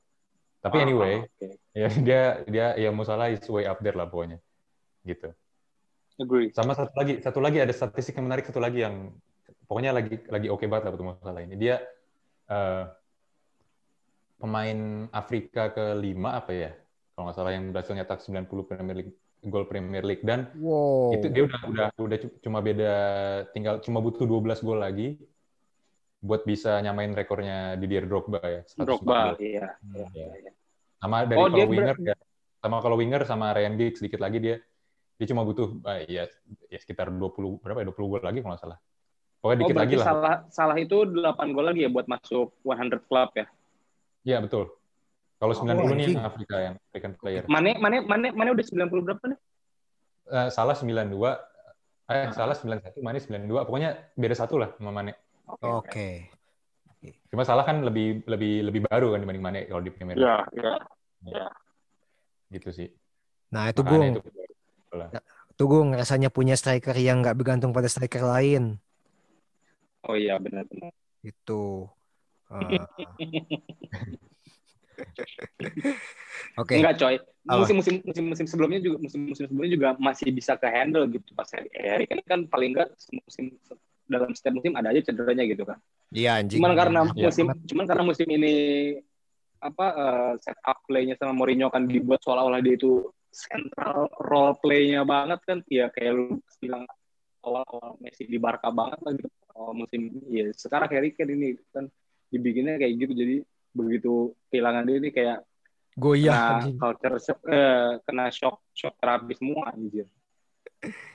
Tapi 0.63 0.77
Ah, 0.79 0.85
anyway, 0.85 1.15
ah, 1.17 1.29
oke. 1.29 1.49
ya 1.83 1.89
dia 2.03 2.23
dia 2.49 2.67
ya 2.77 2.89
mau 2.91 3.05
salah 3.05 3.29
is 3.29 3.45
way 3.49 3.65
up 3.69 3.79
there 3.85 3.95
lah 3.97 4.09
pokoknya. 4.09 4.39
Gitu. 5.07 5.31
Agree. 6.17 6.49
Sama 6.57 6.73
satu 6.73 6.97
lagi, 6.97 7.21
satu 7.21 7.39
lagi 7.45 7.61
ada 7.61 7.75
statistik 7.77 8.17
yang 8.17 8.27
menarik 8.27 8.49
satu 8.49 8.57
lagi 8.57 8.81
yang 8.81 9.13
pokoknya 9.69 9.93
lagi 9.93 10.17
lagi 10.33 10.49
oke 10.49 10.65
banget 10.65 10.89
lah 10.89 10.91
waktu 10.97 11.07
masalah 11.07 11.41
ini. 11.45 11.55
Dia 11.61 11.77
eh, 12.49 12.85
pemain 14.37 14.79
Afrika 15.13 15.73
kelima 15.73 16.41
apa 16.41 16.53
ya? 16.53 16.71
Kalau 17.13 17.29
nggak 17.29 17.37
salah 17.37 17.53
yang 17.57 17.73
berhasil 17.73 17.93
nyetak 17.97 18.21
90 18.21 18.65
Premier 18.69 18.97
League 19.01 19.15
gol 19.47 19.65
Premier 19.69 20.03
League 20.03 20.25
dan 20.27 20.51
Wow. 20.59 21.15
itu 21.15 21.27
dia 21.31 21.43
udah 21.47 21.61
udah 21.71 21.87
udah 22.03 22.19
cu- 22.19 22.37
cuma 22.43 22.59
beda 22.59 22.93
tinggal 23.55 23.79
cuma 23.79 24.03
butuh 24.03 24.27
12 24.27 24.59
gol 24.65 24.81
lagi 24.83 25.21
buat 26.21 26.43
bisa 26.43 26.81
nyamain 26.81 27.13
rekornya 27.13 27.77
Didier 27.77 28.09
Drogba 28.09 28.41
ya. 28.43 28.63
104 28.65 28.83
Drogba, 28.83 29.19
iya. 29.39 29.77
Hmm, 29.81 29.95
iya, 29.95 30.07
iya. 30.13 30.27
iya. 30.49 30.53
Sama 30.97 31.29
dari 31.29 31.39
Oh, 31.39 31.49
kalau 31.49 31.67
ber- 31.69 31.73
winger 31.73 31.97
ya. 32.03 32.17
Sama 32.57 32.77
kalau 32.83 32.97
winger 32.99 33.23
sama 33.23 33.47
Ryan 33.53 33.75
Giggs 33.77 34.01
sedikit 34.01 34.19
lagi 34.19 34.39
dia 34.41 34.57
dia 35.17 35.27
cuma 35.33 35.49
butuh 35.49 35.81
ah, 35.89 35.97
ya, 36.05 36.29
ya 36.69 36.79
sekitar 36.81 37.09
20 37.09 37.57
berapa 37.65 37.81
ya 37.81 37.87
20 37.89 38.11
gol 38.11 38.21
lagi 38.21 38.41
kalau 38.41 38.53
nggak 38.53 38.63
salah. 38.65 38.79
Pokoknya 39.41 39.57
Oh, 39.57 39.61
dikit 39.65 39.77
lagi 39.77 39.95
lah. 39.97 40.07
salah 40.07 40.35
salah 40.51 40.77
itu 40.77 40.97
8 41.05 41.55
gol 41.57 41.67
lagi 41.69 41.85
ya 41.85 41.91
buat 41.93 42.05
masuk 42.05 42.53
100 42.65 43.01
club 43.07 43.31
ya. 43.37 43.47
Iya 44.27 44.39
betul. 44.43 44.73
Kalau 45.37 45.53
Oh, 45.53 45.59
90 45.63 45.85
nih 45.95 46.05
anjing. 46.09 46.17
yang 46.17 46.27
Afrika 46.27 46.57
yang 46.59 46.75
African 46.81 47.13
player. 47.21 47.45
Mane 47.47 47.77
Mane 47.77 47.97
Mane 48.03 48.29
Mane 48.33 48.51
udah 48.57 48.65
90 48.65 49.05
berapa 49.05 49.25
nih? 49.31 49.39
Eh, 50.27 50.49
salah 50.51 50.75
92 50.75 51.39
eh 52.07 52.31
salah 52.31 52.55
91 52.55 52.99
Mane 53.03 53.19
92 53.19 53.67
pokoknya 53.67 53.91
beda 54.17 54.35
satu 54.35 54.59
lah 54.59 54.73
sama 54.75 54.91
Mane. 54.91 55.13
Oke. 55.47 56.31
Cuma 57.31 57.47
salah 57.47 57.63
kan 57.63 57.87
lebih 57.87 58.27
lebih 58.27 58.67
lebih 58.67 58.81
baru 58.91 59.15
kan 59.15 59.23
dibanding 59.23 59.45
Mane 59.45 59.61
kalau 59.71 59.83
di 59.83 59.93
Premier 59.95 60.17
League. 60.19 60.27
Ya, 60.59 60.75
ya. 61.31 61.47
Gitu 62.51 62.69
sih. 62.75 62.89
Nah 63.55 63.71
itu 63.71 63.83
Makanya 63.87 64.19
gue, 64.19 64.27
itu 64.27 64.97
lah. 64.97 65.09
tuh 65.55 65.67
gue 65.71 65.81
ngerasanya 65.95 66.29
punya 66.35 66.59
striker 66.59 66.95
yang 66.99 67.23
nggak 67.23 67.39
bergantung 67.39 67.71
pada 67.71 67.87
striker 67.87 68.27
lain. 68.27 68.83
Oh 70.07 70.19
iya 70.19 70.39
benar-benar. 70.39 70.91
Itu. 71.23 71.91
Eh, 72.51 72.79
Oke. 76.61 76.75
Enggak 76.79 76.95
coy. 76.99 77.17
Musim-musim 77.47 78.03
musim-musim 78.03 78.47
sebelumnya 78.51 78.81
juga 78.83 78.99
musim-musim 78.99 79.47
sebelumnya 79.47 79.73
juga 79.79 79.89
masih 80.03 80.35
bisa 80.35 80.59
ke 80.59 80.67
handle 80.67 81.07
gitu 81.15 81.31
pas 81.39 81.47
Harry 81.55 81.71
Harry 81.79 82.07
kan 82.11 82.19
kan 82.27 82.41
paling 82.51 82.75
enggak 82.75 82.91
musim 83.23 83.55
dalam 84.07 84.31
setiap 84.33 84.55
musim 84.59 84.73
ada 84.79 84.91
aja 84.95 85.03
cederanya 85.03 85.45
gitu 85.45 85.67
kan. 85.67 85.79
Iya 86.15 86.41
anjing. 86.43 86.59
Cuman 86.63 86.73
karena 86.79 87.01
Iya. 87.13 87.29
musim 87.29 87.47
cuman 87.51 87.85
karena 87.87 88.05
musim 88.07 88.29
ini 88.31 88.55
apa 89.61 89.87
eh, 89.93 90.33
set 90.41 90.59
up 90.63 90.79
play-nya 90.87 91.19
sama 91.19 91.35
Mourinho 91.35 91.69
kan 91.69 91.85
dibuat 91.91 92.23
seolah-olah 92.23 92.63
dia 92.63 92.79
itu 92.79 93.11
central 93.35 94.09
role 94.23 94.55
play-nya 94.63 95.03
banget 95.03 95.41
kan 95.45 95.59
ya 95.69 95.91
kayak 95.91 96.13
lu 96.15 96.39
bilang 96.63 96.87
awal-awal 97.43 97.99
Messi 98.01 98.25
di 98.27 98.39
Barca 98.39 98.71
banget 98.71 99.01
lah 99.03 99.13
gitu. 99.15 99.29
Awal 99.57 99.73
musim 99.75 100.01
ya 100.31 100.53
sekarang 100.55 100.89
Harry 100.93 101.11
Kane 101.17 101.33
ini 101.35 101.57
kan 101.73 101.89
dibikinnya 102.29 102.77
kayak 102.77 102.95
gitu 103.01 103.13
jadi 103.17 103.37
begitu 103.77 104.33
kehilangan 104.53 104.85
dia 104.89 104.97
ini 104.99 105.11
kayak 105.13 105.39
Goyah 105.97 106.61
kena 106.61 106.77
culture 106.77 107.17
shock, 107.17 107.41
eh, 107.49 107.93
kena 108.05 108.29
shock 108.29 108.61
shock 108.77 109.01
terapi 109.01 109.33
semua 109.33 109.73
anjir. 109.73 110.05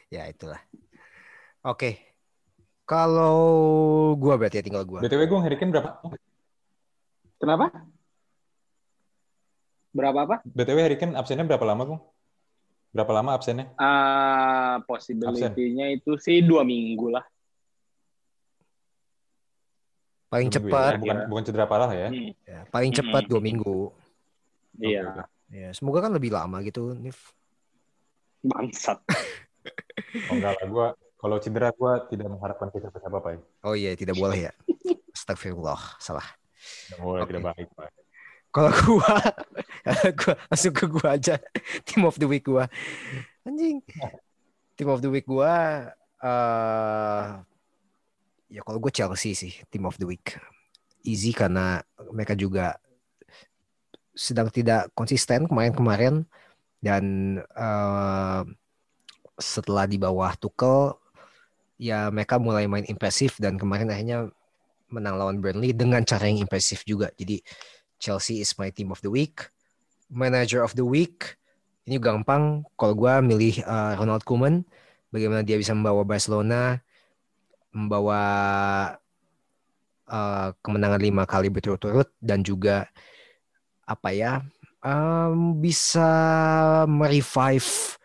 Ya 0.09 0.25
itulah. 0.25 0.57
Oke. 1.61 2.10
Kalau 2.91 3.39
gua 4.19 4.35
berarti 4.35 4.59
ya 4.59 4.63
tinggal 4.67 4.83
gua. 4.83 4.99
BTW 4.99 5.23
gue 5.31 5.39
Harry 5.39 5.55
Kane 5.55 5.71
berapa? 5.71 6.03
Kenapa? 7.39 7.71
Berapa 9.95 10.19
apa? 10.27 10.35
BTW 10.43 10.79
Harry 10.83 10.97
Kane 10.99 11.15
absennya 11.15 11.47
berapa 11.47 11.63
lama, 11.63 11.87
Bung? 11.87 12.01
Berapa 12.91 13.11
lama 13.15 13.31
absennya? 13.31 13.71
Ah, 13.79 14.83
possibility-nya 14.83 15.95
itu 15.95 16.19
sih 16.19 16.43
dua 16.43 16.67
minggu 16.67 17.15
lah. 17.15 17.23
Paling 20.27 20.51
Dua 20.51 20.59
minggu 20.59 20.67
cepat, 20.75 20.91
ya? 20.91 20.99
Bukan 20.99 21.17
bukan 21.31 21.43
cedera 21.47 21.65
parah 21.71 21.91
ya? 21.95 22.07
Hmm, 22.11 22.31
ya, 22.43 22.59
paling 22.67 22.91
cepat 22.91 23.23
Hmm. 23.23 23.31
dua 23.31 23.39
minggu. 23.39 23.77
Iya, 24.83 25.27
Ya, 25.51 25.67
semoga 25.75 26.03
kan 26.07 26.11
lebih 26.11 26.31
lama 26.35 26.59
gitu, 26.63 26.91
Nif. 26.99 27.31
bangsat. 28.43 28.99
Oh 30.27 30.35
enggak 30.37 30.53
lah, 30.59 30.65
gue 30.67 30.87
kalau 31.21 31.37
cedera 31.37 31.69
gue 31.69 31.93
tidak 32.17 32.27
mengharapkan 32.33 32.73
kita 32.73 32.89
apa 32.89 33.17
apa 33.21 33.29
ya. 33.37 33.39
Oh 33.61 33.75
iya, 33.77 33.93
tidak 33.93 34.17
boleh 34.17 34.49
ya. 34.49 34.53
Astagfirullah, 35.13 36.01
salah. 36.01 36.25
Tidak 36.89 36.97
boleh, 36.97 37.21
Oke. 37.21 37.29
tidak 37.29 37.43
baik. 37.53 37.69
Pak. 37.77 37.89
Kalau 38.51 38.71
gua, 38.83 39.15
gua 40.19 40.33
langsung 40.49 40.73
ke 40.75 40.85
gua 40.89 41.07
aja. 41.15 41.39
Team 41.87 42.03
of 42.03 42.17
the 42.17 42.27
week 42.27 42.43
gua. 42.43 42.67
Anjing. 43.47 43.79
Team 44.75 44.89
of 44.89 44.99
the 44.99 45.07
week 45.07 45.29
gua 45.29 45.87
eh 46.21 47.25
ya 48.51 48.61
kalau 48.67 48.77
gue 48.83 48.93
Chelsea 48.93 49.33
sih 49.33 49.53
team 49.71 49.87
of 49.87 49.97
the 49.97 50.05
week. 50.05 50.37
Easy 51.01 51.33
karena 51.33 51.81
mereka 52.13 52.37
juga 52.37 52.77
sedang 54.13 54.51
tidak 54.53 54.91
konsisten 54.93 55.47
kemarin-kemarin 55.49 56.27
dan 56.83 57.03
eh, 57.41 58.41
setelah 59.39 59.89
di 59.89 59.97
bawah 59.97 60.35
Tuchel 60.37 61.00
ya 61.81 62.13
mereka 62.13 62.37
mulai 62.37 62.69
main 62.69 62.85
impresif 62.85 63.41
dan 63.41 63.57
kemarin 63.57 63.89
akhirnya 63.89 64.29
menang 64.93 65.17
lawan 65.17 65.41
Burnley 65.41 65.73
dengan 65.73 66.05
cara 66.05 66.29
yang 66.29 66.45
impresif 66.45 66.85
juga. 66.85 67.09
Jadi 67.17 67.41
Chelsea 67.97 68.45
is 68.45 68.53
my 68.61 68.69
team 68.69 68.93
of 68.93 69.01
the 69.01 69.09
week. 69.09 69.49
Manager 70.11 70.61
of 70.61 70.77
the 70.77 70.85
week. 70.85 71.41
Ini 71.89 71.97
gampang. 71.97 72.61
Kalau 72.77 72.93
gue 72.93 73.13
milih 73.25 73.65
uh, 73.65 73.97
Ronald 73.97 74.21
Koeman. 74.27 74.61
Bagaimana 75.09 75.41
dia 75.41 75.57
bisa 75.57 75.73
membawa 75.73 76.05
Barcelona. 76.05 76.77
Membawa 77.71 78.21
uh, 80.11 80.53
kemenangan 80.61 81.01
lima 81.01 81.23
kali 81.25 81.47
berturut-turut. 81.49 82.11
Dan 82.19 82.43
juga 82.45 82.85
apa 83.87 84.13
ya 84.13 84.43
um, 84.83 85.57
bisa 85.57 86.09
merevive 86.85 88.00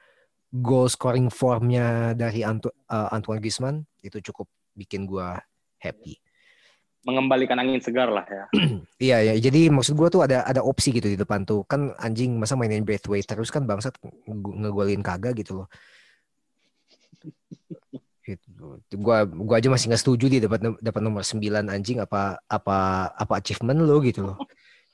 goal 0.62 0.88
scoring 0.88 1.28
formnya 1.28 2.16
dari 2.16 2.40
Antu 2.46 2.72
uh, 2.88 3.08
Antoine 3.12 3.40
Griezmann 3.42 3.84
itu 4.00 4.20
cukup 4.30 4.48
bikin 4.76 5.04
gua 5.04 5.40
happy. 5.80 6.20
Mengembalikan 7.06 7.54
angin 7.62 7.78
segar 7.78 8.10
lah 8.10 8.26
ya. 8.26 8.44
Iya 8.96 9.18
ya, 9.32 9.34
jadi 9.36 9.68
maksud 9.68 9.92
gua 9.92 10.08
tuh 10.08 10.24
ada 10.24 10.42
ada 10.42 10.64
opsi 10.64 10.90
gitu 10.90 11.06
di 11.06 11.18
depan 11.20 11.44
tuh. 11.44 11.62
Kan 11.68 11.92
anjing 12.00 12.34
masa 12.40 12.56
mainin 12.56 12.82
Braithwaite 12.82 13.28
terus 13.28 13.52
kan 13.52 13.68
bangsat 13.68 13.94
nge- 14.02 14.56
ngegolin 14.64 15.04
kagak 15.04 15.36
gitu 15.36 15.62
loh. 15.64 15.68
Gitu. 18.24 18.48
Gua 18.98 19.22
gua 19.28 19.56
aja 19.60 19.68
masih 19.70 19.92
nggak 19.92 20.02
setuju 20.02 20.26
dia 20.26 20.40
dapat 20.42 20.64
dapat 20.82 21.00
nomor 21.04 21.22
9 21.22 21.70
anjing 21.70 22.02
apa 22.02 22.40
apa 22.48 23.10
apa 23.14 23.32
achievement 23.38 23.78
lo 23.84 24.00
gitu 24.02 24.26
loh. 24.32 24.36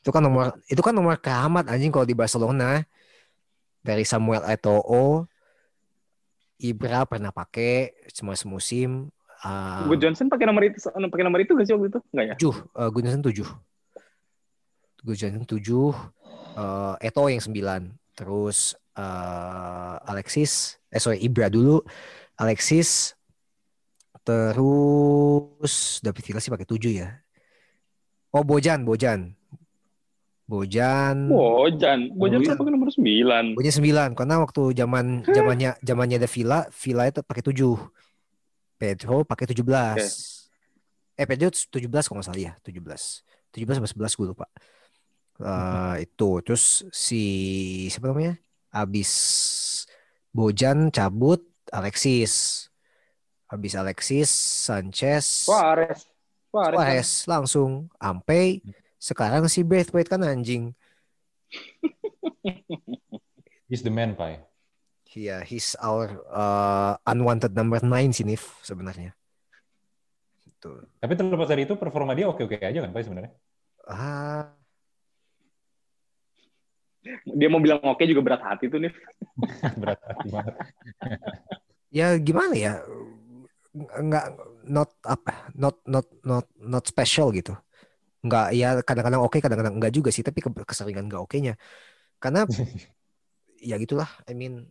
Itu 0.03 0.11
kan 0.11 0.21
nomor 0.21 0.59
itu 0.67 0.83
kan 0.83 0.93
nomor 0.93 1.17
keramat 1.17 1.71
anjing 1.71 1.95
kalau 1.95 2.05
di 2.05 2.17
Barcelona. 2.17 2.83
Dari 3.83 4.07
Samuel 4.07 4.47
Eto'o, 4.47 5.27
Ibra 6.63 7.03
pernah 7.03 7.35
pakai 7.35 7.91
cuma 8.15 8.39
semusim. 8.39 9.11
Uh, 9.43 9.91
Gue 9.91 9.99
Johnson 9.99 10.31
pakai 10.31 10.47
nomor 10.47 10.63
itu 10.63 10.79
pakai 10.87 11.25
nomor 11.27 11.43
itu 11.43 11.59
gak 11.59 11.67
sih 11.67 11.75
waktu 11.75 11.91
itu? 11.91 12.01
Enggak 12.15 12.25
ya? 12.25 12.35
tujuh, 12.39 12.57
uh, 12.79 12.89
Gun 12.95 13.03
Johnson 13.03 13.25
tujuh. 13.27 13.49
Gun 15.03 15.17
Johnson 15.19 15.43
tujuh, 15.43 15.91
uh, 16.55 16.95
Eto 17.03 17.27
yang 17.27 17.43
sembilan. 17.43 17.91
Terus 18.15 18.79
uh, 18.95 19.97
Alexis, 20.07 20.79
eh 20.93 21.03
sorry 21.03 21.19
Ibra 21.19 21.51
dulu, 21.51 21.83
Alexis, 22.39 23.19
terus 24.23 25.99
David 25.99 26.23
Villa 26.23 26.39
sih 26.39 26.53
pakai 26.55 26.69
tujuh 26.69 26.93
ya. 27.03 27.11
Oh 28.31 28.47
Bojan, 28.47 28.87
Bojan, 28.87 29.35
Bojan. 30.53 31.33
Bojan, 31.33 32.13
Bojan 32.13 32.45
Bojan. 32.45 32.53
kan 32.53 32.57
pakai 32.61 32.73
nomor 32.77 32.93
9. 32.93 33.57
Bojan 33.57 33.75
sembilan 33.81 34.09
karena 34.13 34.37
waktu 34.45 34.63
zaman 34.77 35.25
zamannya 35.25 35.71
zamannya 35.81 36.17
ada 36.21 36.29
Villa, 36.29 36.61
Villa 36.69 37.05
itu 37.09 37.25
pakai 37.25 37.41
tujuh. 37.49 37.77
Pedro 38.77 39.25
pakai 39.25 39.49
tujuh 39.49 39.65
belas. 39.65 40.05
Eh 41.17 41.25
Pedro 41.25 41.49
tujuh 41.49 41.89
belas 41.89 42.05
kalau 42.05 42.21
nggak 42.21 42.29
salah 42.29 42.43
ya, 42.45 42.53
tujuh 42.61 42.85
belas. 42.85 43.25
Tujuh 43.49 43.65
belas 43.65 43.81
sebelas 43.81 44.13
gue 44.13 44.27
lupa. 44.29 44.45
Eh, 45.41 46.05
itu 46.05 46.31
terus 46.45 46.85
si 46.93 47.23
siapa 47.89 48.13
namanya? 48.13 48.37
Abis 48.69 49.11
Bojan 50.37 50.93
cabut 50.93 51.41
Alexis. 51.73 52.69
Habis 53.49 53.73
Alexis, 53.77 54.29
Sanchez, 54.69 55.49
Suarez. 55.49 56.09
Suarez. 56.49 56.77
Suarez 56.77 57.09
langsung 57.29 57.89
sampai 57.97 58.65
sekarang 59.03 59.51
si 59.51 59.67
Braithwaite 59.67 60.07
kan 60.07 60.23
anjing. 60.23 60.79
He's 63.69 63.83
the 63.83 63.91
man, 63.91 64.15
Pai. 64.15 64.39
Iya, 65.13 65.45
he's 65.45 65.77
our 65.77 66.25
uh, 66.33 66.97
unwanted 67.05 67.53
number 67.53 67.85
nine 67.85 68.17
sih 68.17 68.25
Nif 68.25 68.57
sebenarnya. 68.65 69.13
Tuh. 70.57 70.89
Tapi 71.05 71.13
terlepas 71.13 71.53
dari 71.53 71.69
itu, 71.69 71.77
performa 71.77 72.17
dia 72.17 72.33
oke-oke 72.33 72.57
aja 72.57 72.81
kan, 72.81 72.97
Pai 72.97 73.05
sebenarnya? 73.05 73.33
Ah, 73.85 74.57
Dia 77.27 77.51
mau 77.51 77.59
bilang 77.59 77.83
oke 77.83 78.07
juga 78.07 78.23
berat 78.23 78.43
hati 78.47 78.71
tuh 78.71 78.79
nih. 78.79 78.95
Berat 79.83 79.99
hati 80.07 80.27
banget. 80.31 80.55
ya 81.99 82.15
gimana 82.23 82.55
ya? 82.55 82.79
Nggak 83.75 84.39
not 84.71 84.95
apa, 85.03 85.51
not 85.59 85.83
not 85.83 86.07
not 86.23 86.47
not 86.63 86.87
special 86.87 87.35
gitu. 87.35 87.59
Nggak 88.23 88.47
ya 88.55 88.69
kadang-kadang 88.87 89.21
oke, 89.27 89.39
kadang-kadang 89.43 89.75
enggak 89.77 89.93
juga 89.95 90.11
sih, 90.15 90.23
tapi 90.23 90.39
ke- 90.45 90.67
keseringan 90.71 91.11
enggak 91.11 91.23
oke-nya. 91.27 91.55
Karena 92.23 92.47
ya 93.71 93.75
gitulah, 93.83 94.11
I 94.31 94.35
mean 94.35 94.71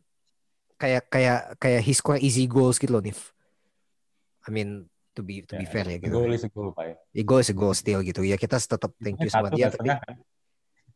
kayak 0.82 1.04
kayak 1.14 1.40
kayak 1.62 1.82
he 1.86 1.94
score 1.94 2.20
easy 2.20 2.50
goals 2.50 2.82
gitu 2.82 2.98
loh 2.98 3.04
Nif. 3.04 3.32
I 4.48 4.50
mean 4.50 4.90
to 5.14 5.22
be 5.22 5.46
to 5.46 5.54
be 5.54 5.68
fair 5.68 5.86
ya 5.86 6.02
gitu. 6.02 6.18
Goal 6.18 6.34
is 6.34 6.48
a 6.48 6.50
goal, 6.50 6.74
Pai. 6.74 6.98
Ya, 7.14 7.24
goal 7.28 7.44
is 7.44 7.52
a 7.52 7.56
goal 7.56 7.76
still 7.76 8.02
gitu. 8.02 8.26
Ya 8.26 8.40
kita 8.40 8.58
tetap 8.58 8.90
thank 9.04 9.20
you 9.22 9.30
sama 9.30 9.54
dia 9.54 9.70
tapi. 9.70 9.92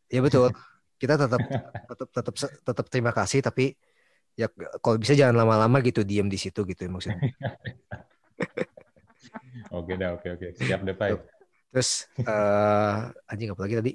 Ya 0.09 0.19
betul. 0.23 0.51
Kita 0.95 1.19
tetap 1.19 1.43
tetap 1.91 2.09
tetap 2.15 2.35
tetap 2.39 2.85
terima 2.87 3.11
kasih 3.11 3.43
tapi 3.43 3.75
ya 4.39 4.47
kalau 4.79 4.95
bisa 4.95 5.11
jangan 5.11 5.43
lama-lama 5.43 5.83
gitu 5.83 6.07
diem 6.07 6.31
di 6.31 6.39
situ 6.39 6.63
gitu 6.63 6.87
ya 6.87 6.89
maksudnya. 6.89 7.19
Oke 9.75 9.99
dah, 9.99 10.15
oke 10.15 10.39
oke. 10.39 10.47
Siap 10.55 10.87
deh, 10.87 10.95
Pai. 10.95 11.19
Terus 11.73 12.09
eh 12.19 12.99
anjing 13.29 13.53
apa 13.53 13.61
lagi 13.65 13.75
tadi? 13.79 13.93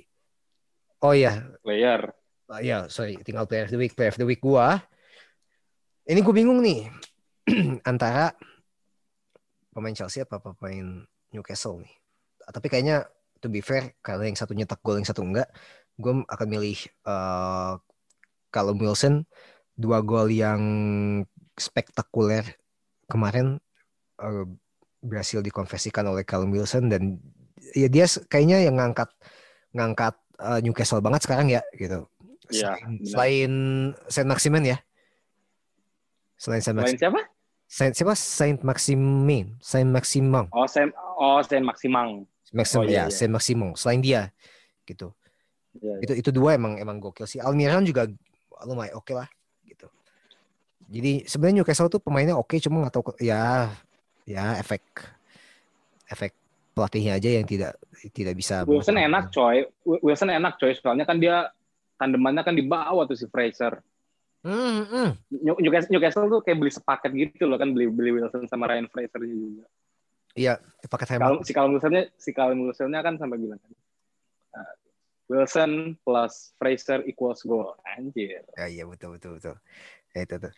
Oh 1.00 1.16
iya, 1.16 1.48
Player. 1.64 2.12
Ah, 2.50 2.58
ya 2.58 2.90
sorry, 2.90 3.14
tinggal 3.22 3.46
player 3.46 3.70
of 3.70 3.72
the 3.72 3.78
week. 3.78 3.94
Player 3.94 4.10
of 4.10 4.18
the 4.18 4.26
week 4.26 4.42
gua. 4.42 4.82
Ini 6.02 6.18
gue 6.18 6.34
bingung 6.34 6.58
nih 6.58 6.90
antara 7.90 8.34
pemain 9.70 9.94
Chelsea 9.94 10.26
apa 10.26 10.42
pemain 10.42 11.06
Newcastle 11.30 11.78
nih. 11.78 11.94
Tapi 12.50 12.66
kayaknya 12.66 13.06
to 13.38 13.46
be 13.46 13.62
fair 13.62 13.94
karena 14.02 14.26
yang 14.26 14.34
satu 14.34 14.52
nyetak 14.58 14.82
gol 14.82 14.98
yang 14.98 15.06
satu 15.06 15.22
enggak, 15.22 15.46
gue 15.94 16.26
akan 16.26 16.46
milih 16.50 16.78
eh 17.06 17.74
Callum 18.50 18.82
Wilson 18.82 19.22
dua 19.78 20.02
gol 20.02 20.26
yang 20.28 20.60
spektakuler 21.54 22.42
kemarin 23.06 23.62
eh, 24.18 24.46
berhasil 25.00 25.38
dikonversikan 25.38 26.10
oleh 26.10 26.26
Callum 26.26 26.50
Wilson 26.50 26.90
dan 26.90 27.22
ya 27.74 27.88
dia 27.88 28.06
kayaknya 28.28 28.66
yang 28.66 28.76
ngangkat 28.78 29.08
ngangkat 29.74 30.14
eh, 30.40 30.60
Newcastle 30.64 31.02
banget 31.02 31.24
sekarang 31.26 31.46
ya 31.50 31.62
gitu. 31.74 32.06
Iya, 32.50 32.74
Selain, 32.74 32.90
benar. 32.90 33.06
selain 33.06 33.52
Saint 34.10 34.28
Maximin 34.28 34.64
ya. 34.74 34.78
Selain 36.34 36.62
Saint 36.64 36.76
Maximin. 36.76 36.98
siapa? 36.98 37.20
Saint, 37.70 37.92
siapa? 37.94 38.14
Saint 38.18 38.58
Maximin. 38.66 39.46
Saint 39.62 39.86
Maximang. 39.86 40.50
Oh, 40.50 40.66
Sam 40.66 40.90
oh 41.20 41.38
Sam 41.46 41.62
Maximang. 41.62 42.26
Maxim, 42.50 42.82
Oh, 42.82 42.84
iya, 42.84 42.90
ya, 42.90 43.04
iya. 43.06 43.14
Saint 43.14 43.30
Maximang. 43.30 43.78
Selain 43.78 44.02
dia 44.02 44.34
gitu. 44.82 45.14
Iya, 45.78 46.02
iya. 46.02 46.02
Itu 46.02 46.12
itu 46.18 46.30
dua 46.34 46.58
emang 46.58 46.74
emang 46.82 46.98
gokil 46.98 47.30
sih. 47.30 47.38
Almiron 47.38 47.86
juga 47.86 48.10
lumayan 48.66 48.98
oke 48.98 49.14
lah 49.14 49.30
gitu. 49.62 49.86
Jadi 50.90 51.30
sebenarnya 51.30 51.62
Newcastle 51.62 51.86
tuh 51.86 52.02
pemainnya 52.02 52.34
oke 52.34 52.58
cuma 52.58 52.82
nggak 52.82 52.94
tahu 52.98 53.14
ya 53.22 53.70
ya 54.26 54.58
efek 54.58 54.82
efek 56.10 56.34
pelatihnya 56.80 57.20
aja 57.20 57.28
yang 57.28 57.44
tidak 57.44 57.76
tidak 58.16 58.32
bisa 58.32 58.64
Wilson 58.64 58.96
enak 58.96 59.28
coy. 59.28 59.68
Wi- 59.84 60.00
Wilson 60.00 60.32
enak 60.32 60.56
coy. 60.56 60.72
Soalnya 60.72 61.04
kan 61.04 61.20
dia 61.20 61.52
tandemannya 62.00 62.40
kan 62.40 62.56
di 62.56 62.64
bawah 62.64 63.04
tuh 63.04 63.20
si 63.20 63.28
Fraser. 63.28 63.76
Hmm, 64.40 64.88
hmm. 64.88 65.10
New- 65.44 65.60
Newcastle, 65.60 65.92
Newcastle 65.92 66.32
tuh 66.32 66.40
kayak 66.40 66.56
beli 66.56 66.72
sepaket 66.72 67.12
gitu 67.12 67.44
loh 67.44 67.60
kan 67.60 67.76
beli 67.76 67.92
beli 67.92 68.16
Wilson 68.16 68.48
sama 68.48 68.72
Ryan 68.72 68.88
Fraser 68.88 69.20
juga. 69.28 69.68
Iya, 70.32 70.56
paket 70.88 71.20
hemat. 71.20 71.28
Kalau 71.28 71.38
si 71.44 71.52
Callum 71.52 71.72
Wilsonnya 71.76 72.02
si 72.16 72.30
Callum 72.32 72.58
Wilsonnya 72.64 73.04
kan 73.04 73.20
sampai 73.20 73.36
bilang 73.36 73.60
kan. 73.60 73.72
uh, 74.56 74.74
Wilson 75.28 76.00
plus 76.00 76.56
Fraser 76.56 77.04
equals 77.04 77.44
goal. 77.44 77.76
Anjir. 77.84 78.40
Ya, 78.56 78.64
iya 78.64 78.88
betul 78.88 79.20
betul 79.20 79.36
betul. 79.36 79.60
Ya, 80.16 80.24
itu 80.24 80.34
tuh. 80.40 80.52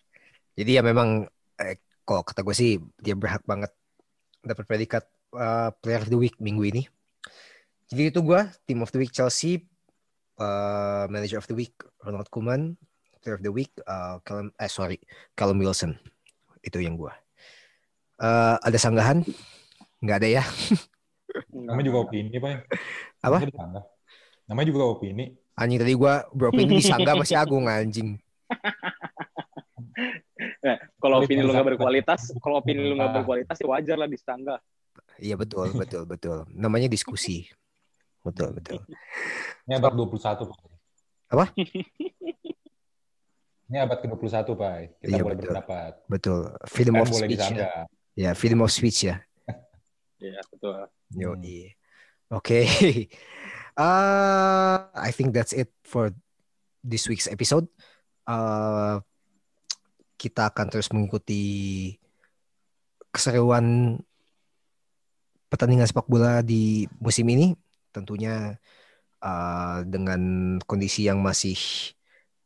Jadi 0.54 0.70
ya 0.78 0.82
memang 0.86 1.26
eh, 1.58 1.82
kalau 2.06 2.22
kata 2.22 2.46
gue 2.46 2.54
sih 2.54 2.78
dia 3.02 3.18
berhak 3.18 3.42
banget 3.42 3.74
dapat 4.46 4.64
predikat 4.68 5.04
uh, 5.32 5.72
player 5.80 6.00
of 6.00 6.08
the 6.08 6.18
week 6.18 6.36
minggu 6.38 6.64
ini. 6.68 6.82
Jadi 7.88 8.08
itu 8.08 8.20
gue 8.24 8.40
team 8.64 8.80
of 8.80 8.88
the 8.88 9.00
week 9.00 9.12
Chelsea, 9.12 9.68
uh, 10.40 11.04
manager 11.08 11.36
of 11.36 11.44
the 11.44 11.52
week 11.52 11.76
Ronald 12.00 12.32
Koeman, 12.32 12.80
player 13.20 13.36
of 13.36 13.44
the 13.44 13.52
week 13.52 13.72
uh, 13.84 14.16
Callum, 14.24 14.48
eh 14.56 14.68
sorry 14.68 14.96
Callum 15.32 15.60
Wilson. 15.60 15.96
Itu 16.64 16.80
yang 16.80 16.96
gue. 16.96 17.12
Uh, 18.16 18.56
ada 18.62 18.78
sanggahan? 18.78 19.20
Nggak 20.00 20.16
ada 20.24 20.28
ya? 20.40 20.44
Namanya 21.52 21.86
juga 21.88 21.98
opini, 22.08 22.36
Pai. 22.38 22.60
Apa? 23.20 23.44
Namanya 24.48 24.66
juga 24.68 24.84
opini. 24.88 25.36
Anjing 25.52 25.78
tadi 25.78 25.92
gue 25.92 26.14
beropini 26.32 26.80
disanggah 26.80 27.12
masih 27.12 27.36
Agung 27.36 27.68
anjing. 27.68 28.16
Nah, 30.62 30.76
kalau 30.96 31.22
opini 31.22 31.42
lu 31.42 31.50
nggak 31.50 31.60
bangsa- 31.60 31.70
berkualitas, 31.76 32.20
kalau 32.40 32.62
opini 32.62 32.80
lu 32.82 32.94
nggak 32.94 33.10
Ah. 33.10 33.16
berkualitas 33.20 33.56
ya 33.58 33.66
wajar 33.68 33.96
lah 33.98 34.08
disanggah. 34.08 34.58
Iya 35.22 35.38
betul 35.38 35.70
betul 35.72 36.02
betul. 36.02 36.42
Namanya 36.50 36.90
diskusi. 36.90 37.46
Betul 38.26 38.58
betul. 38.58 38.82
Ini 39.66 39.78
abad 39.78 39.94
21, 39.94 40.18
Pai. 40.46 40.70
Apa? 41.30 41.44
Ini 43.66 43.78
abad 43.80 43.98
ke-21, 43.98 44.52
Pai. 44.52 44.92
Kita 44.98 45.16
Iya, 45.16 45.22
boleh 45.22 45.36
betul. 45.38 45.54
berpendapat. 45.54 45.92
Betul. 46.10 46.40
Freedom 46.66 46.94
Kan 46.94 47.02
of 47.02 47.08
boleh 47.08 47.26
speech 47.30 47.46
ya. 47.54 47.70
Ya, 48.12 48.30
freedom 48.36 48.60
of 48.60 48.70
speech 48.70 48.98
ya. 49.06 49.16
Iya, 50.22 50.38
betul. 50.50 50.86
Yo, 51.14 51.34
Hmm. 51.34 51.42
iya. 51.42 51.70
Oke. 52.30 52.58
Uh, 53.72 54.84
I 54.92 55.08
think 55.16 55.32
that's 55.32 55.56
it 55.56 55.72
for 55.80 56.12
this 56.84 57.08
week's 57.08 57.24
episode. 57.24 57.64
Uh, 58.28 59.00
kita 60.20 60.52
akan 60.52 60.68
terus 60.68 60.92
mengikuti 60.92 61.96
keseruan 63.08 63.96
pertandingan 65.52 65.84
sepak 65.84 66.08
bola 66.08 66.40
di 66.40 66.88
musim 66.96 67.28
ini. 67.28 67.52
Tentunya 67.92 68.56
uh, 69.20 69.84
dengan 69.84 70.56
kondisi 70.64 71.04
yang 71.04 71.20
masih 71.20 71.60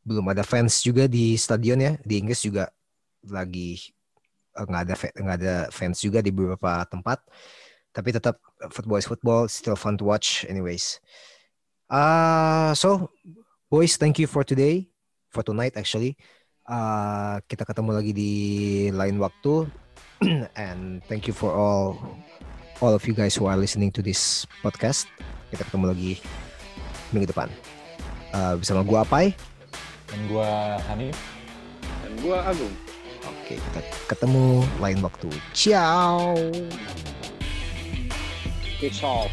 belum 0.03 0.27
ada 0.35 0.43
fans 0.43 0.83
juga 0.83 1.07
di 1.07 1.39
stadion 1.39 1.79
ya. 1.79 1.93
Di 2.03 2.19
Inggris 2.19 2.43
juga 2.43 2.67
lagi 3.31 3.79
uh, 4.59 4.67
nggak 4.67 4.83
ada 4.83 4.95
nggak 5.23 5.37
ada 5.39 5.55
fans 5.71 6.03
juga 6.03 6.19
di 6.19 6.35
beberapa 6.35 6.83
tempat. 6.91 7.23
Tapi 7.95 8.11
tetap 8.11 8.43
football 8.75 8.99
is 8.99 9.07
football 9.07 9.47
still 9.47 9.79
fun 9.79 9.95
to 9.95 10.03
watch 10.03 10.43
anyways. 10.51 10.99
Uh, 11.87 12.75
so 12.75 13.07
boys 13.71 13.95
thank 13.95 14.19
you 14.19 14.27
for 14.27 14.43
today. 14.43 14.91
For 15.31 15.47
tonight 15.47 15.79
actually. 15.79 16.19
Uh, 16.67 17.39
kita 17.47 17.63
ketemu 17.63 17.91
lagi 17.95 18.11
di 18.11 18.33
lain 18.91 19.23
waktu. 19.23 19.71
And 20.59 21.05
thank 21.07 21.31
you 21.31 21.37
for 21.37 21.55
all 21.55 22.03
all 22.81 22.93
of 22.93 23.03
you 23.09 23.15
guys 23.15 23.35
who 23.35 23.47
are 23.47 23.57
listening 23.57 23.89
to 23.93 24.05
this 24.05 24.45
podcast 24.61 25.09
kita 25.55 25.63
ketemu 25.63 25.85
lagi 25.95 26.13
minggu 27.15 27.31
depan. 27.31 27.49
Uh, 28.35 28.59
bersama 28.59 28.83
gua 28.83 29.07
Apai. 29.07 29.33
Dan 30.11 30.21
gua 30.29 30.77
Hanif. 30.91 31.17
Dan 32.05 32.13
gua 32.21 32.43
Agung. 32.45 32.75
Oke 33.25 33.57
kita 33.57 33.81
ketemu 34.11 34.67
lain 34.83 34.99
waktu. 35.01 35.31
Ciao. 35.55 36.35
Peace 38.77 39.01
out. 39.01 39.33